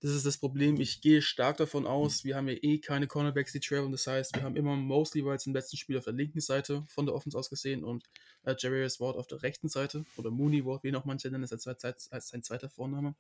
Das 0.01 0.13
ist 0.13 0.25
das 0.27 0.39
Problem. 0.39 0.81
Ich 0.81 1.01
gehe 1.01 1.23
stark 1.23 1.57
davon 1.57 1.87
aus, 1.87 2.25
wir 2.25 2.37
haben 2.37 2.49
ja 2.49 2.55
eh 2.63 2.79
keine 2.79 3.07
Cornerbacks, 3.07 3.53
die 3.53 3.61
traveln. 3.61 3.93
Das 3.93 4.07
heißt, 4.07 4.35
wir 4.35 4.43
haben 4.43 4.57
immer 4.57 4.77
mostly 4.77 5.29
es 5.29 5.47
im 5.47 5.55
letzten 5.55 5.77
Spiel 5.77 5.99
auf 5.99 6.05
der 6.05 6.13
linken 6.13 6.41
Seite 6.41 6.85
von 6.89 7.07
der 7.07 7.15
Offense 7.15 7.37
aus 7.37 7.51
gesehen 7.51 7.85
und 7.85 8.05
äh, 8.45 8.55
Jarius 8.59 9.01
Ward 9.01 9.17
auf 9.17 9.27
der 9.27 9.43
rechten 9.43 9.69
Seite 9.69 10.05
oder 10.17 10.31
Mooney 10.31 10.65
Ward, 10.65 10.85
wie 10.85 10.93
noch 10.93 11.05
manche 11.05 11.31
nennen, 11.31 11.45
ist 11.45 11.53
als, 11.53 11.67
als 11.67 12.29
sein 12.29 12.43
zweiter 12.43 12.71
Vorname. 12.71 13.15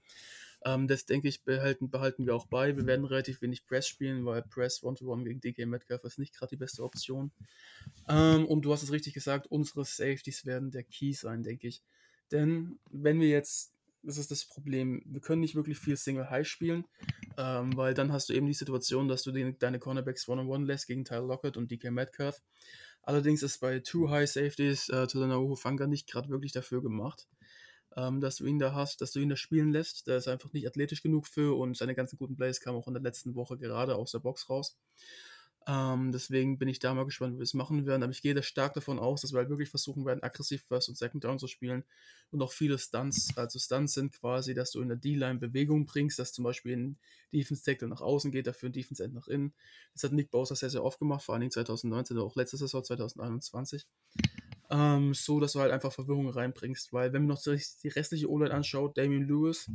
Ähm, 0.64 0.88
das 0.88 1.07
denke 1.07 1.29
ich, 1.29 1.44
behalten, 1.44 1.90
behalten 1.90 2.27
wir 2.27 2.35
auch 2.35 2.47
bei. 2.47 2.77
Wir 2.77 2.87
werden 2.87 3.05
relativ 3.05 3.42
wenig 3.42 3.64
Press 3.66 3.87
spielen, 3.87 4.25
weil 4.25 4.42
Press 4.42 4.83
One-to-One 4.83 5.25
gegen 5.25 5.40
DK 5.40 5.66
Metcalf 5.66 6.05
ist 6.05 6.18
nicht 6.18 6.35
gerade 6.35 6.51
die 6.51 6.57
beste 6.57 6.83
Option. 6.83 7.31
Ähm, 8.09 8.47
und 8.47 8.62
du 8.62 8.73
hast 8.73 8.83
es 8.83 8.92
richtig 8.92 9.14
gesagt, 9.14 9.47
unsere 9.47 9.85
Safeties 9.85 10.47
werden 10.47 10.71
der 10.71 10.83
Key 10.83 11.12
sein, 11.12 11.42
denke 11.42 11.68
ich. 11.68 11.83
Denn 12.33 12.79
wenn 12.90 13.21
wir 13.21 13.29
jetzt, 13.29 13.73
das 14.03 14.18
ist 14.18 14.31
das 14.31 14.44
Problem, 14.44 15.03
wir 15.07 15.21
können 15.21 15.40
nicht 15.40 15.55
wirklich 15.55 15.79
viel 15.79 15.97
Single 15.97 16.29
High 16.29 16.47
spielen, 16.47 16.85
ähm, 17.37 17.77
weil 17.77 17.94
dann 17.94 18.12
hast 18.12 18.29
du 18.29 18.33
eben 18.33 18.47
die 18.47 18.55
Situation, 18.55 19.09
dass 19.09 19.23
du 19.23 19.31
den, 19.31 19.59
deine 19.59 19.79
Cornerbacks 19.79 20.29
One-on-One 20.29 20.66
lässt 20.66 20.88
gegen 20.88 21.05
Tyler 21.05 21.27
Lockett 21.27 21.57
und 21.57 21.71
DK 21.71 21.90
Metcalf. 21.90 22.42
Allerdings 23.03 23.42
ist 23.42 23.59
bei 23.59 23.79
Two 23.79 24.11
High 24.11 24.29
Safeties 24.29 24.88
äh, 24.88 25.07
Tulanahu 25.07 25.55
Fanga 25.57 25.87
nicht 25.87 26.11
gerade 26.11 26.29
wirklich 26.29 26.53
dafür 26.53 26.83
gemacht 26.83 27.29
ähm, 27.96 28.20
dass 28.20 28.37
du 28.37 28.46
ihn 28.46 28.59
da 28.59 28.74
hast, 28.74 29.01
dass 29.01 29.12
du 29.12 29.20
ihn 29.20 29.29
da 29.29 29.37
spielen 29.37 29.72
lässt. 29.72 30.07
Der 30.07 30.18
ist 30.18 30.29
einfach 30.29 30.53
nicht 30.53 30.66
athletisch 30.66 31.03
genug 31.03 31.27
für 31.27 31.57
und 31.59 31.77
seine 31.77 31.94
ganzen 31.94 32.18
guten 32.18 32.37
Plays 32.37 32.61
kamen 32.61 32.79
auch 32.79 32.88
in 32.88 32.94
der 32.94 33.03
letzten 33.03 33.35
Woche 33.35 33.59
gerade 33.59 33.96
aus 33.96 34.12
der 34.12 34.20
Box 34.20 34.48
raus. 34.48 34.77
Ähm, 35.68 36.12
deswegen 36.12 36.57
bin 36.57 36.68
ich 36.68 36.79
da 36.79 36.94
mal 36.94 37.05
gespannt, 37.05 37.35
wie 37.35 37.40
wir 37.40 37.42
es 37.42 37.53
machen 37.53 37.85
werden. 37.85 38.03
Aber 38.03 38.11
ich 38.11 38.22
gehe 38.22 38.33
da 38.33 38.42
stark 38.42 38.72
davon 38.72 38.98
aus, 38.98 39.20
dass 39.20 39.33
wir 39.33 39.38
halt 39.38 39.51
wirklich 39.51 39.68
versuchen 39.68 40.07
werden, 40.07 40.22
aggressiv 40.22 40.64
First 40.66 40.88
und 40.88 40.96
Second 40.96 41.24
Down 41.24 41.38
zu 41.38 41.46
spielen 41.46 41.85
und 42.31 42.40
auch 42.40 42.53
viele 42.53 42.79
Stunts. 42.79 43.37
Also 43.37 43.59
Stunts 43.59 43.92
sind 43.92 44.12
quasi, 44.12 44.55
dass 44.55 44.70
du 44.70 44.81
in 44.81 44.88
der 44.88 44.96
D-Line 44.96 45.38
Bewegung 45.38 45.85
bringst, 45.85 46.18
dass 46.18 46.33
zum 46.33 46.44
Beispiel 46.44 46.74
ein 46.74 46.98
Defense 47.35 47.62
Tackle 47.62 47.88
nach 47.88 48.01
außen 48.01 48.33
geht, 48.33 48.46
dafür 48.46 48.70
ein 48.70 48.72
Defense 48.72 49.05
End 49.05 49.12
nach 49.12 49.29
innen. 49.29 49.53
Das 49.92 50.05
hat 50.05 50.12
Nick 50.12 50.31
Bowser 50.31 50.57
sehr, 50.57 50.70
sehr 50.70 50.83
oft 50.83 50.98
gemacht, 50.98 51.22
vor 51.22 51.35
allen 51.35 51.40
Dingen 51.40 51.51
2019 51.51 52.16
oder 52.16 52.24
auch 52.24 52.37
letzte 52.37 52.57
Saison 52.57 52.83
2021. 52.83 53.87
Ähm, 54.70 55.14
so, 55.14 55.40
dass 55.40 55.52
du 55.52 55.61
halt 55.61 55.72
einfach 55.72 55.92
Verwirrung 55.92 56.28
reinbringst. 56.28 56.92
Weil, 56.92 57.12
wenn 57.12 57.26
man 57.26 57.37
noch 57.37 57.42
die 57.42 57.88
restliche 57.88 58.31
O-Line 58.31 58.52
anschaut, 58.52 58.98
Damien 58.98 59.26
Lewis, 59.26 59.70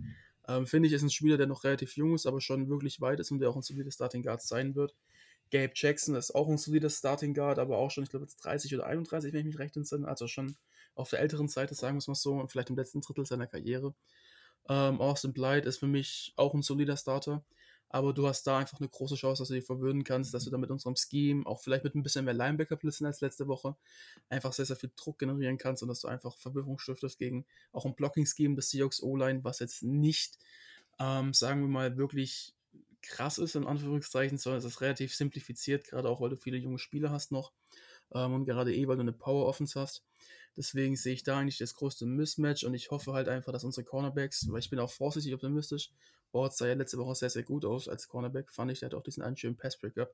ähm, 0.48 0.68
finde 0.68 0.88
ich, 0.88 0.94
ist 0.94 1.04
ein 1.04 1.10
Spieler, 1.10 1.38
der 1.38 1.48
noch 1.48 1.64
relativ 1.64 1.96
jung 1.96 2.14
ist, 2.16 2.26
aber 2.26 2.42
schon 2.42 2.70
wirklich 2.70 3.02
weit 3.02 3.20
ist 3.20 3.32
und 3.32 3.40
der 3.40 3.50
auch 3.50 3.56
ein 3.56 3.62
solider 3.62 3.92
Starting 3.92 4.24
Guard 4.24 4.42
sein 4.42 4.76
wird. 4.76 4.96
Gabe 5.52 5.74
Jackson 5.76 6.16
ist 6.16 6.34
auch 6.34 6.50
ein 6.50 6.58
solider 6.58 6.90
Starting 6.90 7.34
Guard, 7.34 7.60
aber 7.60 7.78
auch 7.78 7.92
schon, 7.92 8.04
ich 8.04 8.10
glaube, 8.10 8.26
jetzt 8.26 8.44
30 8.44 8.74
oder 8.76 8.86
31, 8.88 9.34
wenn 9.34 9.42
ich 9.42 9.46
mich 9.46 9.60
recht 9.60 9.78
entsinne, 9.78 10.08
also 10.08 10.28
schon 10.28 10.56
auf 10.96 11.10
der 11.10 11.20
älteren 11.20 11.48
Seite, 11.48 11.76
sagen 11.76 11.96
wir 11.96 12.00
es 12.00 12.08
mal 12.08 12.16
so, 12.16 12.46
vielleicht 12.48 12.70
im 12.70 12.76
letzten 12.76 13.02
Drittel 13.02 13.26
seiner 13.26 13.48
Karriere. 13.48 13.94
Ähm, 14.70 15.02
Austin 15.02 15.34
Blythe 15.34 15.68
ist 15.68 15.78
für 15.78 15.88
mich 15.88 16.34
auch 16.36 16.54
ein 16.54 16.62
solider 16.62 16.98
Starter 16.98 17.44
aber 17.94 18.12
du 18.12 18.28
hast 18.28 18.48
da 18.48 18.58
einfach 18.58 18.80
eine 18.80 18.90
große 18.90 19.14
Chance, 19.14 19.44
dass 19.44 19.50
du 19.50 19.54
dich 19.54 19.66
verwöhnen 19.66 20.04
kannst, 20.04 20.34
dass 20.34 20.46
du 20.46 20.50
da 20.50 20.58
mit 20.58 20.72
unserem 20.72 20.96
Scheme, 20.96 21.46
auch 21.46 21.62
vielleicht 21.62 21.84
mit 21.84 21.94
ein 21.94 22.02
bisschen 22.02 22.26
mehr 22.26 22.34
Linebacker-Blitzen 22.34 23.06
als 23.06 23.22
letzte 23.22 23.48
Woche, 23.48 23.76
einfach 24.30 24.52
sehr, 24.52 24.66
sehr 24.66 24.76
viel 24.76 24.90
Druck 24.96 25.20
generieren 25.20 25.60
kannst 25.60 25.84
und 25.84 25.90
dass 25.90 26.02
du 26.02 26.08
einfach 26.08 26.36
Verwirrung 26.36 26.80
stiftest 26.80 27.20
gegen 27.20 27.46
auch 27.72 27.86
ein 27.86 27.94
Blocking-Scheme 27.94 28.56
des 28.56 28.72
Seahawks 28.72 29.04
O-Line, 29.04 29.44
was 29.44 29.60
jetzt 29.60 29.84
nicht, 29.84 30.40
ähm, 30.98 31.36
sagen 31.36 31.62
wir 31.62 31.68
mal, 31.68 31.96
wirklich 31.96 32.56
krass 33.04 33.38
ist, 33.38 33.56
in 33.56 33.68
Anführungszeichen, 33.68 34.40
sondern 34.40 34.58
es 34.58 34.66
ist 34.66 34.82
relativ 34.82 35.14
simplifiziert, 35.14 35.86
gerade 35.86 36.10
auch, 36.10 36.20
weil 36.20 36.32
du 36.32 36.36
viele 36.36 36.58
junge 36.58 36.80
Spieler 36.80 37.12
hast 37.12 37.32
noch 37.32 37.52
ähm, 38.16 38.34
und 38.34 38.46
gerade 38.46 38.74
eh, 38.74 38.88
weil 38.88 38.96
du 38.96 39.02
eine 39.02 39.14
Power-Offense 39.14 39.80
hast. 39.80 40.04
Deswegen 40.56 40.96
sehe 40.96 41.14
ich 41.14 41.24
da 41.24 41.40
eigentlich 41.40 41.58
das 41.58 41.74
größte 41.74 42.06
Mismatch 42.06 42.64
und 42.64 42.74
ich 42.74 42.92
hoffe 42.92 43.14
halt 43.14 43.28
einfach, 43.28 43.52
dass 43.52 43.64
unsere 43.64 43.86
Cornerbacks, 43.86 44.52
weil 44.52 44.60
ich 44.60 44.70
bin 44.70 44.80
auch 44.80 44.92
vorsichtig 44.92 45.34
optimistisch, 45.34 45.92
Board 46.32 46.56
sah 46.56 46.68
ja 46.68 46.74
letzte 46.74 46.98
Woche 46.98 47.16
sehr, 47.16 47.30
sehr 47.30 47.44
gut 47.44 47.66
aus 47.66 47.88
als 47.88 48.08
Cornerback, 48.08 48.52
fand 48.52 48.72
ich, 48.72 48.80
der 48.80 48.88
hat 48.88 48.96
auch 48.96 49.04
diesen 49.04 49.24
einen 49.24 49.38
schönen 49.38 49.58
Pass-Breakup, 49.58 50.14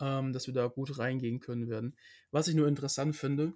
ähm, 0.00 0.32
dass 0.32 0.46
wir 0.46 0.54
da 0.54 0.66
gut 0.66 0.98
reingehen 0.98 1.40
können 1.40 1.68
werden. 1.68 1.96
Was 2.30 2.48
ich 2.48 2.54
nur 2.54 2.68
interessant 2.68 3.16
finde, 3.16 3.54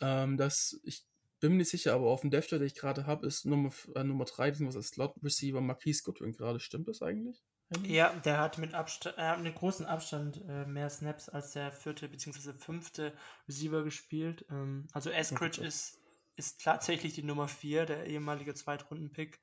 ähm, 0.00 0.36
dass 0.36 0.80
ich 0.84 1.04
bin 1.40 1.52
mir 1.52 1.58
nicht 1.58 1.70
sicher, 1.70 1.92
aber 1.92 2.06
auf 2.06 2.22
dem 2.22 2.30
Dev, 2.30 2.48
den 2.48 2.62
ich 2.62 2.74
gerade 2.74 3.06
habe, 3.06 3.26
ist 3.26 3.44
Nummer, 3.44 3.70
äh, 3.94 4.02
Nummer 4.02 4.24
3, 4.24 4.52
beziehungsweise 4.52 4.86
Slot-Receiver 4.86 5.60
Marquise 5.60 6.02
Goodwin 6.02 6.32
gerade. 6.32 6.58
Stimmt 6.58 6.88
das 6.88 7.02
eigentlich? 7.02 7.42
Ja, 7.82 8.12
der 8.24 8.38
hat 8.38 8.58
mit 8.58 8.74
Abstand, 8.74 9.16
äh, 9.18 9.36
mit 9.38 9.54
großen 9.54 9.86
Abstand 9.86 10.42
äh, 10.48 10.66
mehr 10.66 10.90
Snaps 10.90 11.28
als 11.28 11.52
der 11.52 11.72
vierte 11.72 12.08
bzw. 12.08 12.52
fünfte 12.52 13.12
Receiver 13.48 13.82
gespielt. 13.82 14.44
Ähm, 14.50 14.86
also 14.92 15.10
Eskridge 15.10 15.58
okay. 15.58 15.68
ist, 15.68 15.98
ist 16.36 16.62
tatsächlich 16.62 17.14
die 17.14 17.22
Nummer 17.22 17.48
4, 17.48 17.86
der 17.86 18.06
ehemalige 18.06 18.54
Zweitrunden-Pick. 18.54 19.40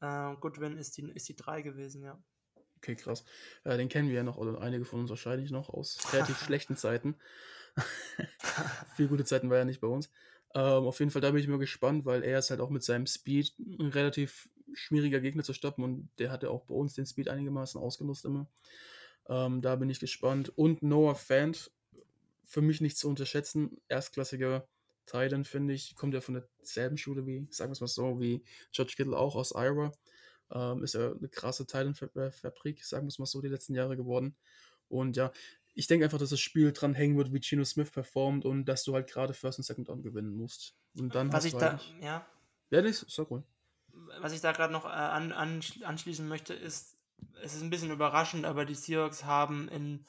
Äh, 0.00 0.34
Goodwin 0.40 0.78
ist 0.78 0.96
die, 0.96 1.10
ist 1.10 1.28
die 1.28 1.36
3 1.36 1.62
gewesen, 1.62 2.02
ja. 2.02 2.18
Okay, 2.78 2.96
krass. 2.96 3.24
Äh, 3.64 3.76
den 3.76 3.90
kennen 3.90 4.08
wir 4.08 4.16
ja 4.16 4.22
noch, 4.22 4.38
oder 4.38 4.60
einige 4.60 4.86
von 4.86 5.00
uns 5.00 5.10
wahrscheinlich 5.10 5.50
noch 5.50 5.68
aus 5.68 5.98
relativ 6.12 6.38
schlechten 6.42 6.76
Zeiten. 6.76 7.16
Viel 8.96 9.08
gute 9.08 9.24
Zeiten 9.24 9.50
war 9.50 9.58
ja 9.58 9.64
nicht 9.66 9.80
bei 9.80 9.86
uns. 9.86 10.10
Ähm, 10.54 10.86
auf 10.86 10.98
jeden 10.98 11.10
Fall, 11.10 11.20
da 11.20 11.30
bin 11.30 11.40
ich 11.40 11.48
mal 11.48 11.58
gespannt, 11.58 12.06
weil 12.06 12.24
er 12.24 12.38
ist 12.38 12.50
halt 12.50 12.60
auch 12.60 12.70
mit 12.70 12.82
seinem 12.82 13.06
Speed 13.06 13.54
relativ 13.78 14.48
schwieriger 14.74 15.20
Gegner 15.20 15.42
zu 15.42 15.52
stoppen 15.52 15.84
und 15.84 16.08
der 16.18 16.30
hatte 16.30 16.50
auch 16.50 16.64
bei 16.64 16.74
uns 16.74 16.94
den 16.94 17.06
Speed 17.06 17.28
einigermaßen 17.28 17.80
ausgenutzt 17.80 18.24
immer. 18.24 18.48
Ähm, 19.28 19.62
da 19.62 19.76
bin 19.76 19.90
ich 19.90 20.00
gespannt. 20.00 20.52
Und 20.56 20.82
Noah 20.82 21.14
Fant, 21.14 21.70
für 22.44 22.62
mich 22.62 22.80
nicht 22.80 22.98
zu 22.98 23.08
unterschätzen, 23.08 23.80
erstklassiger 23.88 24.66
Titan, 25.06 25.44
finde 25.44 25.74
ich, 25.74 25.94
kommt 25.94 26.14
ja 26.14 26.20
von 26.20 26.42
derselben 26.58 26.96
Schule 26.96 27.26
wie, 27.26 27.46
sagen 27.50 27.70
wir 27.70 27.74
es 27.74 27.80
mal 27.80 27.86
so, 27.86 28.20
wie 28.20 28.42
George 28.72 28.94
Kittle 28.96 29.16
auch 29.16 29.36
aus 29.36 29.52
Iowa. 29.54 29.92
Ähm, 30.52 30.82
ist 30.82 30.94
ja 30.94 31.12
eine 31.12 31.28
krasse 31.28 31.66
Titan-Fabrik, 31.66 32.84
sagen 32.84 33.04
wir 33.04 33.08
es 33.08 33.18
mal 33.18 33.26
so, 33.26 33.40
die 33.40 33.48
letzten 33.48 33.74
Jahre 33.74 33.96
geworden. 33.96 34.36
Und 34.88 35.16
ja, 35.16 35.32
ich 35.74 35.86
denke 35.86 36.04
einfach, 36.04 36.18
dass 36.18 36.30
das 36.30 36.40
Spiel 36.40 36.72
dran 36.72 36.94
hängen 36.94 37.16
wird, 37.16 37.32
wie 37.32 37.40
Gino 37.40 37.64
Smith 37.64 37.90
performt 37.90 38.44
und 38.44 38.64
dass 38.64 38.82
du 38.82 38.94
halt 38.94 39.08
gerade 39.08 39.34
First 39.34 39.58
und 39.58 39.64
Second 39.64 39.88
Down 39.88 40.02
gewinnen 40.02 40.34
musst. 40.34 40.74
Und 40.98 41.14
dann 41.14 41.32
Was 41.32 41.44
ich 41.44 41.54
da, 41.54 41.80
ja. 42.00 42.26
Ja, 42.70 42.82
das 42.82 43.02
ist 43.02 43.18
cool. 43.30 43.44
Was 44.20 44.32
ich 44.32 44.40
da 44.40 44.52
gerade 44.52 44.72
noch 44.72 44.84
äh, 44.84 44.88
an, 44.88 45.32
an, 45.32 45.60
anschließen 45.84 46.26
möchte, 46.26 46.54
ist, 46.54 46.96
es 47.42 47.54
ist 47.54 47.62
ein 47.62 47.70
bisschen 47.70 47.90
überraschend, 47.90 48.44
aber 48.44 48.64
die 48.64 48.74
Seahawks 48.74 49.24
haben 49.24 49.68
in 49.68 50.06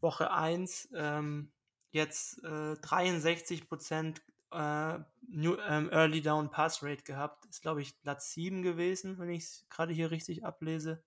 Woche 0.00 0.30
1 0.30 0.90
ähm, 0.94 1.52
jetzt 1.90 2.42
äh, 2.44 2.76
63 2.76 3.68
Prozent 3.68 4.22
äh, 4.52 4.98
New, 5.28 5.56
ähm, 5.66 5.90
Early 5.90 6.20
Down 6.20 6.50
Pass 6.50 6.82
Rate 6.82 7.04
gehabt. 7.04 7.46
Ist, 7.46 7.62
glaube 7.62 7.82
ich, 7.82 8.00
Platz 8.02 8.32
7 8.32 8.62
gewesen, 8.62 9.18
wenn 9.18 9.30
ich 9.30 9.44
es 9.44 9.66
gerade 9.70 9.92
hier 9.92 10.10
richtig 10.10 10.44
ablese. 10.44 11.02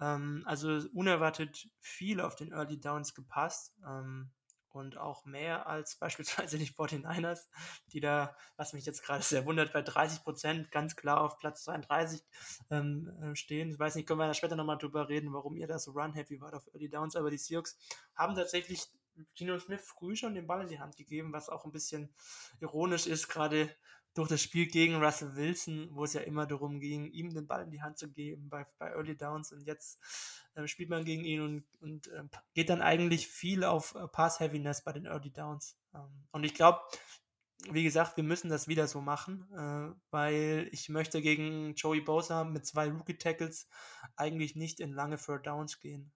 Ähm, 0.00 0.42
also 0.46 0.80
unerwartet 0.94 1.68
viel 1.78 2.20
auf 2.20 2.36
den 2.36 2.52
Early 2.52 2.80
Downs 2.80 3.14
gepasst. 3.14 3.74
Ähm, 3.86 4.30
und 4.72 4.96
auch 4.96 5.24
mehr 5.24 5.66
als 5.66 5.96
beispielsweise 6.00 6.58
die 6.58 6.68
49ers, 6.68 7.46
die 7.92 8.00
da, 8.00 8.36
was 8.56 8.72
mich 8.72 8.86
jetzt 8.86 9.02
gerade 9.02 9.22
sehr 9.22 9.44
wundert, 9.46 9.72
bei 9.72 9.82
30 9.82 10.22
Prozent 10.22 10.70
ganz 10.70 10.96
klar 10.96 11.20
auf 11.20 11.38
Platz 11.38 11.64
32 11.64 12.22
ähm, 12.70 13.10
äh, 13.22 13.36
stehen. 13.36 13.70
Ich 13.70 13.78
weiß 13.78 13.94
nicht, 13.94 14.06
können 14.06 14.20
wir 14.20 14.26
da 14.26 14.34
später 14.34 14.56
nochmal 14.56 14.78
drüber 14.78 15.08
reden, 15.08 15.32
warum 15.32 15.56
ihr 15.56 15.66
da 15.66 15.78
so 15.78 15.92
run-happy 15.92 16.40
wart 16.40 16.54
auf 16.54 16.66
Early 16.72 16.88
Downs, 16.88 17.16
aber 17.16 17.30
die 17.30 17.38
Seahawks 17.38 17.78
haben 18.14 18.34
tatsächlich 18.34 18.88
Gino 19.34 19.58
Smith 19.58 19.82
früh 19.82 20.16
schon 20.16 20.34
den 20.34 20.46
Ball 20.46 20.62
in 20.62 20.68
die 20.68 20.80
Hand 20.80 20.96
gegeben, 20.96 21.32
was 21.32 21.48
auch 21.48 21.64
ein 21.64 21.72
bisschen 21.72 22.14
ironisch 22.60 23.06
ist, 23.06 23.28
gerade 23.28 23.74
durch 24.20 24.28
das 24.28 24.42
Spiel 24.42 24.66
gegen 24.66 25.02
Russell 25.02 25.34
Wilson, 25.34 25.88
wo 25.92 26.04
es 26.04 26.12
ja 26.12 26.20
immer 26.20 26.46
darum 26.46 26.78
ging, 26.78 27.06
ihm 27.06 27.32
den 27.32 27.46
Ball 27.46 27.64
in 27.64 27.70
die 27.70 27.80
Hand 27.80 27.96
zu 27.96 28.10
geben 28.10 28.50
bei, 28.50 28.66
bei 28.78 28.90
Early 28.90 29.16
Downs 29.16 29.50
und 29.50 29.66
jetzt 29.66 29.98
äh, 30.54 30.68
spielt 30.68 30.90
man 30.90 31.06
gegen 31.06 31.24
ihn 31.24 31.40
und, 31.40 31.64
und 31.80 32.08
äh, 32.08 32.24
geht 32.52 32.68
dann 32.68 32.82
eigentlich 32.82 33.28
viel 33.28 33.64
auf 33.64 33.94
äh, 33.94 34.06
Pass-Heaviness 34.08 34.84
bei 34.84 34.92
den 34.92 35.06
Early 35.06 35.30
Downs. 35.30 35.78
Ähm, 35.94 36.26
und 36.32 36.44
ich 36.44 36.52
glaube, 36.52 36.80
wie 37.70 37.82
gesagt, 37.82 38.18
wir 38.18 38.24
müssen 38.24 38.50
das 38.50 38.68
wieder 38.68 38.86
so 38.88 39.00
machen, 39.00 39.48
äh, 39.56 39.96
weil 40.10 40.68
ich 40.70 40.90
möchte 40.90 41.22
gegen 41.22 41.74
Joey 41.74 42.02
Bosa 42.02 42.44
mit 42.44 42.66
zwei 42.66 42.90
Rookie-Tackles 42.90 43.68
eigentlich 44.16 44.54
nicht 44.54 44.80
in 44.80 44.92
lange 44.92 45.16
Third 45.16 45.46
Downs 45.46 45.80
gehen. 45.80 46.12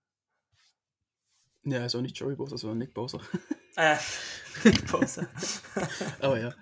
Ja, 1.63 1.87
ist 1.87 1.95
auch 1.95 2.03
nicht 2.03 2.19
Joey 2.19 2.37
Bosa, 2.37 2.59
sondern 2.59 2.79
Nick 2.79 2.93
Bosa. 2.93 3.19
Äh, 3.77 3.97
Nick 4.65 4.87
Bosa. 4.91 5.27
Aber 6.21 6.39
ja. 6.39 6.55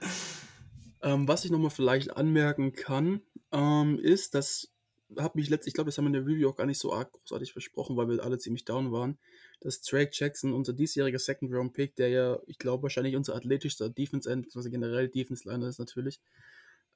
Ähm, 1.02 1.26
was 1.26 1.44
ich 1.44 1.50
nochmal 1.50 1.70
vielleicht 1.70 2.16
anmerken 2.16 2.72
kann, 2.72 3.22
ähm, 3.52 3.98
ist, 3.98 4.34
dass 4.34 4.72
habe 5.18 5.38
mich 5.38 5.50
letztlich, 5.50 5.72
ich 5.72 5.74
glaube, 5.74 5.88
das 5.88 5.98
haben 5.98 6.04
wir 6.04 6.18
in 6.18 6.24
der 6.24 6.26
Review 6.26 6.48
auch 6.48 6.56
gar 6.56 6.66
nicht 6.66 6.78
so 6.78 6.92
arg 6.92 7.12
großartig 7.12 7.52
versprochen, 7.52 7.96
weil 7.96 8.08
wir 8.08 8.22
alle 8.22 8.38
ziemlich 8.38 8.64
down 8.64 8.92
waren, 8.92 9.18
dass 9.60 9.82
Drake 9.82 10.10
Jackson, 10.12 10.52
unser 10.52 10.72
diesjähriger 10.72 11.18
Second-Round-Pick, 11.18 11.96
der 11.96 12.08
ja, 12.08 12.38
ich 12.46 12.58
glaube, 12.58 12.84
wahrscheinlich 12.84 13.16
unser 13.16 13.34
athletischster 13.34 13.90
Defense-End, 13.90 14.54
also 14.54 14.70
generell 14.70 15.08
Defense-Liner 15.08 15.68
ist 15.68 15.78
natürlich, 15.78 16.20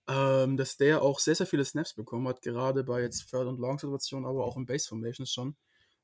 ähm, 0.08 0.56
dass 0.56 0.76
der 0.76 1.02
auch 1.02 1.18
sehr, 1.18 1.34
sehr 1.34 1.46
viele 1.46 1.64
Snaps 1.64 1.94
bekommen 1.94 2.28
hat, 2.28 2.42
gerade 2.42 2.84
bei 2.84 3.02
jetzt 3.02 3.28
Third- 3.28 3.48
und 3.48 3.58
Long-Situationen, 3.58 4.26
aber 4.26 4.44
auch 4.44 4.56
in 4.56 4.66
Base-Formations 4.66 5.32
schon. 5.32 5.56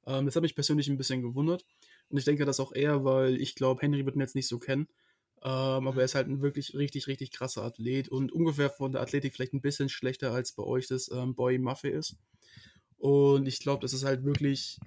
Ähm, 0.07 0.27
das 0.27 0.37
hat 0.37 0.43
mich 0.43 0.55
persönlich 0.55 0.89
ein 0.89 0.99
bisschen 0.99 1.23
gewundert. 1.23 1.65
Und 2.09 2.19
ich 2.19 2.25
denke 2.25 2.45
das 2.45 2.61
auch 2.61 2.73
eher, 2.75 3.05
weil 3.05 3.41
ich 3.41 3.55
glaube, 3.55 3.81
Henry 3.83 4.05
wird 4.05 4.17
ihn 4.17 4.21
jetzt 4.21 4.35
nicht 4.35 4.49
so 4.49 4.59
kennen. 4.59 4.89
Ähm, 5.45 5.89
aber 5.89 5.99
er 5.99 6.05
ist 6.05 6.15
halt 6.15 6.29
ein 6.29 6.41
wirklich 6.41 6.75
richtig, 6.75 7.09
richtig 7.09 7.33
krasser 7.33 7.65
Athlet 7.65 8.09
und 8.09 8.31
ungefähr 8.31 8.71
von 8.71 8.93
der 8.93 9.01
Athletik 9.01 9.35
vielleicht 9.35 9.55
ein 9.55 9.61
bisschen 9.61 9.89
schlechter 9.89 10.33
als 10.33 10.53
bei 10.53 10.63
euch 10.63 10.87
das 10.87 11.11
ähm, 11.11 11.35
Boy 11.35 11.59
Muffy 11.59 11.89
ist. 11.89 12.17
Und 12.99 13.47
ich 13.49 13.59
glaube, 13.59 13.83
dass 13.83 13.93
es 13.93 14.05
halt 14.05 14.25
wirklich 14.25 14.79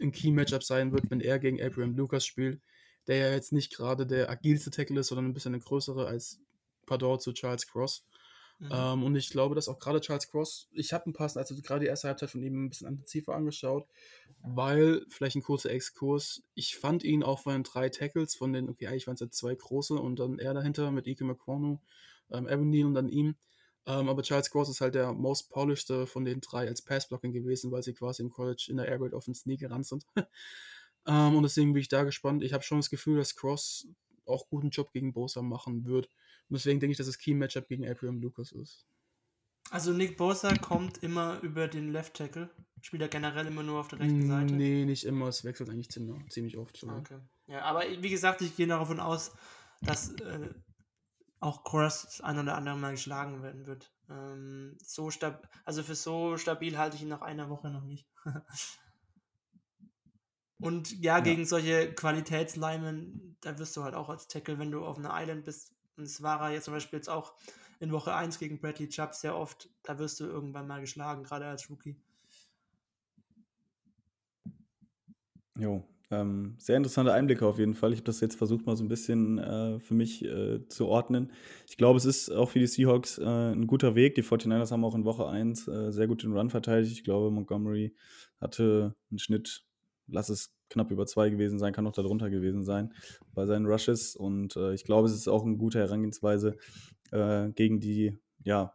ein 0.00 0.12
Key-Matchup 0.12 0.62
sein 0.62 0.92
wird, 0.92 1.10
wenn 1.10 1.20
er 1.20 1.40
gegen 1.40 1.60
Abraham 1.60 1.96
Lucas 1.96 2.24
spielt, 2.24 2.60
der 3.08 3.16
ja 3.16 3.30
jetzt 3.32 3.52
nicht 3.52 3.74
gerade 3.74 4.06
der 4.06 4.30
agilste 4.30 4.70
Tackle 4.70 5.00
ist, 5.00 5.08
sondern 5.08 5.26
ein 5.26 5.34
bisschen 5.34 5.58
größere 5.58 6.06
als 6.06 6.38
Pardon 6.86 7.18
zu 7.18 7.32
Charles 7.32 7.66
Cross. 7.66 8.04
Mhm. 8.58 8.68
Ähm, 8.72 9.02
und 9.04 9.16
ich 9.16 9.30
glaube, 9.30 9.54
dass 9.54 9.68
auch 9.68 9.78
gerade 9.78 10.00
Charles 10.00 10.30
Cross, 10.30 10.68
ich 10.72 10.92
habe 10.92 11.10
ein 11.10 11.12
paar, 11.12 11.30
also 11.36 11.54
gerade 11.60 11.80
die 11.80 11.86
erste 11.86 12.08
Halbzeit 12.08 12.30
von 12.30 12.42
ihm 12.42 12.64
ein 12.64 12.68
bisschen 12.70 12.88
intensiver 12.88 13.34
angeschaut, 13.34 13.86
weil, 14.40 15.04
vielleicht 15.08 15.36
ein 15.36 15.42
kurzer 15.42 15.70
Exkurs, 15.70 16.42
ich 16.54 16.76
fand 16.76 17.04
ihn 17.04 17.22
auch 17.22 17.40
von 17.40 17.52
den 17.52 17.62
drei 17.64 17.90
Tackles, 17.90 18.34
von 18.34 18.52
den, 18.52 18.68
okay, 18.70 18.86
eigentlich 18.86 19.06
waren 19.06 19.14
es 19.14 19.20
ja 19.20 19.30
zwei 19.30 19.54
große 19.54 19.94
und 19.94 20.18
dann 20.18 20.38
er 20.38 20.54
dahinter 20.54 20.90
mit 20.90 21.06
Ike 21.06 21.24
McCornu, 21.24 21.80
ähm, 22.30 22.48
Evan 22.48 22.70
Neal 22.70 22.86
und 22.86 22.94
dann 22.94 23.08
ihm. 23.08 23.36
Ähm, 23.86 24.08
aber 24.08 24.22
Charles 24.22 24.50
Cross 24.50 24.68
ist 24.68 24.80
halt 24.80 24.96
der 24.96 25.12
most 25.12 25.50
polishedste 25.50 26.06
von 26.06 26.24
den 26.24 26.40
drei 26.40 26.66
als 26.66 26.82
Passblocking 26.82 27.32
gewesen, 27.32 27.70
weil 27.70 27.82
sie 27.82 27.94
quasi 27.94 28.22
im 28.22 28.30
College 28.30 28.66
in 28.68 28.78
der 28.78 28.88
Air 28.88 29.00
Raid 29.00 29.14
Offense 29.14 29.48
nie 29.48 29.56
gerannt 29.56 29.86
sind. 29.86 30.04
ähm, 31.06 31.36
und 31.36 31.42
deswegen 31.44 31.72
bin 31.72 31.82
ich 31.82 31.88
da 31.88 32.02
gespannt. 32.02 32.42
Ich 32.42 32.52
habe 32.52 32.64
schon 32.64 32.78
das 32.78 32.90
Gefühl, 32.90 33.18
dass 33.18 33.36
Cross 33.36 33.86
auch 34.26 34.48
guten 34.48 34.70
Job 34.70 34.92
gegen 34.92 35.12
Bosa 35.12 35.40
machen 35.40 35.84
wird. 35.84 36.08
Und 36.48 36.54
deswegen 36.54 36.80
denke 36.80 36.92
ich, 36.92 36.98
dass 36.98 37.06
es 37.06 37.18
Key-Matchup 37.18 37.68
gegen 37.68 37.88
Abraham 37.88 38.20
Lucas 38.20 38.52
ist. 38.52 38.86
Also 39.70 39.92
Nick 39.92 40.16
Bosa 40.16 40.54
kommt 40.54 41.02
immer 41.02 41.40
über 41.42 41.66
den 41.66 41.90
Left 41.92 42.14
Tackle. 42.14 42.50
Spielt 42.82 43.02
er 43.02 43.08
generell 43.08 43.46
immer 43.46 43.64
nur 43.64 43.80
auf 43.80 43.88
der 43.88 43.98
rechten 43.98 44.26
Seite? 44.28 44.54
Nee, 44.54 44.84
nicht 44.84 45.04
immer. 45.04 45.26
Es 45.26 45.44
wechselt 45.44 45.70
eigentlich 45.70 45.90
ziemlich, 45.90 46.30
ziemlich 46.30 46.56
oft. 46.56 46.76
Sogar. 46.76 46.98
Okay. 46.98 47.18
Ja, 47.48 47.62
aber 47.62 47.82
wie 48.00 48.10
gesagt, 48.10 48.42
ich 48.42 48.54
gehe 48.54 48.68
davon 48.68 49.00
aus, 49.00 49.32
dass 49.80 50.12
äh, 50.20 50.50
auch 51.40 51.64
Cross 51.64 52.02
das 52.02 52.20
ein 52.20 52.38
oder 52.38 52.56
andere 52.56 52.76
Mal 52.76 52.92
geschlagen 52.92 53.42
werden 53.42 53.66
wird. 53.66 53.92
Ähm, 54.08 54.76
so 54.80 55.10
stab 55.10 55.48
also 55.64 55.82
für 55.82 55.96
so 55.96 56.36
stabil 56.36 56.78
halte 56.78 56.96
ich 56.96 57.02
ihn 57.02 57.08
nach 57.08 57.22
einer 57.22 57.50
Woche 57.50 57.70
noch 57.70 57.84
nicht. 57.84 58.06
Und 60.58 60.92
ja, 61.02 61.18
ja, 61.18 61.20
gegen 61.20 61.44
solche 61.44 61.92
Qualitätsleimen, 61.92 63.36
da 63.42 63.58
wirst 63.58 63.76
du 63.76 63.82
halt 63.82 63.94
auch 63.94 64.08
als 64.08 64.26
Tackle, 64.26 64.58
wenn 64.58 64.70
du 64.70 64.86
auf 64.86 64.96
einer 64.96 65.12
Island 65.12 65.44
bist, 65.44 65.75
und 65.96 66.04
es 66.04 66.22
war 66.22 66.50
jetzt 66.52 66.64
zum 66.64 66.74
Beispiel 66.74 66.98
jetzt 66.98 67.08
auch 67.08 67.34
in 67.80 67.92
Woche 67.92 68.14
1 68.14 68.38
gegen 68.38 68.58
Bradley 68.58 68.88
Chubb 68.88 69.14
sehr 69.14 69.36
oft, 69.36 69.68
da 69.82 69.98
wirst 69.98 70.20
du 70.20 70.24
irgendwann 70.24 70.66
mal 70.66 70.80
geschlagen, 70.80 71.22
gerade 71.22 71.46
als 71.46 71.68
Rookie. 71.70 71.96
Jo, 75.58 75.84
ähm, 76.10 76.54
sehr 76.58 76.76
interessante 76.76 77.12
Einblicke 77.12 77.46
auf 77.46 77.58
jeden 77.58 77.74
Fall. 77.74 77.92
Ich 77.92 77.98
habe 77.98 78.06
das 78.06 78.20
jetzt 78.20 78.36
versucht, 78.36 78.66
mal 78.66 78.76
so 78.76 78.84
ein 78.84 78.88
bisschen 78.88 79.38
äh, 79.38 79.80
für 79.80 79.94
mich 79.94 80.24
äh, 80.24 80.66
zu 80.68 80.86
ordnen. 80.86 81.32
Ich 81.68 81.76
glaube, 81.76 81.96
es 81.96 82.04
ist 82.04 82.30
auch 82.30 82.50
für 82.50 82.60
die 82.60 82.66
Seahawks 82.66 83.18
äh, 83.18 83.24
ein 83.24 83.66
guter 83.66 83.94
Weg. 83.94 84.14
Die 84.14 84.22
49ers 84.22 84.70
haben 84.70 84.84
auch 84.84 84.94
in 84.94 85.04
Woche 85.04 85.26
1 85.26 85.66
äh, 85.66 85.92
sehr 85.92 86.06
gut 86.06 86.22
den 86.22 86.32
Run 86.32 86.50
verteidigt. 86.50 86.92
Ich 86.92 87.04
glaube, 87.04 87.30
Montgomery 87.30 87.94
hatte 88.40 88.94
einen 89.10 89.18
Schnitt, 89.18 89.64
lass 90.08 90.28
es 90.28 90.54
knapp 90.68 90.90
über 90.90 91.06
zwei 91.06 91.30
gewesen 91.30 91.58
sein, 91.58 91.72
kann 91.72 91.86
auch 91.86 91.92
darunter 91.92 92.30
gewesen 92.30 92.64
sein 92.64 92.92
bei 93.34 93.46
seinen 93.46 93.66
Rushes. 93.66 94.16
Und 94.16 94.56
äh, 94.56 94.74
ich 94.74 94.84
glaube, 94.84 95.08
es 95.08 95.14
ist 95.14 95.28
auch 95.28 95.44
eine 95.44 95.56
gute 95.56 95.78
Herangehensweise 95.78 96.56
äh, 97.12 97.50
gegen 97.50 97.80
die 97.80 98.18
ja, 98.42 98.74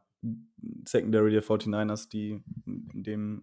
Secondary 0.85 1.31
der 1.31 1.43
49ers, 1.43 2.09
die 2.09 2.43
in 2.65 3.03
dem 3.03 3.41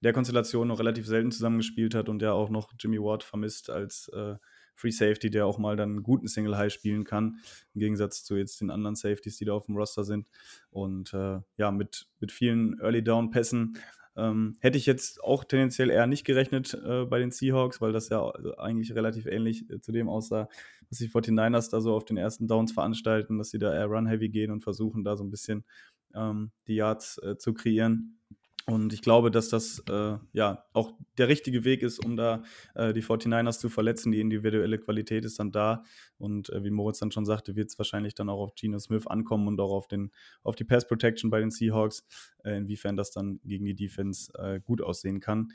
der 0.00 0.12
Konstellation 0.12 0.68
noch 0.68 0.78
relativ 0.78 1.06
selten 1.06 1.32
zusammengespielt 1.32 1.94
hat 1.94 2.08
und 2.08 2.22
ja 2.22 2.32
auch 2.32 2.50
noch 2.50 2.72
Jimmy 2.78 2.98
Ward 2.98 3.24
vermisst 3.24 3.70
als 3.70 4.08
äh, 4.14 4.36
Free 4.74 4.92
Safety, 4.92 5.28
der 5.30 5.46
auch 5.46 5.58
mal 5.58 5.76
dann 5.76 5.90
einen 5.90 6.02
guten 6.04 6.28
Single 6.28 6.56
High 6.56 6.72
spielen 6.72 7.04
kann, 7.04 7.40
im 7.74 7.80
Gegensatz 7.80 8.22
zu 8.22 8.36
jetzt 8.36 8.60
den 8.60 8.70
anderen 8.70 8.94
Safeties, 8.94 9.36
die 9.36 9.44
da 9.44 9.54
auf 9.54 9.66
dem 9.66 9.76
Roster 9.76 10.04
sind. 10.04 10.28
Und 10.70 11.12
äh, 11.14 11.40
ja, 11.56 11.72
mit, 11.72 12.06
mit 12.20 12.30
vielen 12.30 12.78
Early 12.80 13.02
Down 13.02 13.30
Pässen 13.30 13.76
ähm, 14.18 14.56
hätte 14.60 14.76
ich 14.76 14.86
jetzt 14.86 15.22
auch 15.22 15.44
tendenziell 15.44 15.90
eher 15.90 16.06
nicht 16.06 16.24
gerechnet 16.24 16.74
äh, 16.74 17.04
bei 17.04 17.18
den 17.18 17.30
Seahawks, 17.30 17.80
weil 17.80 17.92
das 17.92 18.08
ja 18.08 18.28
eigentlich 18.58 18.94
relativ 18.94 19.26
ähnlich 19.26 19.70
äh, 19.70 19.80
zu 19.80 19.92
dem 19.92 20.08
aussah, 20.08 20.48
was 20.90 20.98
die 20.98 21.08
49ers 21.08 21.70
da 21.70 21.80
so 21.80 21.94
auf 21.94 22.04
den 22.04 22.16
ersten 22.16 22.48
Downs 22.48 22.72
veranstalten, 22.72 23.38
dass 23.38 23.50
sie 23.50 23.58
da 23.58 23.72
eher 23.72 23.86
Run-Heavy 23.86 24.28
gehen 24.28 24.50
und 24.50 24.62
versuchen 24.62 25.04
da 25.04 25.16
so 25.16 25.24
ein 25.24 25.30
bisschen 25.30 25.64
ähm, 26.14 26.50
die 26.66 26.74
Yards 26.74 27.18
äh, 27.18 27.38
zu 27.38 27.54
kreieren. 27.54 28.18
Und 28.68 28.92
ich 28.92 29.00
glaube, 29.00 29.30
dass 29.30 29.48
das 29.48 29.82
äh, 29.88 30.18
ja 30.34 30.64
auch 30.74 30.92
der 31.16 31.28
richtige 31.28 31.64
Weg 31.64 31.82
ist, 31.82 32.04
um 32.04 32.16
da 32.16 32.42
äh, 32.74 32.92
die 32.92 33.02
49ers 33.02 33.60
zu 33.60 33.70
verletzen. 33.70 34.12
Die 34.12 34.20
individuelle 34.20 34.78
Qualität 34.78 35.24
ist 35.24 35.38
dann 35.38 35.50
da. 35.52 35.84
Und 36.18 36.50
äh, 36.50 36.62
wie 36.62 36.70
Moritz 36.70 36.98
dann 36.98 37.10
schon 37.10 37.24
sagte, 37.24 37.56
wird 37.56 37.70
es 37.70 37.78
wahrscheinlich 37.78 38.14
dann 38.14 38.28
auch 38.28 38.40
auf 38.40 38.54
Geno 38.54 38.78
Smith 38.78 39.06
ankommen 39.06 39.48
und 39.48 39.58
auch 39.58 39.70
auf, 39.70 39.88
den, 39.88 40.10
auf 40.42 40.54
die 40.54 40.64
Pass 40.64 40.86
Protection 40.86 41.30
bei 41.30 41.40
den 41.40 41.50
Seahawks, 41.50 42.04
äh, 42.44 42.58
inwiefern 42.58 42.98
das 42.98 43.10
dann 43.10 43.40
gegen 43.42 43.64
die 43.64 43.74
Defense 43.74 44.30
äh, 44.38 44.60
gut 44.60 44.82
aussehen 44.82 45.20
kann. 45.20 45.48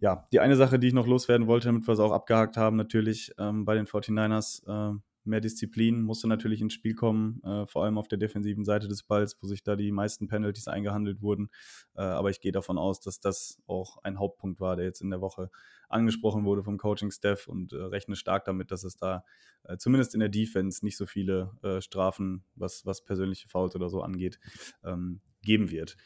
Ja, 0.00 0.26
die 0.30 0.40
eine 0.40 0.56
Sache, 0.56 0.78
die 0.78 0.88
ich 0.88 0.92
noch 0.92 1.06
loswerden 1.06 1.46
wollte, 1.46 1.68
damit 1.68 1.86
wir 1.88 1.94
es 1.94 2.00
auch 2.00 2.12
abgehakt 2.12 2.58
haben, 2.58 2.76
natürlich 2.76 3.32
ähm, 3.38 3.64
bei 3.64 3.76
den 3.76 3.86
49ers 3.86 5.00
mehr 5.24 5.40
Disziplin 5.40 6.02
musste 6.02 6.28
natürlich 6.28 6.60
ins 6.60 6.74
Spiel 6.74 6.94
kommen, 6.94 7.42
äh, 7.44 7.66
vor 7.66 7.84
allem 7.84 7.98
auf 7.98 8.08
der 8.08 8.18
defensiven 8.18 8.64
Seite 8.64 8.88
des 8.88 9.02
Balls, 9.02 9.36
wo 9.40 9.46
sich 9.46 9.62
da 9.62 9.76
die 9.76 9.92
meisten 9.92 10.28
Penalties 10.28 10.68
eingehandelt 10.68 11.22
wurden. 11.22 11.50
Äh, 11.94 12.02
aber 12.02 12.30
ich 12.30 12.40
gehe 12.40 12.52
davon 12.52 12.78
aus, 12.78 13.00
dass 13.00 13.20
das 13.20 13.62
auch 13.66 13.98
ein 14.02 14.18
Hauptpunkt 14.18 14.60
war, 14.60 14.76
der 14.76 14.84
jetzt 14.84 15.00
in 15.00 15.10
der 15.10 15.20
Woche 15.20 15.50
angesprochen 15.88 16.44
wurde 16.44 16.62
vom 16.62 16.78
Coaching-Staff 16.78 17.48
und 17.48 17.72
äh, 17.72 17.76
rechne 17.76 18.16
stark 18.16 18.44
damit, 18.44 18.70
dass 18.70 18.84
es 18.84 18.96
da 18.96 19.24
äh, 19.64 19.76
zumindest 19.76 20.14
in 20.14 20.20
der 20.20 20.28
Defense 20.28 20.84
nicht 20.84 20.96
so 20.96 21.06
viele 21.06 21.52
äh, 21.62 21.80
Strafen, 21.80 22.44
was, 22.54 22.84
was 22.86 23.04
persönliche 23.04 23.48
Fouls 23.48 23.76
oder 23.76 23.88
so 23.88 24.02
angeht, 24.02 24.38
ähm, 24.84 25.20
geben 25.42 25.70
wird. 25.70 25.96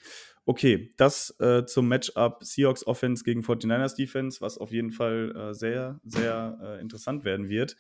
Okay, 0.49 0.93
das 0.97 1.35
äh, 1.41 1.65
zum 1.67 1.89
Matchup 1.89 2.45
Seahawks 2.45 2.87
Offense 2.87 3.25
gegen 3.25 3.41
49ers 3.41 3.97
Defense, 3.97 4.41
was 4.41 4.59
auf 4.59 4.71
jeden 4.71 4.93
Fall 4.93 5.35
äh, 5.35 5.55
sehr, 5.55 6.01
sehr 6.05 6.59
äh, 6.63 6.81
interessant 6.81 7.25
werden 7.25 7.49
wird. 7.49 7.77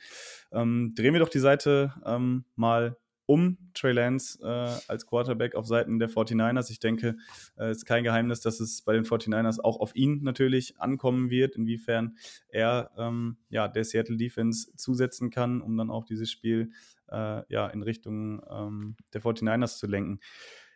Ähm, 0.51 0.93
drehen 0.97 1.13
wir 1.13 1.21
doch 1.21 1.29
die 1.29 1.39
Seite 1.39 1.95
ähm, 2.05 2.45
mal 2.57 2.97
um 3.27 3.59
Trey 3.75 3.93
Lance 3.93 4.39
äh, 4.43 4.81
als 4.89 5.07
Quarterback 5.07 5.55
auf 5.55 5.67
Seiten 5.67 5.99
der 5.99 6.09
49ers. 6.09 6.71
Ich 6.71 6.81
denke, 6.81 7.17
es 7.57 7.61
äh, 7.61 7.71
ist 7.71 7.85
kein 7.85 8.05
Geheimnis, 8.05 8.41
dass 8.41 8.61
es 8.61 8.83
bei 8.83 8.95
den 8.95 9.05
49ers 9.05 9.61
auch 9.61 9.79
auf 9.79 9.95
ihn 9.95 10.23
natürlich 10.23 10.81
ankommen 10.81 11.31
wird, 11.31 11.57
inwiefern 11.57 12.17
er 12.49 12.91
ähm, 12.97 13.37
ja, 13.49 13.69
der 13.69 13.85
Seattle 13.85 14.17
Defense 14.17 14.75
zusetzen 14.77 15.31
kann, 15.31 15.61
um 15.61 15.77
dann 15.77 15.91
auch 15.91 16.05
dieses 16.05 16.31
Spiel 16.31 16.71
äh, 17.09 17.43
ja, 17.49 17.67
in 17.69 17.83
Richtung 17.83 18.43
ähm, 18.49 18.97
der 19.13 19.23
49ers 19.23 19.79
zu 19.79 19.87
lenken. 19.87 20.21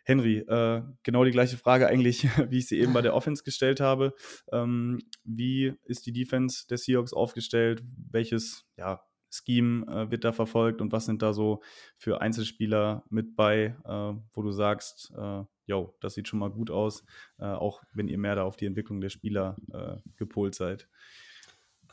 Henry, 0.03 0.39
äh, 0.39 0.81
genau 1.03 1.23
die 1.23 1.31
gleiche 1.31 1.57
Frage 1.57 1.87
eigentlich, 1.87 2.23
wie 2.49 2.59
ich 2.59 2.67
sie 2.67 2.79
eben 2.79 2.93
bei 2.93 3.01
der 3.01 3.13
Offense 3.13 3.43
gestellt 3.43 3.79
habe. 3.79 4.13
Ähm, 4.51 4.99
wie 5.23 5.73
ist 5.85 6.05
die 6.05 6.13
Defense 6.13 6.67
der 6.67 6.77
Seahawks 6.77 7.13
aufgestellt? 7.13 7.83
Welches 8.09 8.65
ja, 8.77 9.01
Scheme 9.31 9.85
äh, 9.87 10.11
wird 10.11 10.23
da 10.23 10.31
verfolgt 10.31 10.81
und 10.81 10.91
was 10.91 11.05
sind 11.05 11.21
da 11.21 11.33
so 11.33 11.61
für 11.97 12.21
Einzelspieler 12.21 13.03
mit 13.09 13.35
bei, 13.35 13.75
äh, 13.85 14.13
wo 14.33 14.41
du 14.41 14.51
sagst, 14.51 15.13
äh, 15.17 15.43
yo, 15.65 15.95
das 16.01 16.13
sieht 16.13 16.27
schon 16.27 16.39
mal 16.39 16.51
gut 16.51 16.69
aus, 16.69 17.03
äh, 17.39 17.45
auch 17.45 17.81
wenn 17.93 18.07
ihr 18.07 18.17
mehr 18.17 18.35
da 18.35 18.43
auf 18.43 18.57
die 18.57 18.65
Entwicklung 18.65 19.01
der 19.01 19.09
Spieler 19.09 19.55
äh, 19.71 19.97
gepolt 20.17 20.55
seid? 20.55 20.89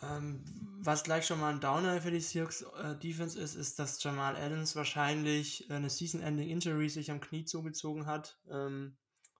Ähm, 0.03 0.45
was 0.81 1.03
gleich 1.03 1.27
schon 1.27 1.41
mal 1.41 1.53
ein 1.53 1.61
Downer 1.61 2.01
für 2.01 2.11
die 2.11 2.21
Seahawks 2.21 2.63
äh, 2.63 2.97
Defense 2.97 3.39
ist, 3.39 3.55
ist, 3.55 3.79
dass 3.79 4.03
Jamal 4.03 4.37
Adams 4.37 4.77
wahrscheinlich 4.77 5.71
eine 5.71 5.91
Season-Ending 5.91 6.49
Injury 6.49 6.89
sich 6.89 7.11
am 7.11 7.21
Knie 7.21 7.45
zugezogen 7.45 8.07
hat, 8.07 8.39
ähm, 8.49 8.97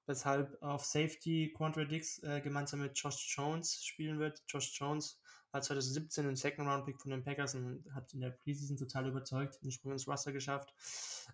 weshalb 0.07 0.61
auf 0.63 0.85
Safety 0.85 1.53
Quantradix 1.57 2.23
äh, 2.23 2.41
gemeinsam 2.41 2.81
mit 2.81 2.99
Josh 2.99 3.35
Jones 3.37 3.85
spielen 3.85 4.19
wird. 4.19 4.43
Josh 4.49 4.73
Jones 4.79 5.21
war 5.53 5.63
2017 5.63 6.27
ein 6.27 6.37
Second-Round-Pick 6.37 7.01
von 7.01 7.11
den 7.11 7.23
Packers 7.23 7.55
und 7.55 7.85
hat 7.95 8.13
in 8.13 8.21
der 8.21 8.31
Preseason 8.31 8.77
total 8.77 9.07
überzeugt, 9.07 9.63
den 9.63 9.71
Sprung 9.71 9.93
ins 9.93 10.09
Roster 10.09 10.33
geschafft. 10.33 10.75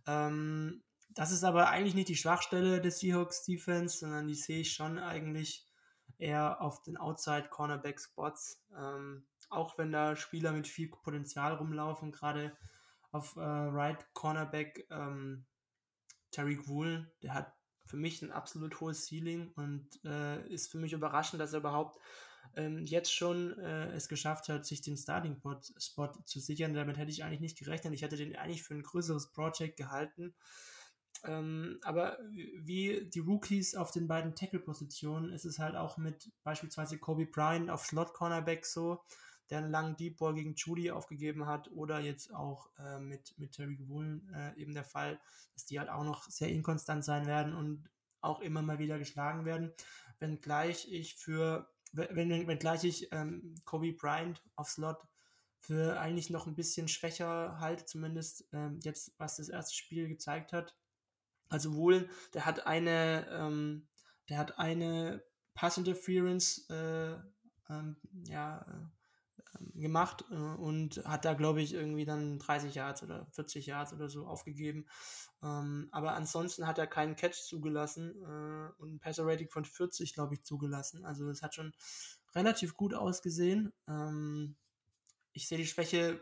Ähm, 0.07 0.83
das 1.11 1.33
ist 1.33 1.45
aber 1.45 1.69
eigentlich 1.69 1.95
nicht 1.95 2.09
die 2.09 2.17
Schwachstelle 2.17 2.81
des 2.81 2.99
Seahawks 2.99 3.45
Defense, 3.45 3.99
sondern 3.99 4.27
die 4.27 4.35
sehe 4.35 4.61
ich 4.61 4.73
schon 4.73 4.99
eigentlich 4.99 5.67
eher 6.19 6.61
auf 6.61 6.83
den 6.83 6.97
Outside 6.97 7.49
Cornerback 7.51 8.01
Spots. 8.01 8.63
Ähm, 8.77 9.27
auch 9.51 9.79
wenn 9.79 9.93
da 9.93 10.17
Spieler 10.17 10.53
mit 10.53 10.67
viel 10.67 10.89
Potenzial 10.89 11.55
rumlaufen, 11.55 12.13
gerade 12.13 12.57
auf 13.13 13.37
äh, 13.37 13.41
Right 13.41 14.05
Cornerback 14.15 14.87
ähm, 14.91 15.45
Tariq 16.31 16.67
Woolen, 16.67 17.11
der 17.23 17.35
hat 17.35 17.53
für 17.87 17.97
mich 17.97 18.23
ein 18.23 18.33
absolut 18.33 18.81
hohes 18.81 19.07
Ceiling 19.07 19.53
und 19.53 19.89
äh, 20.05 20.47
ist 20.49 20.73
für 20.73 20.79
mich 20.79 20.93
überraschend, 20.93 21.41
dass 21.41 21.53
er 21.53 21.61
überhaupt 21.61 21.99
ähm, 22.57 22.85
jetzt 22.85 23.13
schon 23.13 23.59
äh, 23.59 23.93
es 23.93 24.09
geschafft 24.09 24.49
hat, 24.49 24.65
sich 24.65 24.81
den 24.81 24.97
Starting-Spot 24.97 26.11
zu 26.25 26.41
sichern. 26.41 26.75
Damit 26.75 26.97
hätte 26.97 27.11
ich 27.11 27.25
eigentlich 27.25 27.41
nicht 27.41 27.59
gerechnet. 27.59 27.95
Ich 27.95 28.03
hätte 28.03 28.17
den 28.17 28.37
eigentlich 28.37 28.63
für 28.63 28.75
ein 28.75 28.83
größeres 28.83 29.33
Projekt 29.33 29.77
gehalten. 29.77 30.35
Ähm, 31.25 31.79
aber 31.83 32.19
wie 32.31 33.09
die 33.09 33.21
Rookies 33.21 33.75
auf 33.75 33.91
den 33.91 34.07
beiden 34.07 34.35
Tackle-Positionen 34.35 35.33
ist 35.33 35.45
es 35.45 35.59
halt 35.59 35.75
auch 35.75 35.97
mit 35.97 36.31
beispielsweise 36.43 36.99
Kobe 36.99 37.27
Bryant 37.27 37.71
auf 37.71 37.87
Slot-Cornerback 37.87 38.67
so, 38.67 39.03
der 39.51 39.59
einen 39.59 39.71
langen 39.71 39.97
Deep 39.97 40.19
Ball 40.19 40.35
gegen 40.35 40.55
Judy 40.55 40.91
aufgegeben 40.91 41.47
hat 41.47 41.71
oder 41.71 42.01
jetzt 42.01 42.35
auch 42.35 42.71
äh, 42.79 42.99
mit, 42.99 43.35
mit 43.39 43.53
Terry 43.53 43.79
Woolen 43.89 44.31
äh, 44.35 44.55
eben 44.61 44.75
der 44.75 44.85
Fall, 44.85 45.21
dass 45.55 45.67
die 45.67 45.79
halt 45.79 45.89
auch 45.89 46.05
noch 46.05 46.25
sehr 46.29 46.49
inkonstant 46.49 47.05
sein 47.05 47.27
werden 47.27 47.55
und 47.55 47.89
auch 48.21 48.41
immer 48.41 48.63
mal 48.63 48.79
wieder 48.79 48.99
geschlagen 48.99 49.45
werden. 49.45 49.73
Wenngleich 50.19 50.91
ich 50.91 51.17
für, 51.17 51.69
wenn, 51.93 52.31
wenngleich 52.47 52.85
ich 52.85 53.13
ähm, 53.13 53.55
Kobe 53.65 53.93
Bryant 53.93 54.43
auf 54.57 54.69
Slot 54.69 54.99
für 55.61 55.99
eigentlich 55.99 56.29
noch 56.29 56.47
ein 56.47 56.55
bisschen 56.55 56.89
schwächer 56.89 57.59
halte, 57.59 57.87
zumindest 57.87 58.47
ähm, 58.53 58.81
jetzt, 58.83 59.15
was 59.19 59.37
das 59.37 59.49
erste 59.49 59.75
Spiel 59.75 60.09
gezeigt 60.09 60.53
hat. 60.53 60.75
Also 61.49 61.75
wohl, 61.75 62.09
der 62.33 62.47
hat 62.47 62.67
eine, 62.67 63.27
ähm, 63.31 63.89
der 64.29 64.39
hat 64.39 64.59
eine 64.59 65.23
Pass 65.55 65.79
Interference 65.79 66.69
äh, 66.69 67.17
ähm, 67.69 67.97
ja, 68.27 68.61
äh, 68.61 69.81
gemacht 69.81 70.25
äh, 70.31 70.35
und 70.35 71.05
hat 71.05 71.25
da, 71.25 71.35
glaube 71.35 71.63
ich, 71.63 71.75
irgendwie 71.75 72.05
dann 72.05 72.39
30 72.39 72.75
Yards 72.75 73.03
oder 73.03 73.27
40 73.33 73.67
Yards 73.67 73.93
oder 73.93 74.09
so 74.09 74.27
aufgegeben. 74.27 74.87
Ähm, 75.43 75.89
aber 75.93 76.15
ansonsten 76.15 76.67
hat 76.67 76.79
er 76.79 76.87
keinen 76.87 77.17
Catch 77.17 77.43
zugelassen 77.45 78.15
äh, 78.23 78.83
und 78.83 78.95
ein 78.95 79.01
Passer 79.01 79.27
Rating 79.27 79.49
von 79.49 79.65
40, 79.65 80.15
glaube 80.15 80.35
ich, 80.35 80.45
zugelassen. 80.45 81.05
Also 81.05 81.29
es 81.29 81.43
hat 81.43 81.55
schon 81.55 81.73
relativ 82.35 82.77
gut 82.77 82.95
ausgesehen. 82.95 83.73
Ähm, 83.89 84.57
ich 85.33 85.49
sehe 85.49 85.59
die 85.59 85.67
Schwäche 85.67 86.21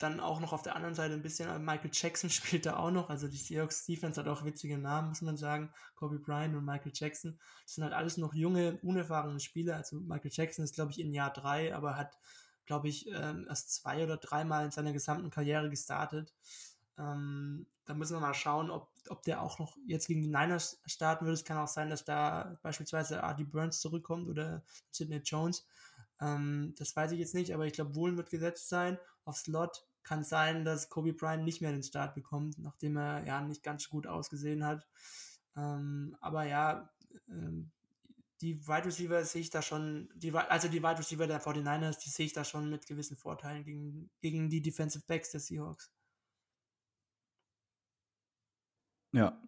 dann 0.00 0.18
auch 0.18 0.40
noch 0.40 0.52
auf 0.52 0.62
der 0.62 0.76
anderen 0.76 0.94
Seite 0.94 1.14
ein 1.14 1.22
bisschen, 1.22 1.64
Michael 1.64 1.90
Jackson 1.92 2.30
spielt 2.30 2.66
da 2.66 2.76
auch 2.76 2.90
noch, 2.90 3.10
also 3.10 3.28
die 3.28 3.36
Seahawks 3.36 3.84
Defense 3.84 4.18
hat 4.18 4.28
auch 4.28 4.44
witzige 4.44 4.78
Namen, 4.78 5.08
muss 5.08 5.22
man 5.22 5.36
sagen, 5.36 5.72
Kobe 5.94 6.18
Bryant 6.18 6.56
und 6.56 6.64
Michael 6.64 6.92
Jackson, 6.94 7.38
das 7.64 7.74
sind 7.74 7.84
halt 7.84 7.92
alles 7.92 8.16
noch 8.16 8.34
junge, 8.34 8.78
unerfahrene 8.82 9.40
Spieler, 9.40 9.76
also 9.76 9.96
Michael 9.96 10.30
Jackson 10.32 10.64
ist 10.64 10.74
glaube 10.74 10.90
ich 10.90 11.00
in 11.00 11.12
Jahr 11.12 11.32
drei, 11.32 11.74
aber 11.74 11.96
hat 11.96 12.18
glaube 12.64 12.88
ich 12.88 13.08
ähm, 13.08 13.46
erst 13.48 13.74
zwei 13.74 14.02
oder 14.02 14.16
dreimal 14.16 14.64
in 14.64 14.70
seiner 14.70 14.92
gesamten 14.92 15.30
Karriere 15.30 15.68
gestartet, 15.68 16.34
ähm, 16.98 17.66
da 17.84 17.94
müssen 17.94 18.16
wir 18.16 18.20
mal 18.20 18.34
schauen, 18.34 18.70
ob, 18.70 18.88
ob 19.08 19.22
der 19.24 19.42
auch 19.42 19.58
noch 19.58 19.76
jetzt 19.86 20.06
gegen 20.06 20.22
die 20.22 20.28
Niners 20.28 20.80
starten 20.86 21.26
würde, 21.26 21.34
es 21.34 21.44
kann 21.44 21.58
auch 21.58 21.68
sein, 21.68 21.90
dass 21.90 22.04
da 22.04 22.58
beispielsweise 22.62 23.22
Artie 23.22 23.44
Burns 23.44 23.80
zurückkommt 23.80 24.28
oder 24.28 24.62
Sidney 24.90 25.18
Jones, 25.18 25.66
ähm, 26.20 26.74
das 26.78 26.94
weiß 26.94 27.12
ich 27.12 27.18
jetzt 27.18 27.34
nicht, 27.34 27.52
aber 27.52 27.66
ich 27.66 27.72
glaube, 27.72 27.94
Wohlen 27.94 28.16
wird 28.16 28.30
gesetzt 28.30 28.68
sein. 28.68 28.98
Auf 29.24 29.36
Slot 29.36 29.84
kann 30.02 30.24
sein, 30.24 30.64
dass 30.64 30.88
Kobe 30.88 31.12
Bryant 31.12 31.44
nicht 31.44 31.60
mehr 31.60 31.72
den 31.72 31.82
Start 31.82 32.14
bekommt, 32.14 32.58
nachdem 32.58 32.96
er 32.96 33.24
ja 33.26 33.40
nicht 33.40 33.62
ganz 33.62 33.88
gut 33.88 34.06
ausgesehen 34.06 34.64
hat. 34.64 34.86
Ähm, 35.56 36.16
aber 36.20 36.44
ja, 36.44 36.90
ähm, 37.28 37.70
die 38.40 38.66
Wide 38.66 38.86
Receiver 38.86 39.22
sehe 39.24 39.42
ich 39.42 39.50
da 39.50 39.60
schon, 39.60 40.08
die, 40.14 40.32
also 40.32 40.68
die 40.68 40.82
Wide 40.82 40.98
Receiver 40.98 41.26
der 41.26 41.42
49ers, 41.42 42.02
die 42.02 42.10
sehe 42.10 42.26
ich 42.26 42.32
da 42.32 42.44
schon 42.44 42.70
mit 42.70 42.86
gewissen 42.86 43.16
Vorteilen 43.16 43.64
gegen, 43.64 44.10
gegen 44.20 44.48
die 44.48 44.62
Defensive 44.62 45.04
Backs 45.06 45.30
der 45.30 45.40
Seahawks. 45.40 45.92
Ja, 49.12 49.42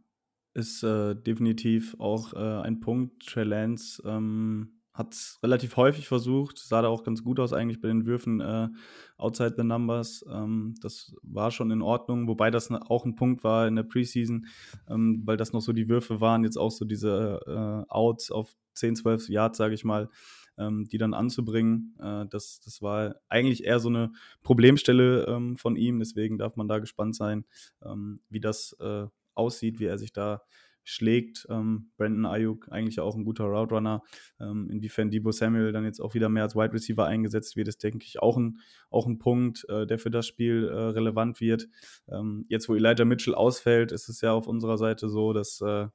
ist 0.55 0.83
äh, 0.83 1.15
definitiv 1.15 1.97
auch 1.99 2.35
äh, 2.35 2.63
ein 2.63 2.81
Punkt. 2.81 3.27
Trey 3.27 3.45
Lance 3.45 4.03
ähm, 4.05 4.82
hat 4.95 5.15
es 5.15 5.39
relativ 5.43 5.77
häufig 5.77 6.07
versucht, 6.07 6.59
sah 6.59 6.83
da 6.83 6.89
auch 6.89 7.03
ganz 7.03 7.25
gut 7.25 7.41
aus 7.41 7.53
eigentlich 7.53 7.81
bei 7.81 7.89
den 7.89 8.05
Würfen 8.05 8.41
äh, 8.41 8.69
outside 9.17 9.55
the 9.57 9.65
numbers. 9.65 10.25
Ähm, 10.31 10.75
das 10.83 11.15
war 11.23 11.51
schon 11.51 11.71
in 11.71 11.81
Ordnung, 11.81 12.29
wobei 12.29 12.51
das 12.51 12.71
auch 12.71 13.07
ein 13.07 13.15
Punkt 13.15 13.43
war 13.43 13.67
in 13.67 13.77
der 13.77 13.85
Preseason, 13.85 14.47
ähm, 14.89 15.23
weil 15.25 15.39
das 15.39 15.53
noch 15.53 15.63
so 15.63 15.73
die 15.73 15.89
Würfe 15.89 16.21
waren, 16.21 16.45
jetzt 16.45 16.59
auch 16.59 16.71
so 16.71 16.85
diese 16.85 17.41
äh, 17.47 17.91
Outs 17.91 18.31
auf 18.31 18.55
10, 18.75 18.97
12 18.97 19.29
Yards, 19.31 19.59
sage 19.59 19.75
ich 19.75 19.85
mal, 19.85 20.11
ähm, 20.59 20.87
die 20.91 20.99
dann 20.99 21.15
anzubringen. 21.15 21.95
Äh, 21.99 22.27
das, 22.29 22.61
das 22.61 22.83
war 22.83 23.17
eigentlich 23.29 23.65
eher 23.65 23.79
so 23.79 23.89
eine 23.89 24.13
Problemstelle 24.43 25.25
ähm, 25.27 25.57
von 25.57 25.77
ihm, 25.77 26.01
deswegen 26.01 26.37
darf 26.37 26.57
man 26.57 26.69
da 26.69 26.79
gespannt 26.79 27.17
sein, 27.17 27.47
ähm, 27.83 28.21
wie 28.29 28.41
das 28.41 28.77
äh, 28.81 29.07
aussieht, 29.35 29.81
wie 29.81 29.87
er 29.87 29.97
sich 29.97 30.13
da 30.13 30.43
schlägt. 30.85 31.47
Ähm, 31.51 31.91
Brandon 31.97 32.27
Ayuk 32.27 32.71
eigentlich 32.71 33.01
auch 33.01 33.15
ein 33.15 33.25
guter 33.25 33.45
Route 33.45 33.75
Runner. 33.75 34.03
Ähm, 34.41 34.69
inwiefern 34.71 35.11
Debo 35.11 35.33
Samuel 35.33 35.73
dann 35.73 35.85
jetzt 35.85 36.01
auch 36.01 36.15
wieder 36.15 36.29
mehr 36.29 36.45
als 36.45 36.57
Wide 36.57 36.73
Receiver 36.73 37.07
eingesetzt 37.07 37.57
wird, 37.57 37.69
ist, 37.69 37.83
denke 37.83 38.05
ich, 38.05 38.21
auch 38.21 38.37
ein, 38.37 38.59
auch 38.91 39.07
ein 39.07 39.19
Punkt, 39.19 39.65
äh, 39.69 39.87
der 39.87 39.99
für 39.99 40.11
das 40.11 40.27
Spiel 40.27 40.69
äh, 40.69 40.75
relevant 40.75 41.41
wird. 41.41 41.69
Ähm, 42.09 42.45
jetzt, 42.49 42.69
wo 42.69 42.75
Elijah 42.75 43.05
Mitchell 43.05 43.35
ausfällt, 43.35 43.93
ist 43.93 44.09
es 44.09 44.21
ja 44.21 44.33
auf 44.33 44.47
unserer 44.47 44.79
Seite 44.79 45.09
so, 45.09 45.33
dass 45.33 45.61
äh, 45.61 45.89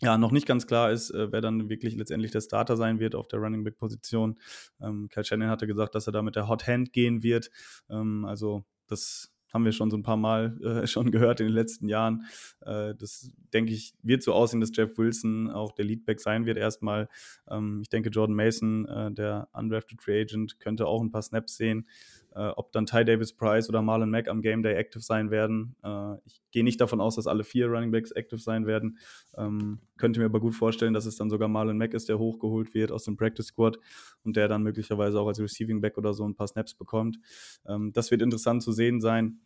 ja, 0.00 0.18
noch 0.18 0.32
nicht 0.32 0.46
ganz 0.46 0.66
klar 0.66 0.90
ist, 0.90 1.10
äh, 1.10 1.30
wer 1.30 1.40
dann 1.40 1.68
wirklich 1.68 1.94
letztendlich 1.94 2.32
der 2.32 2.40
Starter 2.40 2.76
sein 2.76 2.98
wird 2.98 3.14
auf 3.14 3.28
der 3.28 3.38
Running 3.38 3.62
Back 3.62 3.78
Position. 3.78 4.38
Ähm, 4.80 5.08
Kyle 5.08 5.24
Shannon 5.24 5.48
hatte 5.48 5.66
gesagt, 5.66 5.94
dass 5.94 6.08
er 6.08 6.12
da 6.12 6.22
mit 6.22 6.34
der 6.34 6.48
Hot 6.48 6.66
Hand 6.66 6.92
gehen 6.92 7.22
wird. 7.22 7.50
Ähm, 7.88 8.24
also 8.24 8.64
das 8.88 9.31
haben 9.52 9.64
wir 9.64 9.72
schon 9.72 9.90
so 9.90 9.96
ein 9.96 10.02
paar 10.02 10.16
Mal 10.16 10.58
äh, 10.62 10.86
schon 10.86 11.10
gehört 11.10 11.40
in 11.40 11.46
den 11.46 11.54
letzten 11.54 11.88
Jahren. 11.88 12.24
Äh, 12.60 12.94
das, 12.94 13.30
denke 13.52 13.72
ich, 13.72 13.94
wird 14.02 14.22
so 14.22 14.32
aussehen, 14.32 14.60
dass 14.60 14.74
Jeff 14.74 14.96
Wilson 14.96 15.50
auch 15.50 15.72
der 15.72 15.84
Leadback 15.84 16.20
sein 16.20 16.46
wird 16.46 16.56
erstmal. 16.56 17.08
Ähm, 17.50 17.80
ich 17.82 17.88
denke, 17.88 18.10
Jordan 18.10 18.36
Mason, 18.36 18.86
äh, 18.86 19.12
der 19.12 19.48
undrafted 19.52 20.00
Free 20.00 20.22
Agent, 20.22 20.58
könnte 20.60 20.86
auch 20.86 21.02
ein 21.02 21.10
paar 21.10 21.22
Snaps 21.22 21.56
sehen. 21.56 21.86
Äh, 22.34 22.48
ob 22.56 22.72
dann 22.72 22.86
Ty 22.86 23.04
Davis 23.04 23.32
Price 23.34 23.68
oder 23.68 23.82
Marlon 23.82 24.10
Mack 24.10 24.28
am 24.28 24.40
Game 24.42 24.62
Day 24.62 24.74
active 24.74 25.02
sein 25.02 25.30
werden. 25.30 25.76
Äh, 25.82 26.14
ich 26.24 26.40
gehe 26.50 26.64
nicht 26.64 26.80
davon 26.80 27.00
aus, 27.00 27.16
dass 27.16 27.26
alle 27.26 27.44
vier 27.44 27.66
Running 27.66 27.90
Backs 27.90 28.10
active 28.10 28.40
sein 28.40 28.66
werden. 28.66 28.98
Ähm, 29.36 29.80
könnte 29.98 30.20
mir 30.20 30.26
aber 30.26 30.40
gut 30.40 30.54
vorstellen, 30.54 30.94
dass 30.94 31.06
es 31.06 31.16
dann 31.16 31.30
sogar 31.30 31.48
Marlon 31.48 31.78
Mack 31.78 31.94
ist, 31.94 32.08
der 32.08 32.18
hochgeholt 32.18 32.74
wird 32.74 32.90
aus 32.90 33.04
dem 33.04 33.16
Practice 33.16 33.46
Squad 33.46 33.78
und 34.24 34.36
der 34.36 34.48
dann 34.48 34.62
möglicherweise 34.62 35.20
auch 35.20 35.26
als 35.26 35.40
Receiving 35.40 35.80
Back 35.80 35.98
oder 35.98 36.14
so 36.14 36.26
ein 36.26 36.34
paar 36.34 36.46
Snaps 36.46 36.74
bekommt. 36.74 37.18
Ähm, 37.66 37.92
das 37.92 38.10
wird 38.10 38.22
interessant 38.22 38.62
zu 38.62 38.72
sehen 38.72 39.00
sein. 39.00 39.40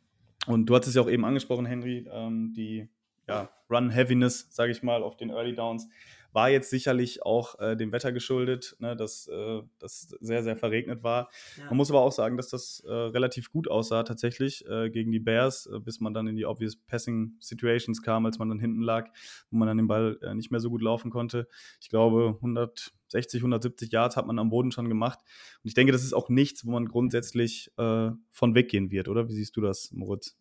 Und 0.46 0.66
du 0.66 0.74
hattest 0.74 0.90
es 0.90 0.94
ja 0.94 1.02
auch 1.02 1.10
eben 1.10 1.24
angesprochen, 1.24 1.66
Henry, 1.66 2.06
ähm, 2.10 2.52
die 2.54 2.88
ja, 3.28 3.50
Run-Heaviness, 3.68 4.48
sage 4.50 4.70
ich 4.70 4.82
mal, 4.82 5.02
auf 5.02 5.16
den 5.16 5.30
Early 5.30 5.54
Downs 5.54 5.88
war 6.36 6.50
jetzt 6.50 6.68
sicherlich 6.68 7.24
auch 7.24 7.58
äh, 7.60 7.76
dem 7.76 7.92
Wetter 7.92 8.12
geschuldet, 8.12 8.76
ne, 8.78 8.94
dass 8.94 9.26
äh, 9.26 9.62
das 9.78 10.14
sehr, 10.20 10.42
sehr 10.42 10.54
verregnet 10.58 11.02
war. 11.02 11.30
Ja. 11.56 11.64
Man 11.68 11.78
muss 11.78 11.88
aber 11.90 12.02
auch 12.02 12.12
sagen, 12.12 12.36
dass 12.36 12.50
das 12.50 12.80
äh, 12.86 12.92
relativ 12.92 13.50
gut 13.50 13.68
aussah 13.70 14.02
tatsächlich 14.02 14.62
äh, 14.68 14.90
gegen 14.90 15.10
die 15.12 15.18
Bears, 15.18 15.64
äh, 15.64 15.80
bis 15.80 15.98
man 15.98 16.12
dann 16.12 16.26
in 16.26 16.36
die 16.36 16.44
obvious 16.44 16.76
Passing 16.76 17.36
Situations 17.40 18.02
kam, 18.02 18.26
als 18.26 18.38
man 18.38 18.50
dann 18.50 18.58
hinten 18.58 18.82
lag, 18.82 19.08
wo 19.50 19.56
man 19.56 19.66
dann 19.66 19.78
den 19.78 19.88
Ball 19.88 20.18
äh, 20.20 20.34
nicht 20.34 20.50
mehr 20.50 20.60
so 20.60 20.68
gut 20.68 20.82
laufen 20.82 21.10
konnte. 21.10 21.48
Ich 21.80 21.88
glaube, 21.88 22.34
160, 22.36 23.40
170 23.40 23.90
Yards 23.90 24.18
hat 24.18 24.26
man 24.26 24.38
am 24.38 24.50
Boden 24.50 24.72
schon 24.72 24.90
gemacht. 24.90 25.20
Und 25.64 25.68
ich 25.68 25.74
denke, 25.74 25.92
das 25.92 26.04
ist 26.04 26.12
auch 26.12 26.28
nichts, 26.28 26.66
wo 26.66 26.70
man 26.70 26.84
grundsätzlich 26.86 27.72
von 27.76 28.54
weggehen 28.54 28.90
wird, 28.90 29.08
oder? 29.08 29.28
Wie 29.28 29.32
siehst 29.32 29.56
du 29.56 29.60
das, 29.60 29.90
Moritz? 29.92 30.36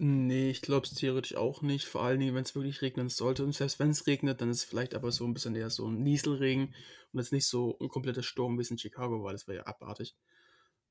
Nee, 0.00 0.50
ich 0.50 0.62
glaube 0.62 0.86
es 0.86 0.94
theoretisch 0.94 1.34
auch 1.34 1.60
nicht. 1.60 1.86
Vor 1.86 2.04
allen 2.04 2.20
Dingen, 2.20 2.34
wenn 2.36 2.44
es 2.44 2.54
wirklich 2.54 2.82
regnen 2.82 3.08
sollte. 3.08 3.42
Und 3.42 3.52
selbst 3.52 3.80
wenn 3.80 3.90
es 3.90 4.06
regnet, 4.06 4.40
dann 4.40 4.48
ist 4.48 4.58
es 4.58 4.64
vielleicht 4.64 4.94
aber 4.94 5.10
so 5.10 5.24
ein 5.24 5.34
bisschen 5.34 5.56
eher 5.56 5.70
so 5.70 5.88
ein 5.88 6.04
Nieselregen 6.04 6.72
und 7.12 7.18
jetzt 7.18 7.32
nicht 7.32 7.46
so 7.46 7.76
ein 7.80 7.88
kompletter 7.88 8.22
Sturm 8.22 8.58
wie 8.58 8.66
in 8.70 8.78
Chicago, 8.78 9.24
weil 9.24 9.32
das 9.32 9.48
wäre 9.48 9.58
ja 9.58 9.66
abartig. 9.66 10.14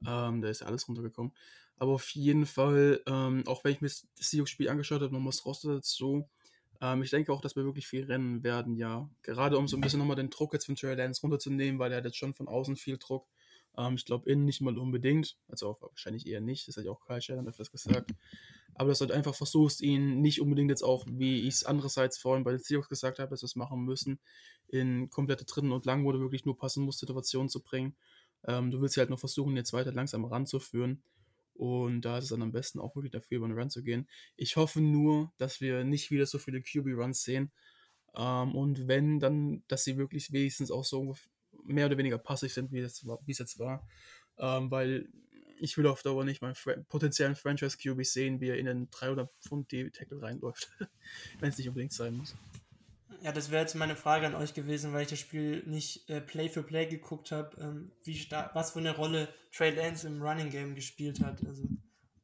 Ähm, 0.05 0.41
da 0.41 0.49
ist 0.49 0.60
ja 0.60 0.68
alles 0.68 0.89
runtergekommen. 0.89 1.32
Aber 1.78 1.93
auf 1.93 2.10
jeden 2.10 2.45
Fall, 2.45 3.01
ähm, 3.08 3.43
auch 3.47 3.64
wenn 3.64 3.72
ich 3.72 3.82
mir 3.82 3.88
das 3.88 4.08
Seahawks-Spiel 4.16 4.68
angeschaut 4.68 5.01
habe, 5.01 5.14
nochmal 5.14 5.32
das 5.32 5.45
Roster 5.45 5.76
dazu. 5.76 6.28
Ähm, 6.82 7.01
ich 7.01 7.10
denke 7.12 7.32
auch, 7.32 7.39
dass 7.39 7.55
wir 7.55 7.64
wirklich 7.64 7.88
viel 7.88 8.03
rennen 8.03 8.43
werden, 8.43 8.76
ja. 8.76 9.10
Gerade 9.22 9.58
um 9.58 9.70
so 9.70 9.78
ein 9.78 9.82
bisschen 9.82 9.99
nochmal 9.99 10.18
den 10.18 10.32
Druck 10.32 10.51
jetzt 10.51 10.66
von 10.66 10.76
Trey 10.76 10.95
Lance 10.95 11.22
runterzunehmen, 11.22 11.80
weil 11.80 11.93
er 11.93 11.99
hat 11.99 12.05
jetzt 12.05 12.18
schon 12.18 12.34
von 12.34 12.49
außen 12.49 12.76
viel 12.76 12.97
Druck. 12.97 13.26
Ähm, 13.78 13.95
ich 13.95 14.05
glaube, 14.05 14.30
innen 14.30 14.45
nicht 14.45 14.61
mal 14.61 14.78
unbedingt. 14.78 15.38
Also 15.47 15.69
auch 15.69 15.82
wahrscheinlich 15.82 16.28
eher 16.28 16.41
nicht. 16.41 16.67
Das 16.67 16.78
hat 16.78 16.86
ja 16.86 16.91
auch 16.91 17.05
Kyle 17.05 17.21
Shannon 17.21 17.47
öfters 17.47 17.71
gesagt 17.71 18.13
aber 18.78 18.89
dass 18.89 18.99
du 18.99 19.05
halt 19.05 19.11
einfach 19.11 19.34
versuchst, 19.34 19.82
ihn 19.82 20.21
nicht 20.21 20.39
unbedingt 20.39 20.69
jetzt 20.69 20.84
auch, 20.84 21.05
wie 21.09 21.41
ich 21.41 21.55
es 21.55 21.63
andererseits 21.63 22.17
vorhin 22.17 22.43
bei 22.43 22.51
den 22.51 22.59
Seahawks 22.59 22.89
gesagt 22.89 23.17
habe, 23.17 23.32
dass 23.32 23.41
wir 23.41 23.47
es 23.47 23.55
machen 23.55 23.84
müssen, 23.84 24.19
in 24.67 25.09
komplette 25.09 25.45
dritten 25.45 25.71
und 25.71 25.86
lang, 25.86 26.05
du 26.05 26.19
wirklich 26.19 26.45
nur 26.45 26.57
passen 26.57 26.84
musst, 26.84 26.99
Situationen 26.99 27.49
zu 27.49 27.63
bringen. 27.63 27.95
Ähm, 28.47 28.69
du 28.69 28.80
willst 28.80 28.93
sie 28.93 28.99
halt 28.99 29.09
noch 29.09 29.19
versuchen, 29.19 29.55
jetzt 29.55 29.73
weiter 29.73 29.91
langsam 29.91 30.25
ranzuführen. 30.25 31.01
Und 31.55 32.01
da 32.01 32.19
ist 32.19 32.25
es 32.25 32.30
dann 32.30 32.43
am 32.43 32.51
besten 32.51 32.80
auch 32.80 32.95
wirklich 32.95 33.11
dafür, 33.11 33.38
über 33.38 33.47
den 33.47 33.57
Run 33.57 33.71
zu 33.71 33.82
gehen. 33.82 34.07
Ich 34.36 34.57
hoffe 34.57 34.80
nur, 34.80 35.32
dass 35.39 35.59
wir 35.59 35.84
nicht 35.84 36.11
wieder 36.11 36.28
so 36.28 36.38
viele 36.38 36.61
QB-Runs 36.61 37.23
sehen. 37.23 37.51
Ähm, 38.15 38.53
und 38.53 38.88
wenn, 38.88 39.19
dann, 39.19 39.63
dass 39.67 39.86
sie 39.86 39.97
wirklich 39.97 40.32
wenigstens 40.32 40.69
auch 40.69 40.86
so 40.86 41.15
mehr 41.68 41.86
oder 41.86 41.97
weniger 41.97 42.18
passiv 42.18 42.53
sind, 42.53 42.72
wie 42.72 42.80
es, 42.80 43.05
wie 43.05 43.32
es 43.32 43.39
jetzt 43.39 43.59
war. 43.59 43.88
Ähm, 44.39 44.72
weil 44.72 45.09
ich 45.59 45.78
will 45.78 45.88
auf 45.88 46.03
Dauer 46.03 46.24
nicht 46.24 46.41
meinen 46.41 46.55
Fra 46.55 46.74
potenziellen 46.88 47.36
Franchise-QB 47.36 48.05
sehen, 48.05 48.41
wie 48.41 48.49
er 48.49 48.57
in 48.57 48.65
den 48.65 48.89
300 48.89 49.30
Pfund 49.41 49.70
tackle 49.70 50.22
reinläuft. 50.22 50.70
wenn 51.39 51.49
es 51.49 51.57
nicht 51.57 51.68
unbedingt 51.68 51.93
sein 51.93 52.15
muss. 52.15 52.36
Ja, 53.22 53.32
das 53.32 53.49
wäre 53.49 53.61
jetzt 53.61 53.76
meine 53.76 53.95
Frage 53.95 54.28
an 54.28 54.36
euch 54.36 54.53
gewesen, 54.53 54.93
weil 54.93 55.03
ich 55.03 55.09
das 55.09 55.20
Spiel 55.20 55.63
nicht 55.65 56.07
äh, 56.09 56.22
Play 56.22 56.49
für 56.49 56.61
Play 56.61 56.86
geguckt 56.86 57.32
habe, 57.32 57.57
ähm, 57.59 57.91
was 58.53 58.72
für 58.72 58.80
eine 58.80 58.95
Rolle 58.95 59.28
Trey 59.51 59.72
Lance 59.72 60.07
im 60.07 60.22
Running 60.22 60.49
Game 60.49 60.76
gespielt 60.76 61.24
hat. 61.24 61.43
Also, 61.45 61.63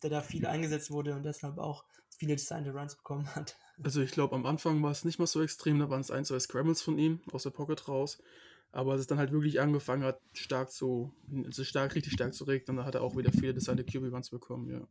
der 0.04 0.10
da 0.10 0.22
viel 0.22 0.46
eingesetzt 0.46 0.91
wurde 0.91 1.16
und 1.16 1.24
deshalb 1.24 1.58
auch 1.58 1.86
viele 2.18 2.36
designte 2.36 2.74
Runs 2.74 2.96
bekommen 2.96 3.34
hat. 3.36 3.58
Also, 3.84 4.02
ich 4.02 4.12
glaube, 4.12 4.36
am 4.36 4.46
Anfang 4.46 4.84
war 4.84 4.91
es 4.91 5.04
nicht 5.04 5.18
mal 5.18 5.26
so 5.26 5.41
extrem, 5.41 5.80
da 5.80 5.89
waren 5.89 6.02
es 6.02 6.12
ein, 6.12 6.26
zwei 6.26 6.39
Scrambles 6.39 6.82
von 6.82 7.00
ihm 7.00 7.22
aus 7.32 7.44
der 7.44 7.50
Pocket 7.50 7.88
raus. 7.88 8.22
Aber 8.74 8.94
als 8.94 9.02
es 9.02 9.08
dann 9.08 9.20
halt 9.20 9.32
wirklich 9.32 9.62
angefangen 9.62 10.04
hat, 10.04 10.20
stark 10.34 10.72
zu, 10.72 11.14
also 11.46 11.64
stark, 11.64 11.94
richtig 11.94 12.14
stark 12.14 12.34
zu 12.34 12.44
regnen, 12.44 12.78
dann 12.78 12.86
hat 12.86 12.96
er 12.96 13.02
auch 13.02 13.16
wieder 13.16 13.32
viele 13.32 13.54
designte 13.54 13.84
QB 13.86 14.12
Runs 14.12 14.32
bekommen, 14.32 14.70
ja. 14.70 14.88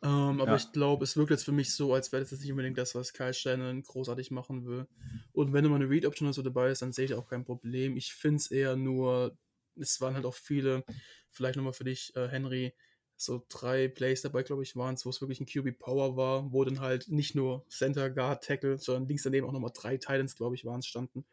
Ähm, 0.00 0.40
aber 0.40 0.52
ja. 0.52 0.56
ich 0.56 0.70
glaube, 0.70 1.04
es 1.04 1.16
wirkt 1.16 1.30
jetzt 1.30 1.44
für 1.44 1.52
mich 1.52 1.74
so, 1.74 1.92
als 1.94 2.12
wäre 2.12 2.22
das 2.22 2.30
jetzt 2.30 2.42
nicht 2.42 2.52
unbedingt 2.52 2.78
das, 2.78 2.94
was 2.94 3.14
Kyle 3.14 3.32
Shannon 3.32 3.82
großartig 3.82 4.30
machen 4.30 4.66
will. 4.66 4.86
Und 5.32 5.52
wenn 5.54 5.64
immer 5.64 5.76
eine 5.76 5.88
Read-Option 5.88 6.32
so 6.32 6.42
dabei 6.42 6.70
ist, 6.70 6.82
dann 6.82 6.92
sehe 6.92 7.06
ich 7.06 7.14
auch 7.14 7.26
kein 7.26 7.44
Problem. 7.44 7.96
Ich 7.96 8.12
finde 8.12 8.36
es 8.36 8.50
eher 8.50 8.76
nur, 8.76 9.36
es 9.74 10.00
waren 10.00 10.14
halt 10.14 10.26
auch 10.26 10.34
viele, 10.34 10.84
vielleicht 11.30 11.56
nochmal 11.56 11.72
für 11.72 11.84
dich, 11.84 12.14
äh, 12.14 12.28
Henry, 12.28 12.74
so 13.16 13.44
drei 13.48 13.88
Plays 13.88 14.22
dabei, 14.22 14.42
glaube 14.42 14.62
ich, 14.62 14.76
waren 14.76 14.94
es, 14.94 15.04
wo 15.04 15.10
es 15.10 15.20
wirklich 15.20 15.40
ein 15.40 15.46
QB 15.46 15.78
Power 15.78 16.16
war, 16.16 16.52
wo 16.52 16.62
dann 16.62 16.78
halt 16.78 17.08
nicht 17.08 17.34
nur 17.34 17.64
Center, 17.68 18.10
Guard, 18.10 18.44
Tackle, 18.44 18.78
sondern 18.78 19.08
links 19.08 19.24
daneben 19.24 19.46
auch 19.46 19.52
nochmal 19.52 19.72
drei 19.74 19.96
Titans, 19.96 20.36
glaube 20.36 20.54
ich, 20.54 20.64
waren 20.64 20.80
es, 20.80 20.86
standen. 20.86 21.24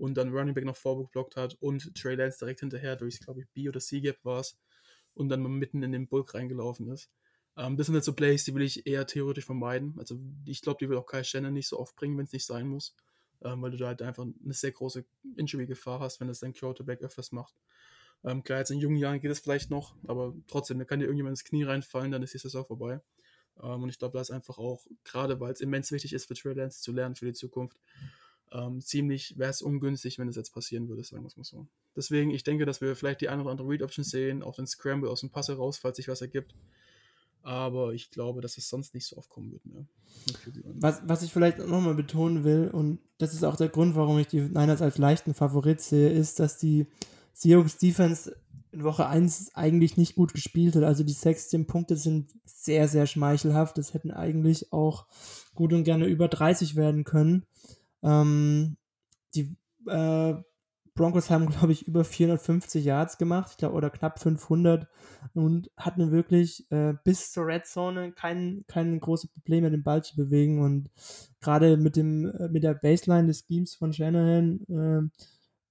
Und 0.00 0.14
dann 0.14 0.32
Running 0.32 0.54
Back 0.54 0.64
noch 0.64 0.76
vorgeblockt 0.76 1.36
hat 1.36 1.58
und 1.60 1.94
Trey 1.94 2.14
Lance 2.14 2.38
direkt 2.38 2.60
hinterher 2.60 2.96
durchs, 2.96 3.20
glaube 3.20 3.40
ich, 3.40 3.48
B 3.50 3.68
oder 3.68 3.80
C-Gap 3.80 4.24
war 4.24 4.40
es. 4.40 4.58
Und 5.12 5.28
dann 5.28 5.42
mal 5.42 5.50
mitten 5.50 5.82
in 5.82 5.92
den 5.92 6.08
Bulk 6.08 6.32
reingelaufen 6.32 6.88
ist. 6.88 7.10
Ähm, 7.58 7.76
das 7.76 7.86
sind 7.86 7.96
jetzt 7.96 8.06
so 8.06 8.14
Plays, 8.14 8.44
die 8.44 8.54
will 8.54 8.62
ich 8.62 8.86
eher 8.86 9.06
theoretisch 9.06 9.44
vermeiden. 9.44 9.94
Also 9.98 10.18
ich 10.46 10.62
glaube, 10.62 10.78
die 10.80 10.88
will 10.88 10.96
auch 10.96 11.04
Kai 11.04 11.22
Shannon 11.22 11.52
nicht 11.52 11.68
so 11.68 11.78
oft 11.78 11.94
bringen, 11.96 12.16
wenn 12.16 12.24
es 12.24 12.32
nicht 12.32 12.46
sein 12.46 12.66
muss. 12.66 12.96
Ähm, 13.42 13.60
weil 13.60 13.72
du 13.72 13.76
da 13.76 13.88
halt 13.88 14.00
einfach 14.00 14.24
eine 14.24 14.54
sehr 14.54 14.72
große 14.72 15.04
Injury-Gefahr 15.36 16.00
hast, 16.00 16.18
wenn 16.18 16.28
das 16.28 16.40
dein 16.40 16.54
Quarterback 16.54 17.02
öfters 17.02 17.30
macht. 17.30 17.54
Ähm, 18.24 18.42
klar, 18.42 18.60
jetzt 18.60 18.70
in 18.70 18.78
jungen 18.78 18.96
Jahren 18.96 19.20
geht 19.20 19.30
es 19.30 19.40
vielleicht 19.40 19.70
noch, 19.70 19.96
aber 20.06 20.34
trotzdem, 20.46 20.78
da 20.78 20.86
kann 20.86 21.00
dir 21.00 21.06
irgendjemand 21.06 21.32
ins 21.32 21.44
Knie 21.44 21.64
reinfallen, 21.64 22.10
dann 22.10 22.22
ist 22.22 22.32
die 22.32 22.38
Saison 22.38 22.64
vorbei. 22.64 23.00
Ähm, 23.62 23.82
und 23.82 23.90
ich 23.90 23.98
glaube, 23.98 24.14
da 24.14 24.20
ist 24.20 24.30
einfach 24.30 24.58
auch, 24.58 24.86
gerade 25.04 25.40
weil 25.40 25.52
es 25.52 25.60
immens 25.60 25.92
wichtig 25.92 26.12
ist 26.12 26.26
für 26.26 26.34
Trey 26.34 26.54
Lance 26.54 26.80
zu 26.80 26.92
lernen 26.92 27.16
für 27.16 27.26
die 27.26 27.32
Zukunft, 27.32 27.78
ähm, 28.52 28.80
ziemlich 28.80 29.38
wäre 29.38 29.50
es 29.50 29.62
ungünstig, 29.62 30.18
wenn 30.18 30.28
es 30.28 30.36
jetzt 30.36 30.52
passieren 30.52 30.88
würde, 30.88 31.04
sagen 31.04 31.22
wir 31.22 31.28
es 31.28 31.36
mal 31.36 31.44
so. 31.44 31.66
Deswegen, 31.96 32.30
ich 32.30 32.42
denke, 32.42 32.66
dass 32.66 32.80
wir 32.80 32.96
vielleicht 32.96 33.20
die 33.20 33.28
eine 33.28 33.42
oder 33.42 33.50
andere 33.50 33.68
Read-Option 33.68 34.04
sehen, 34.04 34.42
auch 34.42 34.56
den 34.56 34.66
Scramble 34.66 35.10
aus 35.10 35.20
dem 35.20 35.30
Pass 35.30 35.48
heraus, 35.48 35.78
falls 35.78 35.96
sich 35.96 36.08
was 36.08 36.20
ergibt. 36.20 36.54
Aber 37.42 37.94
ich 37.94 38.10
glaube, 38.10 38.40
dass 38.42 38.58
es 38.58 38.68
sonst 38.68 38.94
nicht 38.94 39.06
so 39.06 39.16
oft 39.16 39.30
kommen 39.30 39.50
wird 39.52 39.64
mehr. 39.64 39.86
Was, 40.64 41.00
was 41.06 41.22
ich 41.22 41.32
vielleicht 41.32 41.58
nochmal 41.58 41.94
betonen 41.94 42.44
will, 42.44 42.68
und 42.68 42.98
das 43.18 43.32
ist 43.32 43.44
auch 43.44 43.56
der 43.56 43.68
Grund, 43.68 43.94
warum 43.94 44.18
ich 44.18 44.26
die 44.26 44.40
Niners 44.40 44.82
als 44.82 44.98
leichten 44.98 45.32
Favorit 45.32 45.80
sehe, 45.80 46.10
ist, 46.10 46.38
dass 46.38 46.58
die 46.58 46.86
Seahawks 47.32 47.78
Defense 47.78 48.36
in 48.72 48.84
Woche 48.84 49.06
1 49.06 49.54
eigentlich 49.54 49.96
nicht 49.96 50.14
gut 50.14 50.34
gespielt 50.34 50.76
hat. 50.76 50.82
Also 50.82 51.02
die 51.02 51.12
16 51.12 51.66
Punkte 51.66 51.96
sind 51.96 52.30
sehr, 52.44 52.88
sehr 52.88 53.06
schmeichelhaft. 53.06 53.78
Das 53.78 53.94
hätten 53.94 54.10
eigentlich 54.10 54.72
auch 54.72 55.06
gut 55.54 55.72
und 55.72 55.84
gerne 55.84 56.06
über 56.06 56.28
30 56.28 56.76
werden 56.76 57.04
können. 57.04 57.46
Ähm, 58.02 58.76
die 59.34 59.56
äh, 59.86 60.34
Broncos 60.94 61.30
haben, 61.30 61.46
glaube 61.48 61.72
ich, 61.72 61.86
über 61.86 62.04
450 62.04 62.84
Yards 62.84 63.16
gemacht, 63.18 63.48
ich 63.52 63.56
glaube, 63.56 63.74
oder 63.74 63.90
knapp 63.90 64.18
500 64.18 64.86
und 65.34 65.70
hatten 65.76 66.10
wirklich 66.10 66.70
äh, 66.70 66.94
bis 67.04 67.32
zur 67.32 67.46
Red 67.46 67.66
Zone 67.66 68.12
kein, 68.12 68.64
kein 68.66 69.00
großes 69.00 69.30
Problem 69.30 69.64
den 69.64 69.82
Ball 69.82 70.02
zu 70.04 70.16
bewegen 70.16 70.60
und 70.60 70.90
gerade 71.40 71.76
mit 71.76 71.96
äh, 71.96 72.02
mit 72.02 72.64
der 72.64 72.74
Baseline 72.74 73.28
des 73.28 73.44
Schemes 73.46 73.74
von 73.74 73.92
Shanahan, 73.92 74.60
äh, 74.68 75.20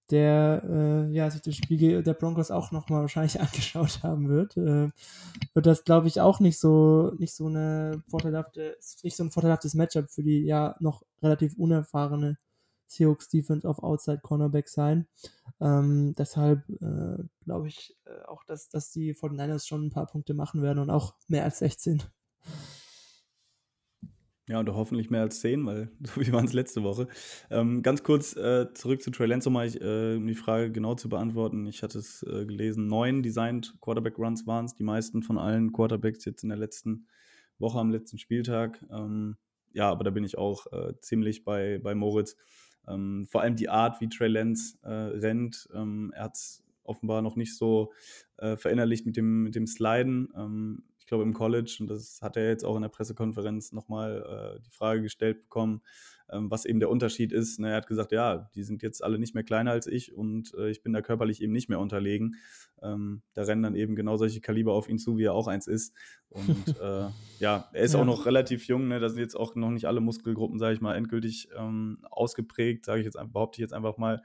der 0.10 0.64
äh, 0.68 1.14
ja, 1.14 1.30
sich 1.30 1.42
das 1.42 1.56
Spiel 1.56 2.02
der 2.02 2.14
Broncos 2.14 2.50
auch 2.52 2.72
nochmal 2.72 3.02
wahrscheinlich 3.02 3.40
angeschaut 3.42 4.02
haben 4.04 4.30
wird, 4.30 4.58
äh, 4.58 4.90
wird 5.54 5.66
das, 5.66 5.84
glaube 5.84 6.08
ich, 6.08 6.22
auch 6.22 6.40
nicht 6.40 6.60
so, 6.60 7.12
nicht 7.20 7.36
so 7.36 7.48
eine 7.48 8.04
vorteilhafte, 8.10 8.78
nicht 9.04 9.16
so 9.16 9.24
ein 9.24 9.32
vorteilhaftes 9.32 9.76
Matchup 9.76 10.10
für 10.10 10.24
die 10.24 10.44
ja 10.44 10.76
noch 10.80 11.04
relativ 11.22 11.56
unerfahrene 11.58 12.38
Seahawks 12.88 13.30
Defense 13.30 13.68
auf 13.68 13.84
Outside 13.84 14.20
Cornerback 14.22 14.68
sein. 14.68 15.08
Ähm, 15.62 16.16
deshalb 16.18 16.68
äh, 16.82 17.24
glaube 17.44 17.68
ich 17.68 17.96
äh, 18.06 18.26
auch, 18.26 18.44
dass, 18.46 18.70
dass 18.70 18.92
die 18.92 19.14
49ers 19.14 19.68
schon 19.68 19.86
ein 19.86 19.92
paar 19.92 20.08
Punkte 20.08 20.34
machen 20.34 20.62
werden 20.62 20.80
und 20.80 20.90
auch 20.90 21.16
mehr 21.28 21.44
als 21.44 21.60
16. 21.60 22.04
Ja, 24.50 24.60
und 24.60 24.68
hoffentlich 24.74 25.12
mehr 25.12 25.22
als 25.22 25.42
10, 25.42 25.64
weil 25.68 25.92
so 26.02 26.20
wie 26.20 26.34
waren 26.34 26.46
es 26.46 26.54
letzte 26.54 26.82
Woche. 26.82 27.08
Ähm, 27.52 27.84
ganz 27.84 28.02
kurz 28.02 28.36
äh, 28.36 28.74
zurück 28.74 29.04
zu 29.04 29.12
Trey 29.12 29.28
Lance, 29.28 29.48
um 29.48 29.56
äh, 29.56 30.20
die 30.20 30.34
Frage 30.34 30.72
genau 30.72 30.96
zu 30.96 31.08
beantworten. 31.08 31.68
Ich 31.68 31.84
hatte 31.84 32.00
es 32.00 32.24
äh, 32.24 32.46
gelesen, 32.46 32.88
neun 32.88 33.22
Designed 33.22 33.76
Quarterback-Runs 33.80 34.48
waren 34.48 34.66
es, 34.66 34.74
die 34.74 34.84
meisten 34.84 35.22
von 35.22 35.38
allen 35.38 35.72
Quarterbacks 35.72 36.26
jetzt 36.26 36.42
in 36.42 36.50
der 36.50 36.58
letzten 36.58 37.06
Woche 37.60 37.78
am 37.78 37.92
letzten 37.92 38.18
Spieltag. 38.18 38.84
Ähm, 38.90 39.38
ja, 39.74 39.90
aber 39.90 40.04
da 40.04 40.10
bin 40.10 40.24
ich 40.24 40.38
auch 40.38 40.68
äh, 40.72 40.94
ziemlich 41.02 41.44
bei, 41.44 41.80
bei 41.82 41.96
Moritz. 41.96 42.36
Ähm, 42.88 43.28
vor 43.30 43.42
allem 43.42 43.56
die 43.56 43.70
Art, 43.70 44.02
wie 44.02 44.10
Trey 44.10 44.28
Lance 44.28 44.78
äh, 44.82 44.90
rennt. 44.90 45.70
Ähm, 45.74 46.12
er 46.16 46.26
hat 46.26 46.36
es 46.36 46.64
offenbar 46.84 47.22
noch 47.22 47.36
nicht 47.36 47.56
so 47.56 47.94
äh, 48.38 48.58
verinnerlicht 48.58 49.06
mit 49.06 49.16
dem, 49.16 49.44
mit 49.44 49.56
dem 49.56 49.68
Sliden. 49.68 50.30
Ähm, 50.36 50.84
ich 50.98 51.06
glaube 51.06 51.24
im 51.24 51.34
College, 51.34 51.78
und 51.80 51.90
das 51.90 52.22
hat 52.22 52.38
er 52.38 52.48
jetzt 52.48 52.66
auch 52.66 52.76
in 52.76 52.82
der 52.82 52.90
Pressekonferenz 52.90 53.72
nochmal 53.72 54.58
äh, 54.58 54.62
die 54.62 54.72
Frage 54.72 55.02
gestellt 55.02 55.44
bekommen, 55.44 55.82
was 56.32 56.66
eben 56.66 56.80
der 56.80 56.90
Unterschied 56.90 57.32
ist. 57.32 57.60
Ne, 57.60 57.70
er 57.70 57.78
hat 57.78 57.88
gesagt, 57.88 58.12
ja, 58.12 58.50
die 58.56 58.64
sind 58.64 58.82
jetzt 58.82 59.04
alle 59.04 59.20
nicht 59.20 59.36
mehr 59.36 59.44
kleiner 59.44 59.72
als 59.72 59.88
ich 59.88 60.14
und 60.14 60.54
äh, 60.56 60.70
ich 60.70 60.84
bin 60.84 60.94
da 60.94 61.02
körperlich 61.02 61.42
eben 61.42 61.54
nicht 61.54 61.70
mehr 61.70 61.80
unterlegen. 61.80 62.36
Ähm, 62.82 63.22
da 63.34 63.44
rennen 63.44 63.64
dann 63.64 63.76
eben 63.76 63.96
genau 63.96 64.18
solche 64.18 64.40
Kaliber 64.40 64.74
auf 64.74 64.90
ihn 64.90 65.00
zu, 65.00 65.18
wie 65.18 65.26
er 65.26 65.34
auch 65.34 65.48
eins 65.48 65.68
ist. 65.68 65.94
Und 66.30 66.68
äh, 66.82 67.10
ja, 67.40 67.70
er 67.74 67.82
ist 67.82 67.94
ja. 67.94 68.00
auch 68.00 68.06
noch 68.06 68.26
relativ 68.26 68.68
jung, 68.68 68.88
ne? 68.88 69.00
da 69.00 69.10
sind 69.10 69.20
jetzt 69.20 69.36
auch 69.36 69.56
noch 69.56 69.72
nicht 69.72 69.86
alle 69.86 70.00
Muskelgruppen, 70.00 70.60
sage 70.60 70.76
ich 70.76 70.82
mal, 70.82 70.96
endgültig 70.96 71.50
ähm, 71.58 72.00
ausgeprägt, 72.10 72.86
sage 72.86 73.00
ich 73.00 73.06
jetzt, 73.06 73.18
behaupte 73.34 73.58
ich 73.58 73.62
jetzt 73.62 73.74
einfach 73.74 73.98
mal. 73.98 74.22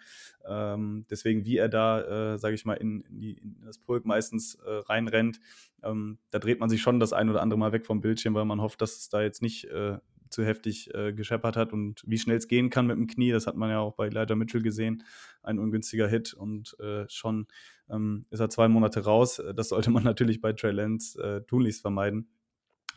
Ähm, 0.46 1.06
deswegen, 1.10 1.44
wie 1.44 1.56
er 1.56 1.68
da, 1.68 2.34
äh, 2.34 2.38
sage 2.38 2.54
ich 2.54 2.64
mal, 2.64 2.74
in, 2.74 3.00
in, 3.00 3.20
die, 3.20 3.32
in, 3.32 3.60
das 3.64 3.78
Pulk 3.78 4.04
meistens 4.04 4.56
äh, 4.56 4.70
reinrennt, 4.70 5.40
ähm, 5.82 6.18
da 6.30 6.38
dreht 6.38 6.60
man 6.60 6.68
sich 6.68 6.82
schon 6.82 7.00
das 7.00 7.12
ein 7.12 7.30
oder 7.30 7.42
andere 7.42 7.58
Mal 7.58 7.72
weg 7.72 7.86
vom 7.86 8.00
Bildschirm, 8.00 8.34
weil 8.34 8.44
man 8.44 8.60
hofft, 8.60 8.80
dass 8.80 8.98
es 8.98 9.08
da 9.08 9.22
jetzt 9.22 9.42
nicht 9.42 9.64
äh, 9.66 9.98
zu 10.34 10.44
heftig 10.44 10.92
äh, 10.94 11.12
gescheppert 11.12 11.56
hat 11.56 11.72
und 11.72 12.02
wie 12.06 12.18
schnell 12.18 12.36
es 12.36 12.48
gehen 12.48 12.68
kann 12.70 12.86
mit 12.86 12.96
dem 12.96 13.06
Knie, 13.06 13.30
das 13.30 13.46
hat 13.46 13.56
man 13.56 13.70
ja 13.70 13.78
auch 13.78 13.94
bei 13.94 14.08
Leiter 14.08 14.36
Mitchell 14.36 14.62
gesehen, 14.62 15.04
ein 15.42 15.58
ungünstiger 15.58 16.08
Hit 16.08 16.34
und 16.34 16.76
äh, 16.80 17.04
schon 17.08 17.46
ähm, 17.88 18.26
ist 18.30 18.40
er 18.40 18.50
zwei 18.50 18.68
Monate 18.68 19.04
raus. 19.04 19.40
Das 19.54 19.70
sollte 19.70 19.90
man 19.90 20.02
natürlich 20.04 20.40
bei 20.40 20.52
Trey 20.52 20.72
Lance 20.72 21.18
äh, 21.22 21.40
tunlichst 21.46 21.82
vermeiden. 21.82 22.28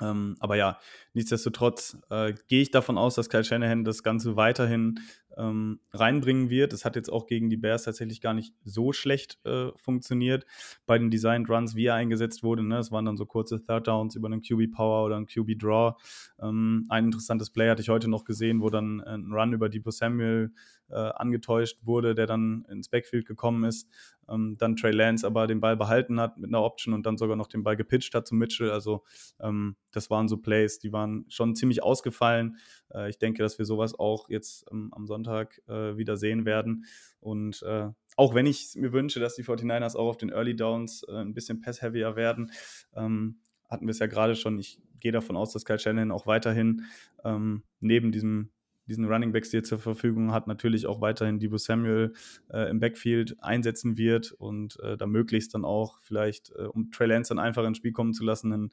Ähm, 0.02 0.36
aber 0.39 0.56
ja, 0.56 0.80
nichtsdestotrotz 1.14 1.98
äh, 2.10 2.34
gehe 2.48 2.62
ich 2.62 2.72
davon 2.72 2.98
aus, 2.98 3.16
dass 3.16 3.30
Kyle 3.30 3.43
Shanahan 3.43 3.84
das 3.84 4.04
Ganze 4.04 4.36
weiterhin 4.36 5.00
ähm, 5.38 5.80
reinbringen 5.93 6.50
wird. 6.50 6.74
Es 6.74 6.84
hat 6.84 6.95
jetzt 6.95 7.12
auch 7.12 7.28
gegen 7.28 7.50
die 7.50 7.58
Bears 7.58 7.84
tatsächlich 7.84 8.22
gar 8.22 8.34
nicht 8.34 8.54
so 8.64 8.91
schlecht 8.91 9.38
äh, 9.45 9.70
funktioniert 9.76 10.45
bei 10.86 10.98
den 10.98 11.12
Designed 11.12 11.50
Runs, 11.50 11.76
wie 11.76 11.86
er 11.86 11.95
eingesetzt 11.95 12.43
wurde. 12.43 12.64
Ne? 12.64 12.80
Es 12.80 12.91
waren 12.91 13.06
dann 13.06 13.18
so 13.18 13.26
kurze 13.26 13.64
Third 13.64 13.88
Downs 13.88 14.16
über 14.16 14.28
einen 14.28 14.41
QB 14.41 14.72
Power 14.76 15.06
oder 15.06 15.16
einen 15.16 15.28
QB 15.28 15.60
Draw. 15.60 15.95
Ähm, 16.41 16.86
ein 16.89 17.06
interessantes 17.06 17.52
Play 17.52 17.70
hatte 17.70 17.82
ich 17.82 17.89
heute 17.89 18.10
noch 18.10 18.26
gesehen, 18.26 18.62
wo 18.62 18.70
dann 18.70 19.02
ein 19.02 19.32
Run 19.32 19.54
über 19.54 19.70
Debo 19.70 19.91
Samuel 19.91 20.52
äh, 20.89 20.95
angetäuscht 20.95 21.79
wurde, 21.85 22.15
der 22.15 22.27
dann 22.27 22.65
ins 22.69 22.89
Backfield 22.89 23.25
gekommen 23.25 23.63
ist. 23.63 23.88
Ähm, 24.29 24.55
dann 24.57 24.75
Trey 24.75 24.91
Lance 24.91 25.25
aber 25.25 25.47
den 25.47 25.59
Ball 25.59 25.77
behalten 25.77 26.19
hat 26.19 26.38
mit 26.38 26.49
einer 26.49 26.63
Option 26.63 26.93
und 26.93 27.05
dann 27.05 27.17
sogar 27.17 27.35
noch 27.35 27.47
den 27.47 27.63
Ball 27.63 27.75
gepitcht 27.75 28.13
hat 28.13 28.27
zu 28.27 28.35
Mitchell. 28.35 28.71
Also 28.71 29.03
ähm, 29.39 29.75
das 29.91 30.09
waren 30.09 30.27
so 30.27 30.38
Plays, 30.38 30.79
die 30.79 30.91
waren 30.91 31.25
schon 31.29 31.55
ziemlich 31.55 31.83
ausgefallen. 31.83 32.57
Äh, 32.93 33.09
ich 33.09 33.17
denke, 33.17 33.43
dass 33.43 33.57
wir 33.57 33.65
sowas 33.65 33.97
auch 33.97 34.29
jetzt 34.29 34.65
ähm, 34.71 34.89
am 34.93 35.07
Sonntag 35.07 35.61
äh, 35.67 35.97
wieder 35.97 36.17
sehen 36.17 36.45
werden. 36.45 36.85
Und 37.19 37.63
äh, 37.63 37.89
auch 38.15 38.33
wenn 38.33 38.45
ich 38.45 38.73
mir 38.75 38.93
wünsche, 38.93 39.19
dass 39.19 39.35
die 39.35 39.43
49ers 39.43 39.95
auch 39.95 40.09
auf 40.09 40.17
den 40.17 40.29
Early 40.29 40.55
Downs 40.55 41.03
äh, 41.03 41.13
ein 41.13 41.33
bisschen 41.33 41.61
pass-heavier 41.61 42.15
werden, 42.15 42.51
ähm, 42.95 43.39
hatten 43.69 43.85
wir 43.85 43.91
es 43.91 43.99
ja 43.99 44.07
gerade 44.07 44.35
schon. 44.35 44.57
Ich 44.59 44.79
gehe 44.99 45.11
davon 45.11 45.35
aus, 45.38 45.53
dass 45.53 45.65
Kyle 45.65 45.79
Shannon 45.79 46.11
auch 46.11 46.25
weiterhin 46.25 46.83
ähm, 47.23 47.63
neben 47.79 48.11
diesem 48.11 48.49
diesen 48.88 49.05
Running 49.05 49.31
Backs, 49.31 49.49
die 49.49 49.57
er 49.57 49.63
zur 49.63 49.79
Verfügung 49.79 50.31
hat, 50.31 50.47
natürlich 50.47 50.88
auch 50.88 51.01
weiterhin 51.01 51.39
Debo 51.39 51.57
Samuel 51.57 52.13
äh, 52.49 52.69
im 52.69 52.79
Backfield 52.79 53.35
einsetzen 53.43 53.97
wird 53.97 54.31
und 54.31 54.79
äh, 54.79 54.97
da 54.97 55.05
möglichst 55.05 55.53
dann 55.53 55.65
auch 55.65 55.99
vielleicht, 56.01 56.51
äh, 56.51 56.63
um 56.63 56.91
Trey 56.91 57.07
Lance 57.07 57.29
dann 57.29 57.39
einfach 57.39 57.65
ins 57.65 57.77
Spiel 57.77 57.91
kommen 57.91 58.13
zu 58.13 58.23
lassen, 58.23 58.53
einen, 58.53 58.71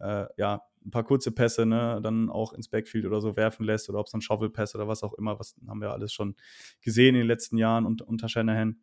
äh, 0.00 0.26
ja, 0.36 0.62
ein 0.84 0.90
paar 0.90 1.04
kurze 1.04 1.30
Pässe 1.30 1.64
ne, 1.64 2.00
dann 2.02 2.28
auch 2.28 2.52
ins 2.52 2.68
Backfield 2.68 3.06
oder 3.06 3.20
so 3.20 3.36
werfen 3.36 3.64
lässt 3.64 3.88
oder 3.88 4.00
ob 4.00 4.06
es 4.06 4.12
dann 4.12 4.20
Shovel 4.20 4.50
Pass 4.50 4.74
oder 4.74 4.88
was 4.88 5.02
auch 5.02 5.14
immer, 5.14 5.38
was 5.38 5.54
haben 5.68 5.80
wir 5.80 5.92
alles 5.92 6.12
schon 6.12 6.34
gesehen 6.80 7.14
in 7.14 7.20
den 7.20 7.28
letzten 7.28 7.56
Jahren 7.56 7.86
unter, 7.86 8.08
unter 8.08 8.28
Shanahan. 8.28 8.80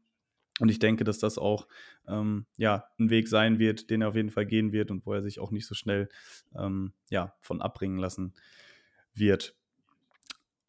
Und 0.59 0.69
ich 0.69 0.79
denke, 0.79 1.03
dass 1.03 1.19
das 1.19 1.37
auch 1.37 1.67
ähm, 2.07 2.45
ja, 2.57 2.85
ein 2.99 3.09
Weg 3.09 3.27
sein 3.27 3.59
wird, 3.59 3.89
den 3.89 4.01
er 4.01 4.09
auf 4.09 4.15
jeden 4.15 4.29
Fall 4.29 4.45
gehen 4.45 4.71
wird 4.71 4.91
und 4.91 5.05
wo 5.05 5.13
er 5.13 5.21
sich 5.21 5.39
auch 5.39 5.51
nicht 5.51 5.65
so 5.65 5.73
schnell 5.73 6.09
ähm, 6.57 6.93
ja, 7.09 7.33
von 7.39 7.61
abbringen 7.61 7.97
lassen 7.97 8.33
wird. 9.13 9.55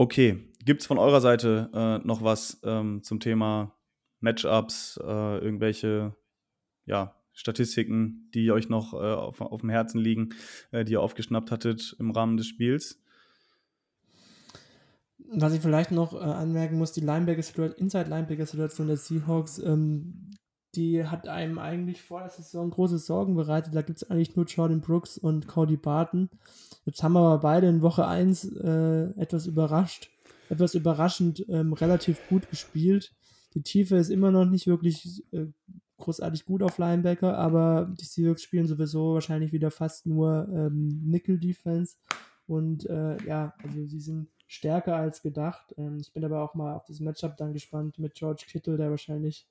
Okay, 0.01 0.49
gibt 0.65 0.81
es 0.81 0.87
von 0.87 0.97
eurer 0.97 1.21
Seite 1.21 1.69
äh, 1.75 2.07
noch 2.07 2.23
was 2.23 2.59
ähm, 2.65 3.03
zum 3.03 3.21
Thema 3.21 3.77
Matchups, 4.21 4.99
äh, 4.99 5.39
irgendwelche 5.45 6.17
ja, 6.87 7.21
Statistiken, 7.35 8.31
die 8.33 8.51
euch 8.51 8.71
noch 8.71 8.95
äh, 8.95 8.97
auf, 8.97 9.43
auf 9.43 9.61
dem 9.61 9.69
Herzen 9.69 9.99
liegen, 9.99 10.31
äh, 10.71 10.87
die 10.87 10.93
ihr 10.93 11.03
aufgeschnappt 11.03 11.51
hattet 11.51 11.97
im 11.99 12.13
Rahmen 12.13 12.39
des 12.39 12.47
Spiels? 12.47 12.99
Was 15.19 15.53
ich 15.53 15.61
vielleicht 15.61 15.91
noch 15.91 16.15
äh, 16.15 16.25
anmerken 16.25 16.79
muss, 16.79 16.93
die 16.93 17.03
Linebacker-Situation, 17.03 17.79
Inside-Linebacker-Situation 17.79 18.87
der 18.87 18.97
Seahawks, 18.97 19.59
ähm, 19.59 20.31
die 20.75 21.05
hat 21.05 21.27
einem 21.27 21.59
eigentlich 21.59 22.03
vor 22.03 22.21
der 22.21 22.31
Saison 22.31 22.71
große 22.71 22.99
Sorgen 22.99 23.35
bereitet. 23.35 23.75
Da 23.75 23.83
gibt 23.83 24.03
es 24.03 24.11
eigentlich 24.11 24.37
nur 24.37 24.45
Jordan 24.45 24.81
Brooks 24.81 25.19
und 25.19 25.49
Cody 25.49 25.77
Barton. 25.77 26.31
Jetzt 26.85 27.03
haben 27.03 27.13
wir 27.13 27.21
aber 27.21 27.39
beide 27.39 27.69
in 27.69 27.83
Woche 27.83 28.07
1 28.07 28.45
äh, 28.57 29.03
etwas 29.17 29.47
überrascht, 29.47 30.11
etwas 30.49 30.75
überraschend 30.75 31.45
ähm, 31.49 31.73
relativ 31.73 32.21
gut 32.29 32.49
gespielt. 32.49 33.13
Die 33.55 33.63
Tiefe 33.63 33.97
ist 33.97 34.11
immer 34.11 34.31
noch 34.31 34.45
nicht 34.45 34.67
wirklich 34.67 35.25
äh, 35.33 35.47
großartig 35.99 36.45
gut 36.45 36.63
auf 36.63 36.79
Linebacker, 36.79 37.37
aber 37.37 37.93
die 38.01 38.05
Seahawks 38.05 38.43
spielen 38.43 38.67
sowieso 38.67 39.15
wahrscheinlich 39.15 39.53
wieder 39.53 39.71
fast 39.71 40.07
nur 40.07 40.49
ähm, 40.53 41.03
Nickel-Defense. 41.05 41.97
Und 42.47 42.87
äh, 42.87 43.17
ja, 43.27 43.55
also 43.63 43.87
sie 43.87 44.01
sind 44.01 44.29
stärker 44.49 44.97
als 44.97 45.23
gedacht. 45.23 45.75
Ähm, 45.79 45.99
ich 46.01 46.13
bin 46.13 46.25
aber 46.25 46.43
auch 46.43 46.55
mal 46.55 46.75
auf 46.75 46.85
das 46.85 47.01
Matchup 47.01 47.37
dann 47.37 47.53
gespannt 47.53 47.99
mit 47.99 48.15
George 48.15 48.45
Kittle, 48.49 48.77
der 48.77 48.91
wahrscheinlich, 48.91 49.47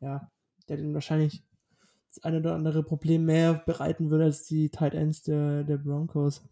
ja, 0.00 0.30
der 0.68 0.76
den 0.76 0.94
wahrscheinlich 0.94 1.42
das 2.08 2.24
eine 2.24 2.38
oder 2.38 2.54
andere 2.54 2.82
Problem 2.82 3.24
mehr 3.24 3.54
bereiten 3.54 4.10
würde 4.10 4.24
als 4.24 4.44
die 4.44 4.70
Tight 4.70 4.94
Ends 4.94 5.22
der, 5.22 5.64
der 5.64 5.76
Broncos. 5.76 6.42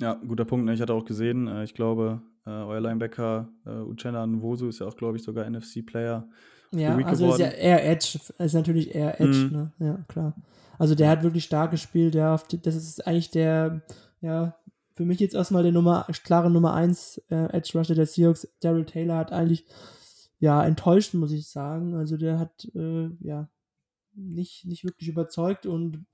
Ja, 0.00 0.14
guter 0.14 0.44
Punkt. 0.44 0.66
Ne? 0.66 0.74
Ich 0.74 0.80
hatte 0.80 0.94
auch 0.94 1.04
gesehen, 1.04 1.46
äh, 1.46 1.64
ich 1.64 1.74
glaube, 1.74 2.22
äh, 2.46 2.50
euer 2.50 2.80
Linebacker 2.80 3.48
uh, 3.66 3.90
Uchenna 3.90 4.26
Nwosu 4.26 4.68
ist 4.68 4.80
ja 4.80 4.86
auch, 4.86 4.96
glaube 4.96 5.18
ich, 5.18 5.22
sogar 5.22 5.48
NFC-Player. 5.48 6.26
Ja, 6.72 6.96
also 6.96 7.24
geworden. 7.24 7.42
ist 7.42 7.46
ja 7.46 7.58
eher 7.58 7.88
Edge, 7.90 8.18
ist 8.38 8.54
natürlich 8.54 8.94
eher 8.94 9.20
Edge, 9.20 9.38
mhm. 9.38 9.52
ne? 9.52 9.72
Ja, 9.78 9.98
klar. 10.08 10.34
Also 10.78 10.94
der 10.94 11.10
hat 11.10 11.22
wirklich 11.22 11.44
stark 11.44 11.72
gespielt, 11.72 12.14
ja, 12.14 12.40
das 12.62 12.76
ist 12.76 13.06
eigentlich 13.06 13.30
der, 13.30 13.82
ja, 14.20 14.56
für 14.94 15.04
mich 15.04 15.20
jetzt 15.20 15.34
erstmal 15.34 15.62
der 15.62 15.72
Nummer, 15.72 16.06
klare 16.24 16.50
Nummer 16.50 16.74
1 16.74 17.22
äh, 17.30 17.56
Edge 17.56 17.72
Rusher 17.74 17.94
der 17.94 18.06
Seahawks. 18.06 18.48
Daryl 18.60 18.84
Taylor 18.84 19.16
hat 19.16 19.32
eigentlich 19.32 19.66
ja 20.40 20.64
enttäuscht, 20.64 21.14
muss 21.14 21.32
ich 21.32 21.48
sagen. 21.48 21.94
Also 21.94 22.16
der 22.16 22.38
hat 22.38 22.68
äh, 22.74 23.10
ja 23.20 23.48
nicht, 24.14 24.66
nicht 24.66 24.84
wirklich 24.84 25.08
überzeugt 25.08 25.66
und 25.66 26.04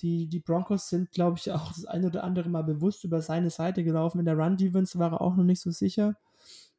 die, 0.00 0.26
die 0.28 0.40
Broncos 0.40 0.88
sind, 0.88 1.12
glaube 1.12 1.38
ich, 1.38 1.52
auch 1.52 1.72
das 1.72 1.84
eine 1.84 2.06
oder 2.06 2.24
andere 2.24 2.48
Mal 2.48 2.62
bewusst 2.64 3.04
über 3.04 3.20
seine 3.22 3.50
Seite 3.50 3.84
gelaufen. 3.84 4.18
In 4.20 4.24
der 4.24 4.38
Run-Defense 4.38 4.98
war 4.98 5.12
er 5.12 5.20
auch 5.20 5.36
noch 5.36 5.44
nicht 5.44 5.60
so 5.60 5.70
sicher. 5.70 6.16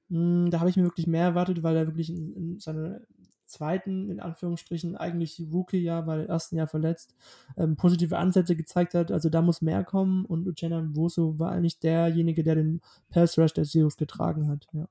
Hm, 0.10 0.50
da 0.52 0.60
habe 0.60 0.70
ich 0.70 0.78
mir 0.78 0.84
wirklich 0.84 1.08
mehr 1.08 1.26
erwartet, 1.26 1.64
weil 1.64 1.76
er 1.78 1.88
wirklich 1.88 2.10
in, 2.10 2.34
in 2.34 2.60
seine 2.60 3.06
zweiten, 3.46 4.10
in 4.10 4.20
Anführungsstrichen, 4.20 4.98
eigentlich 4.98 5.42
Rookie-Jahr, 5.52 6.08
weil 6.08 6.22
im 6.22 6.30
ersten 6.30 6.56
Jahr 6.58 6.68
verletzt, 6.68 7.16
ähm, 7.58 7.76
positive 7.76 8.18
Ansätze 8.18 8.56
gezeigt 8.56 8.94
hat. 8.96 9.12
Also 9.12 9.30
da 9.30 9.42
muss 9.42 9.62
mehr 9.62 9.84
kommen 9.84 10.26
und 10.26 10.48
Uchenna 10.48 10.84
Woso 10.96 11.40
war 11.40 11.52
eigentlich 11.52 11.80
derjenige, 11.80 12.44
der 12.44 12.56
den 12.56 12.82
Pass 13.10 13.38
Rush 13.38 13.54
der 13.54 13.66
Seahawks 13.66 13.98
getragen 13.98 14.48
hat. 14.48 14.68
Ja. 14.74 14.88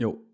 Jo. 0.00 0.26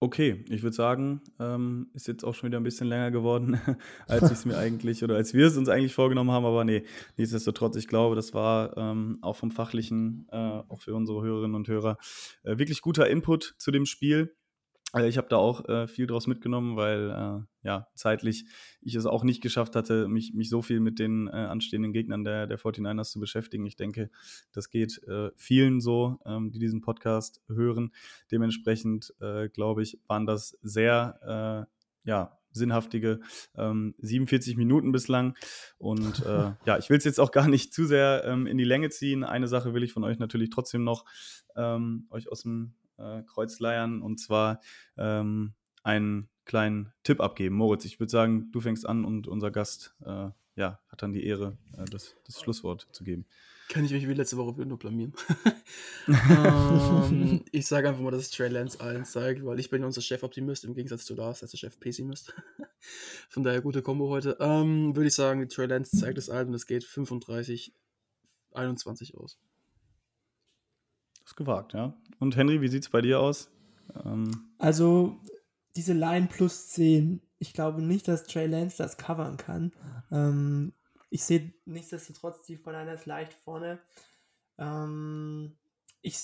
Okay, 0.00 0.44
ich 0.50 0.62
würde 0.62 0.76
sagen, 0.76 1.22
ähm, 1.40 1.88
ist 1.94 2.08
jetzt 2.08 2.24
auch 2.24 2.34
schon 2.34 2.48
wieder 2.48 2.60
ein 2.60 2.62
bisschen 2.62 2.88
länger 2.88 3.10
geworden, 3.10 3.58
als 4.06 4.24
ich 4.24 4.32
es 4.32 4.44
mir 4.44 4.58
eigentlich 4.58 5.02
oder 5.02 5.14
als 5.14 5.32
wir 5.32 5.46
es 5.46 5.56
uns 5.56 5.70
eigentlich 5.70 5.94
vorgenommen 5.94 6.30
haben. 6.30 6.44
Aber 6.44 6.64
nee, 6.64 6.84
nichtsdestotrotz, 7.16 7.76
ich 7.76 7.88
glaube, 7.88 8.16
das 8.16 8.34
war 8.34 8.76
ähm, 8.76 9.18
auch 9.22 9.36
vom 9.36 9.50
Fachlichen, 9.50 10.26
äh, 10.30 10.36
auch 10.36 10.82
für 10.82 10.94
unsere 10.94 11.22
Hörerinnen 11.22 11.54
und 11.54 11.68
Hörer, 11.68 11.96
äh, 12.42 12.58
wirklich 12.58 12.82
guter 12.82 13.08
Input 13.08 13.54
zu 13.56 13.70
dem 13.70 13.86
Spiel. 13.86 14.34
Also 14.92 15.08
ich 15.08 15.16
habe 15.16 15.28
da 15.28 15.36
auch 15.36 15.66
äh, 15.68 15.88
viel 15.88 16.06
draus 16.06 16.26
mitgenommen, 16.26 16.76
weil 16.76 17.10
äh, 17.10 17.66
ja 17.66 17.88
zeitlich 17.94 18.44
ich 18.82 18.94
es 18.94 19.06
auch 19.06 19.24
nicht 19.24 19.42
geschafft 19.42 19.74
hatte, 19.74 20.06
mich, 20.06 20.34
mich 20.34 20.50
so 20.50 20.60
viel 20.60 20.80
mit 20.80 20.98
den 20.98 21.28
äh, 21.28 21.30
anstehenden 21.30 21.94
Gegnern 21.94 22.24
der, 22.24 22.46
der 22.46 22.58
49ers 22.58 23.10
zu 23.10 23.18
beschäftigen. 23.18 23.64
Ich 23.64 23.76
denke, 23.76 24.10
das 24.52 24.68
geht 24.68 25.02
äh, 25.08 25.30
vielen 25.34 25.80
so, 25.80 26.18
ähm, 26.26 26.52
die 26.52 26.58
diesen 26.58 26.82
Podcast 26.82 27.40
hören. 27.48 27.92
Dementsprechend 28.30 29.14
äh, 29.20 29.48
glaube 29.48 29.82
ich, 29.82 29.98
waren 30.08 30.26
das 30.26 30.58
sehr 30.62 31.66
äh, 31.66 32.08
ja, 32.08 32.38
sinnhaftige 32.50 33.20
ähm, 33.56 33.94
47 33.98 34.58
Minuten 34.58 34.92
bislang. 34.92 35.36
Und 35.78 36.24
äh, 36.26 36.52
ja, 36.66 36.76
ich 36.78 36.90
will 36.90 36.98
es 36.98 37.04
jetzt 37.04 37.18
auch 37.20 37.30
gar 37.30 37.48
nicht 37.48 37.72
zu 37.72 37.86
sehr 37.86 38.24
ähm, 38.26 38.46
in 38.46 38.58
die 38.58 38.64
Länge 38.64 38.90
ziehen. 38.90 39.24
Eine 39.24 39.48
Sache 39.48 39.72
will 39.72 39.84
ich 39.84 39.94
von 39.94 40.04
euch 40.04 40.18
natürlich 40.18 40.50
trotzdem 40.50 40.84
noch 40.84 41.06
ähm, 41.56 42.06
euch 42.10 42.30
aus 42.30 42.42
dem 42.42 42.74
äh, 43.02 43.22
Kreuzleiern 43.24 44.02
und 44.02 44.18
zwar 44.18 44.60
ähm, 44.96 45.54
einen 45.82 46.28
kleinen 46.44 46.92
Tipp 47.02 47.20
abgeben. 47.20 47.56
Moritz, 47.56 47.84
ich 47.84 48.00
würde 48.00 48.10
sagen, 48.10 48.50
du 48.52 48.60
fängst 48.60 48.86
an 48.86 49.04
und 49.04 49.28
unser 49.28 49.50
Gast 49.50 49.94
äh, 50.04 50.30
ja, 50.56 50.80
hat 50.88 51.02
dann 51.02 51.12
die 51.12 51.24
Ehre, 51.24 51.56
äh, 51.76 51.84
das, 51.86 52.14
das 52.26 52.40
Schlusswort 52.40 52.88
zu 52.92 53.04
geben. 53.04 53.26
Kann 53.68 53.84
ich 53.84 53.92
mich 53.92 54.06
wie 54.06 54.12
letzte 54.12 54.36
Woche 54.36 54.54
wieder 54.56 54.66
nur 54.66 54.78
blamieren. 54.78 55.14
ähm, 56.08 57.42
ich 57.52 57.66
sage 57.66 57.88
einfach 57.88 58.02
mal, 58.02 58.10
dass 58.10 58.30
Trey 58.30 58.48
Lance 58.48 58.78
allen 58.80 59.04
zeigt, 59.04 59.44
weil 59.46 59.58
ich 59.60 59.70
bin 59.70 59.82
unser 59.82 60.02
Chef-Optimist 60.02 60.64
im 60.64 60.74
Gegensatz 60.74 61.06
zu 61.06 61.14
Lars, 61.14 61.42
als 61.42 61.52
der 61.52 61.58
Chef-Pessimist. 61.58 62.34
Von 63.30 63.44
daher 63.44 63.62
gute 63.62 63.80
Kombo 63.80 64.10
heute. 64.10 64.36
Ähm, 64.40 64.94
Würde 64.94 65.08
ich 65.08 65.14
sagen, 65.14 65.48
Trey 65.48 65.66
Lance 65.66 65.96
zeigt 65.96 66.18
es 66.18 66.28
allen 66.28 66.48
und 66.48 66.54
es 66.54 66.66
geht 66.66 66.84
35, 66.84 67.72
21 68.52 69.16
aus. 69.16 69.38
Ist 71.32 71.36
gewagt, 71.36 71.72
ja. 71.72 71.94
Und 72.18 72.36
Henry, 72.36 72.60
wie 72.60 72.68
sieht 72.68 72.82
es 72.82 72.90
bei 72.90 73.00
dir 73.00 73.18
aus? 73.18 73.50
Ähm 74.04 74.50
also, 74.58 75.18
diese 75.76 75.94
Line 75.94 76.26
plus 76.30 76.68
10, 76.68 77.22
ich 77.38 77.54
glaube 77.54 77.80
nicht, 77.80 78.06
dass 78.06 78.24
Trey 78.24 78.46
Lance 78.46 78.76
das 78.76 78.98
covern 78.98 79.38
kann. 79.38 79.72
Ähm, 80.10 80.74
ich 81.08 81.24
sehe 81.24 81.54
nichtsdestotrotz 81.64 82.44
die 82.44 82.60
einer 82.66 82.98
leicht 83.06 83.32
vorne. 83.32 83.78
Ähm, 84.58 85.56
ich, 86.02 86.18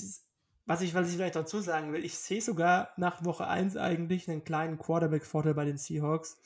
was, 0.67 0.83
ich, 0.83 0.93
was 0.93 1.09
ich 1.09 1.15
vielleicht 1.15 1.37
dazu 1.37 1.61
sagen 1.61 1.95
will, 1.95 2.05
ich 2.05 2.19
sehe 2.19 2.43
sogar 2.43 2.91
nach 2.99 3.25
Woche 3.25 3.47
1 3.47 3.79
eigentlich 3.79 4.29
einen 4.29 4.45
kleinen 4.45 4.79
Quarterback-Vorteil 4.79 5.55
bei 5.55 5.65
den 5.65 5.79
Seahawks. 5.79 6.37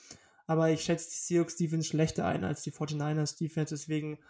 Aber 0.46 0.70
ich 0.70 0.84
schätze 0.84 1.10
die 1.10 1.16
Seahawks 1.16 1.56
Defense 1.56 1.88
schlechter 1.88 2.26
ein 2.26 2.44
als 2.44 2.62
die 2.62 2.70
49ers 2.70 3.36
Defense. 3.36 3.74
Deswegen 3.74 4.20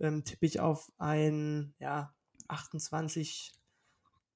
ähm, 0.00 0.24
tippe 0.24 0.46
ich 0.46 0.60
auf 0.60 0.90
ein 0.96 1.74
ja, 1.78 2.14
28 2.48 3.52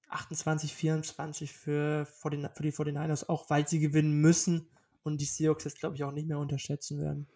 28, 0.09 0.75
24 0.75 1.53
für, 1.53 2.07
für 2.07 2.31
die 2.31 2.73
49ers, 2.73 3.29
auch 3.29 3.51
weil 3.51 3.67
sie 3.67 3.81
gewinnen 3.81 4.13
müssen 4.21 4.69
und 5.03 5.21
die 5.21 5.25
Seahawks 5.25 5.65
jetzt, 5.65 5.79
glaube 5.79 5.97
ich, 5.97 6.05
auch 6.05 6.13
nicht 6.13 6.29
mehr 6.29 6.39
unterschätzen 6.39 7.01
werden. 7.01 7.27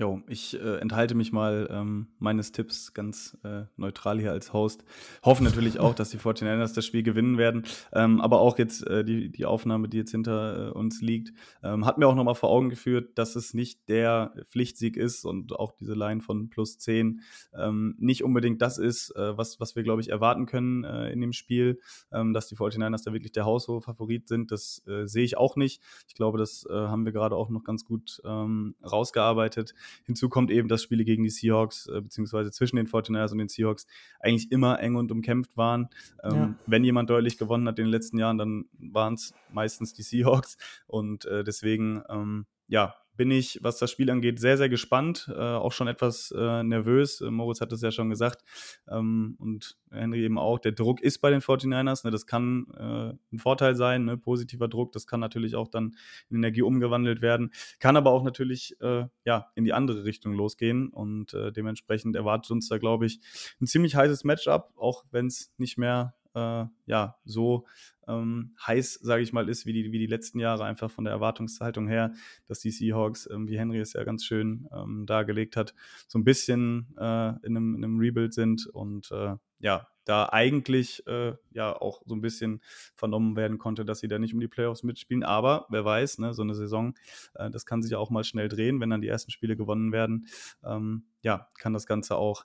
Jo, 0.00 0.22
ich 0.28 0.58
äh, 0.58 0.78
enthalte 0.78 1.14
mich 1.14 1.30
mal 1.30 1.68
ähm, 1.70 2.06
meines 2.18 2.52
Tipps 2.52 2.94
ganz 2.94 3.36
äh, 3.44 3.64
neutral 3.76 4.18
hier 4.18 4.32
als 4.32 4.54
Host. 4.54 4.82
Hoffe 5.22 5.44
natürlich 5.44 5.78
auch, 5.78 5.94
dass 5.94 6.08
die 6.08 6.16
49ers 6.18 6.74
das 6.74 6.86
Spiel 6.86 7.02
gewinnen 7.02 7.36
werden. 7.36 7.64
Ähm, 7.92 8.22
aber 8.22 8.40
auch 8.40 8.56
jetzt 8.56 8.86
äh, 8.86 9.04
die, 9.04 9.30
die 9.30 9.44
Aufnahme, 9.44 9.90
die 9.90 9.98
jetzt 9.98 10.12
hinter 10.12 10.68
äh, 10.68 10.70
uns 10.70 11.02
liegt, 11.02 11.34
ähm, 11.62 11.84
hat 11.84 11.98
mir 11.98 12.08
auch 12.08 12.14
nochmal 12.14 12.34
vor 12.34 12.48
Augen 12.48 12.70
geführt, 12.70 13.18
dass 13.18 13.36
es 13.36 13.52
nicht 13.52 13.90
der 13.90 14.32
Pflichtsieg 14.46 14.96
ist 14.96 15.26
und 15.26 15.52
auch 15.52 15.72
diese 15.72 15.92
Line 15.92 16.22
von 16.22 16.48
plus 16.48 16.78
10 16.78 17.20
ähm, 17.52 17.94
nicht 17.98 18.24
unbedingt 18.24 18.62
das 18.62 18.78
ist, 18.78 19.14
äh, 19.16 19.36
was, 19.36 19.60
was 19.60 19.76
wir, 19.76 19.82
glaube 19.82 20.00
ich, 20.00 20.08
erwarten 20.08 20.46
können 20.46 20.82
äh, 20.82 21.12
in 21.12 21.20
dem 21.20 21.34
Spiel. 21.34 21.78
Ähm, 22.10 22.32
dass 22.32 22.48
die 22.48 22.56
49ers 22.56 23.04
da 23.04 23.12
wirklich 23.12 23.32
der 23.32 23.44
haushohe 23.44 23.82
Favorit 23.82 24.28
sind, 24.28 24.50
das 24.50 24.82
sehe 25.04 25.24
ich 25.24 25.36
auch 25.36 25.56
nicht. 25.56 25.82
Ich 26.08 26.14
glaube, 26.14 26.38
das 26.38 26.66
haben 26.70 27.04
wir 27.04 27.12
gerade 27.12 27.36
auch 27.36 27.50
noch 27.50 27.64
ganz 27.64 27.84
gut 27.84 28.20
ähm, 28.24 28.74
rausgearbeitet. 28.82 29.74
Hinzu 30.04 30.28
kommt 30.28 30.50
eben, 30.50 30.68
dass 30.68 30.82
Spiele 30.82 31.04
gegen 31.04 31.22
die 31.22 31.30
Seahawks, 31.30 31.86
äh, 31.86 32.00
beziehungsweise 32.00 32.50
zwischen 32.50 32.76
den 32.76 32.86
49ers 32.86 33.32
und 33.32 33.38
den 33.38 33.48
Seahawks, 33.48 33.86
eigentlich 34.20 34.50
immer 34.52 34.80
eng 34.80 34.96
und 34.96 35.10
umkämpft 35.10 35.56
waren. 35.56 35.88
Ähm, 36.22 36.34
ja. 36.34 36.54
Wenn 36.66 36.84
jemand 36.84 37.10
deutlich 37.10 37.38
gewonnen 37.38 37.66
hat 37.68 37.78
in 37.78 37.86
den 37.86 37.90
letzten 37.90 38.18
Jahren, 38.18 38.38
dann 38.38 38.66
waren 38.78 39.14
es 39.14 39.34
meistens 39.52 39.92
die 39.92 40.02
Seahawks. 40.02 40.56
Und 40.86 41.24
äh, 41.26 41.44
deswegen, 41.44 42.02
ähm, 42.08 42.46
ja, 42.68 42.94
bin 43.20 43.30
ich, 43.32 43.58
was 43.60 43.76
das 43.76 43.90
Spiel 43.90 44.10
angeht, 44.10 44.40
sehr, 44.40 44.56
sehr 44.56 44.70
gespannt. 44.70 45.30
Äh, 45.30 45.38
auch 45.38 45.72
schon 45.72 45.88
etwas 45.88 46.30
äh, 46.34 46.62
nervös. 46.62 47.20
Äh, 47.20 47.30
Moritz 47.30 47.60
hat 47.60 47.70
es 47.70 47.82
ja 47.82 47.90
schon 47.90 48.08
gesagt. 48.08 48.42
Ähm, 48.88 49.36
und 49.38 49.76
Henry 49.90 50.24
eben 50.24 50.38
auch. 50.38 50.58
Der 50.58 50.72
Druck 50.72 51.02
ist 51.02 51.18
bei 51.18 51.28
den 51.28 51.42
49ers. 51.42 52.06
Ne? 52.06 52.12
Das 52.12 52.26
kann 52.26 52.68
äh, 52.78 53.34
ein 53.34 53.38
Vorteil 53.38 53.74
sein, 53.74 54.06
ne? 54.06 54.16
positiver 54.16 54.68
Druck. 54.68 54.92
Das 54.92 55.06
kann 55.06 55.20
natürlich 55.20 55.54
auch 55.54 55.68
dann 55.68 55.96
in 56.30 56.36
Energie 56.36 56.62
umgewandelt 56.62 57.20
werden. 57.20 57.50
Kann 57.78 57.98
aber 57.98 58.10
auch 58.10 58.22
natürlich 58.22 58.80
äh, 58.80 59.04
ja, 59.26 59.48
in 59.54 59.64
die 59.64 59.74
andere 59.74 60.04
Richtung 60.04 60.32
losgehen. 60.32 60.88
Und 60.88 61.34
äh, 61.34 61.52
dementsprechend 61.52 62.16
erwartet 62.16 62.50
uns 62.52 62.70
da, 62.70 62.78
glaube 62.78 63.04
ich, 63.04 63.20
ein 63.60 63.66
ziemlich 63.66 63.96
heißes 63.96 64.24
Matchup, 64.24 64.72
auch 64.78 65.04
wenn 65.10 65.26
es 65.26 65.52
nicht 65.58 65.76
mehr 65.76 66.14
äh, 66.34 66.64
ja, 66.86 67.16
so 67.24 67.66
ähm, 68.06 68.54
heiß, 68.66 68.94
sage 68.94 69.22
ich 69.22 69.32
mal, 69.32 69.48
ist 69.48 69.66
wie 69.66 69.72
die, 69.72 69.92
wie 69.92 69.98
die 69.98 70.06
letzten 70.06 70.38
Jahre, 70.38 70.64
einfach 70.64 70.90
von 70.90 71.04
der 71.04 71.12
Erwartungshaltung 71.12 71.88
her, 71.88 72.12
dass 72.46 72.60
die 72.60 72.70
Seahawks, 72.70 73.28
ähm, 73.30 73.48
wie 73.48 73.58
Henry 73.58 73.78
es 73.78 73.92
ja 73.92 74.04
ganz 74.04 74.24
schön 74.24 74.68
ähm, 74.72 75.06
dargelegt 75.06 75.56
hat, 75.56 75.74
so 76.08 76.18
ein 76.18 76.24
bisschen 76.24 76.94
äh, 76.98 77.28
in, 77.44 77.56
einem, 77.56 77.74
in, 77.74 77.84
einem, 77.84 77.98
Rebuild 77.98 78.34
sind 78.34 78.66
und 78.66 79.10
äh, 79.12 79.36
ja, 79.60 79.86
da 80.04 80.28
eigentlich 80.30 81.06
äh, 81.06 81.34
ja 81.52 81.72
auch 81.72 82.02
so 82.04 82.14
ein 82.14 82.20
bisschen 82.20 82.60
vernommen 82.94 83.36
werden 83.36 83.58
konnte, 83.58 83.84
dass 83.84 84.00
sie 84.00 84.08
da 84.08 84.18
nicht 84.18 84.34
um 84.34 84.40
die 84.40 84.48
Playoffs 84.48 84.82
mitspielen. 84.82 85.22
Aber 85.22 85.66
wer 85.68 85.84
weiß, 85.84 86.18
ne, 86.18 86.34
so 86.34 86.42
eine 86.42 86.54
Saison, 86.54 86.94
äh, 87.34 87.50
das 87.50 87.66
kann 87.66 87.82
sich 87.82 87.92
ja 87.92 87.98
auch 87.98 88.10
mal 88.10 88.24
schnell 88.24 88.48
drehen, 88.48 88.80
wenn 88.80 88.90
dann 88.90 89.02
die 89.02 89.08
ersten 89.08 89.30
Spiele 89.30 89.56
gewonnen 89.56 89.92
werden. 89.92 90.26
Ähm, 90.64 91.04
ja, 91.22 91.48
kann 91.58 91.74
das 91.74 91.86
Ganze 91.86 92.16
auch 92.16 92.44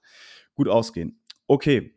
gut 0.53 0.67
ausgehen. 0.67 1.19
Okay, 1.47 1.95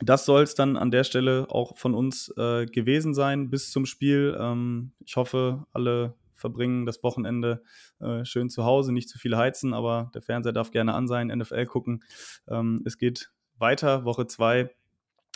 das 0.00 0.24
soll 0.24 0.42
es 0.42 0.54
dann 0.54 0.76
an 0.76 0.90
der 0.90 1.04
Stelle 1.04 1.46
auch 1.50 1.76
von 1.76 1.94
uns 1.94 2.32
äh, 2.36 2.66
gewesen 2.66 3.14
sein 3.14 3.50
bis 3.50 3.70
zum 3.70 3.86
Spiel. 3.86 4.36
Ähm, 4.38 4.92
ich 5.04 5.16
hoffe, 5.16 5.66
alle 5.72 6.14
verbringen 6.34 6.86
das 6.86 7.02
Wochenende 7.02 7.62
äh, 8.00 8.24
schön 8.24 8.48
zu 8.48 8.64
Hause, 8.64 8.92
nicht 8.92 9.08
zu 9.08 9.18
viel 9.18 9.36
heizen, 9.36 9.74
aber 9.74 10.10
der 10.14 10.22
Fernseher 10.22 10.52
darf 10.52 10.70
gerne 10.70 10.94
an 10.94 11.08
sein, 11.08 11.28
NFL 11.28 11.66
gucken. 11.66 12.04
Ähm, 12.46 12.82
es 12.84 12.96
geht 12.96 13.30
weiter, 13.58 14.04
Woche 14.04 14.26
2. 14.26 14.70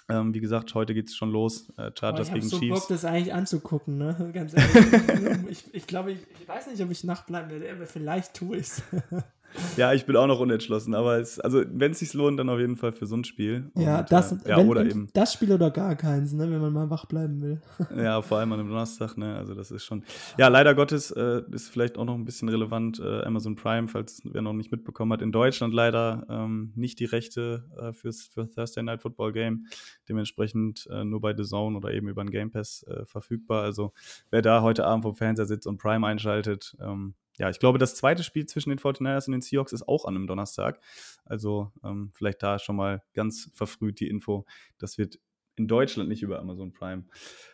Ähm, 0.08 0.34
wie 0.34 0.40
gesagt, 0.40 0.74
heute 0.74 0.94
geht 0.94 1.08
es 1.08 1.16
schon 1.16 1.30
los. 1.30 1.70
Äh, 1.76 1.90
Chargers 1.98 2.28
ich 2.28 2.34
gegen 2.34 2.48
so 2.48 2.58
Chiefs. 2.58 2.80
Bock, 2.80 2.88
das 2.88 3.04
eigentlich 3.04 3.32
anzugucken, 3.32 3.98
ne? 3.98 4.30
Ganz 4.34 4.54
ehrlich. 4.54 5.48
ich, 5.48 5.74
ich 5.74 5.86
glaube, 5.86 6.12
ich, 6.12 6.18
ich, 6.40 6.48
weiß 6.48 6.68
nicht, 6.68 6.82
ob 6.82 6.90
ich 6.90 7.04
nachbleiben 7.04 7.50
werde, 7.50 7.70
aber 7.70 7.86
vielleicht 7.86 8.34
tue 8.34 8.56
ich 8.56 8.66
es. 8.66 8.82
Ja, 9.76 9.92
ich 9.92 10.06
bin 10.06 10.16
auch 10.16 10.26
noch 10.26 10.40
unentschlossen, 10.40 10.94
aber 10.94 11.18
es, 11.18 11.38
also 11.40 11.62
wenn 11.72 11.92
es 11.92 11.98
sich 11.98 12.14
lohnt, 12.14 12.38
dann 12.38 12.48
auf 12.48 12.58
jeden 12.58 12.76
Fall 12.76 12.92
für 12.92 13.06
so 13.06 13.16
ein 13.16 13.24
Spiel. 13.24 13.70
Ja, 13.74 14.00
Und, 14.00 14.12
das, 14.12 14.32
äh, 14.32 14.36
ja, 14.46 14.56
wenn, 14.56 14.68
oder 14.68 14.84
eben. 14.84 15.08
das 15.12 15.32
Spiel 15.32 15.52
oder 15.52 15.70
gar 15.70 15.96
keins, 15.96 16.32
ne, 16.32 16.50
wenn 16.50 16.60
man 16.60 16.72
mal 16.72 16.90
wach 16.90 17.06
bleiben 17.06 17.40
will. 17.40 17.60
Ja, 17.96 18.20
vor 18.22 18.38
allem 18.38 18.52
an 18.52 18.60
einem 18.60 18.68
Donnerstag, 18.68 19.16
ne? 19.16 19.36
Also 19.36 19.54
das 19.54 19.70
ist 19.70 19.84
schon. 19.84 20.02
Ja, 20.38 20.48
leider 20.48 20.74
Gottes 20.74 21.10
äh, 21.10 21.42
ist 21.52 21.68
vielleicht 21.68 21.98
auch 21.98 22.04
noch 22.04 22.14
ein 22.14 22.24
bisschen 22.24 22.48
relevant, 22.48 23.00
äh, 23.00 23.22
Amazon 23.22 23.54
Prime, 23.54 23.88
falls 23.88 24.20
wer 24.24 24.42
noch 24.42 24.52
nicht 24.54 24.72
mitbekommen 24.72 25.12
hat, 25.12 25.22
in 25.22 25.32
Deutschland 25.32 25.74
leider 25.74 26.26
ähm, 26.28 26.72
nicht 26.74 26.98
die 27.00 27.04
Rechte 27.04 27.64
äh, 27.78 27.92
fürs 27.92 28.22
für 28.22 28.50
Thursday 28.50 28.82
Night 28.82 29.02
Football 29.02 29.32
Game. 29.32 29.66
Dementsprechend 30.08 30.86
äh, 30.90 31.04
nur 31.04 31.20
bei 31.20 31.34
The 31.36 31.44
Zone 31.44 31.76
oder 31.76 31.92
eben 31.92 32.08
über 32.08 32.24
den 32.24 32.30
Game 32.30 32.50
Pass 32.50 32.84
äh, 32.88 33.04
verfügbar. 33.04 33.62
Also 33.62 33.92
wer 34.30 34.42
da 34.42 34.62
heute 34.62 34.84
Abend 34.84 35.04
vom 35.04 35.14
Fernseher 35.14 35.46
sitzt 35.46 35.66
und 35.66 35.78
Prime 35.78 36.06
einschaltet, 36.06 36.76
ähm, 36.80 37.14
ja, 37.38 37.48
ich 37.48 37.58
glaube, 37.58 37.78
das 37.78 37.94
zweite 37.94 38.22
Spiel 38.22 38.46
zwischen 38.46 38.70
den 38.70 38.78
49ers 38.78 39.26
und 39.26 39.32
den 39.32 39.40
Seahawks 39.40 39.72
ist 39.72 39.88
auch 39.88 40.04
an 40.04 40.16
einem 40.16 40.26
Donnerstag. 40.26 40.80
Also 41.24 41.72
ähm, 41.82 42.12
vielleicht 42.14 42.42
da 42.42 42.58
schon 42.58 42.76
mal 42.76 43.02
ganz 43.14 43.50
verfrüht 43.54 44.00
die 44.00 44.08
Info. 44.08 44.44
Das 44.78 44.98
wird 44.98 45.18
in 45.56 45.68
Deutschland 45.68 46.08
nicht 46.08 46.22
über 46.22 46.38
Amazon 46.38 46.72
Prime 46.72 47.04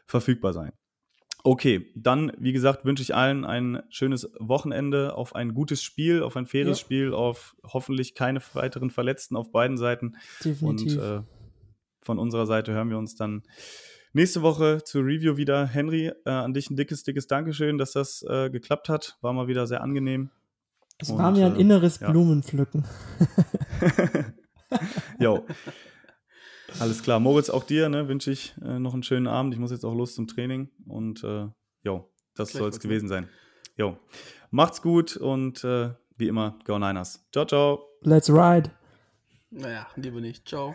verfügbar 0.07 0.53
sein. 0.53 0.72
Okay, 1.45 1.93
dann, 1.95 2.33
wie 2.39 2.53
gesagt, 2.53 2.85
wünsche 2.85 3.03
ich 3.03 3.14
allen 3.14 3.45
ein 3.45 3.83
schönes 3.91 4.29
Wochenende, 4.41 5.14
auf 5.14 5.37
ein 5.37 5.55
gutes 5.55 5.83
Spiel, 5.83 6.22
auf 6.22 6.37
ein 6.37 6.47
faires 6.47 6.79
ja. 6.79 6.85
Spiel, 6.85 7.14
auf 7.14 7.57
hoffentlich 7.62 8.14
keine 8.14 8.41
weiteren 8.55 8.91
Verletzten 8.91 9.37
auf 9.37 9.53
beiden 9.53 9.76
Seiten. 9.76 10.16
Definitiv. 10.45 10.99
Und 10.99 11.03
äh, 11.03 11.22
von 12.03 12.18
unserer 12.18 12.47
Seite 12.47 12.72
hören 12.72 12.91
wir 12.91 12.99
uns 12.99 13.14
dann 13.14 13.45
Nächste 14.13 14.43
Woche 14.43 14.83
zur 14.85 15.05
Review 15.05 15.37
wieder. 15.37 15.67
Henry, 15.67 16.13
äh, 16.25 16.31
an 16.31 16.55
dich 16.55 16.71
ein 16.71 16.77
dickes, 16.77 17.03
dickes 17.03 17.27
Dankeschön, 17.27 17.79
dass 17.79 17.93
das 17.93 18.25
äh, 18.29 18.51
geklappt 18.51 18.89
hat. 18.89 19.19
War 19.21 19.33
mal 19.33 19.49
wieder 19.49 19.67
sehr 19.67 19.83
angenehm. 19.83 20.31
Es 20.99 21.17
war 21.17 21.31
mir 21.31 21.47
ein 21.47 21.57
äh, 21.57 21.61
inneres 21.61 22.01
ja. 22.01 22.11
Blumenpflücken. 22.11 22.85
jo. 25.21 25.47
Alles 26.81 27.03
klar. 27.03 27.21
Moritz, 27.21 27.51
auch 27.51 27.65
dir 27.65 27.89
ne, 27.89 28.09
wünsche 28.09 28.31
ich 28.31 28.55
äh, 28.63 28.79
noch 28.79 28.95
einen 28.95 29.03
schönen 29.03 29.27
Abend. 29.27 29.55
Ich 29.55 29.61
muss 29.61 29.71
jetzt 29.71 29.85
auch 29.85 29.95
los 29.95 30.15
zum 30.15 30.27
Training. 30.27 30.71
Und 30.87 31.23
äh, 31.25 31.47
jo, 31.83 32.11
das 32.35 32.53
soll 32.53 32.69
es 32.69 32.81
gewesen 32.81 33.09
sein. 33.09 33.29
Jo. 33.77 33.97
Macht's 34.51 34.83
gut 34.83 35.17
und 35.17 35.63
äh, 35.65 35.91
wie 36.17 36.29
immer, 36.29 36.59
Go 36.65 36.79
Niners. 36.79 37.25
Ciao, 37.33 37.45
ciao. 37.45 37.85
Let's 38.03 38.29
ride. 38.29 38.71
Naja, 39.51 39.87
lieber 39.97 40.21
nicht. 40.21 40.49
Ciao. 40.49 40.75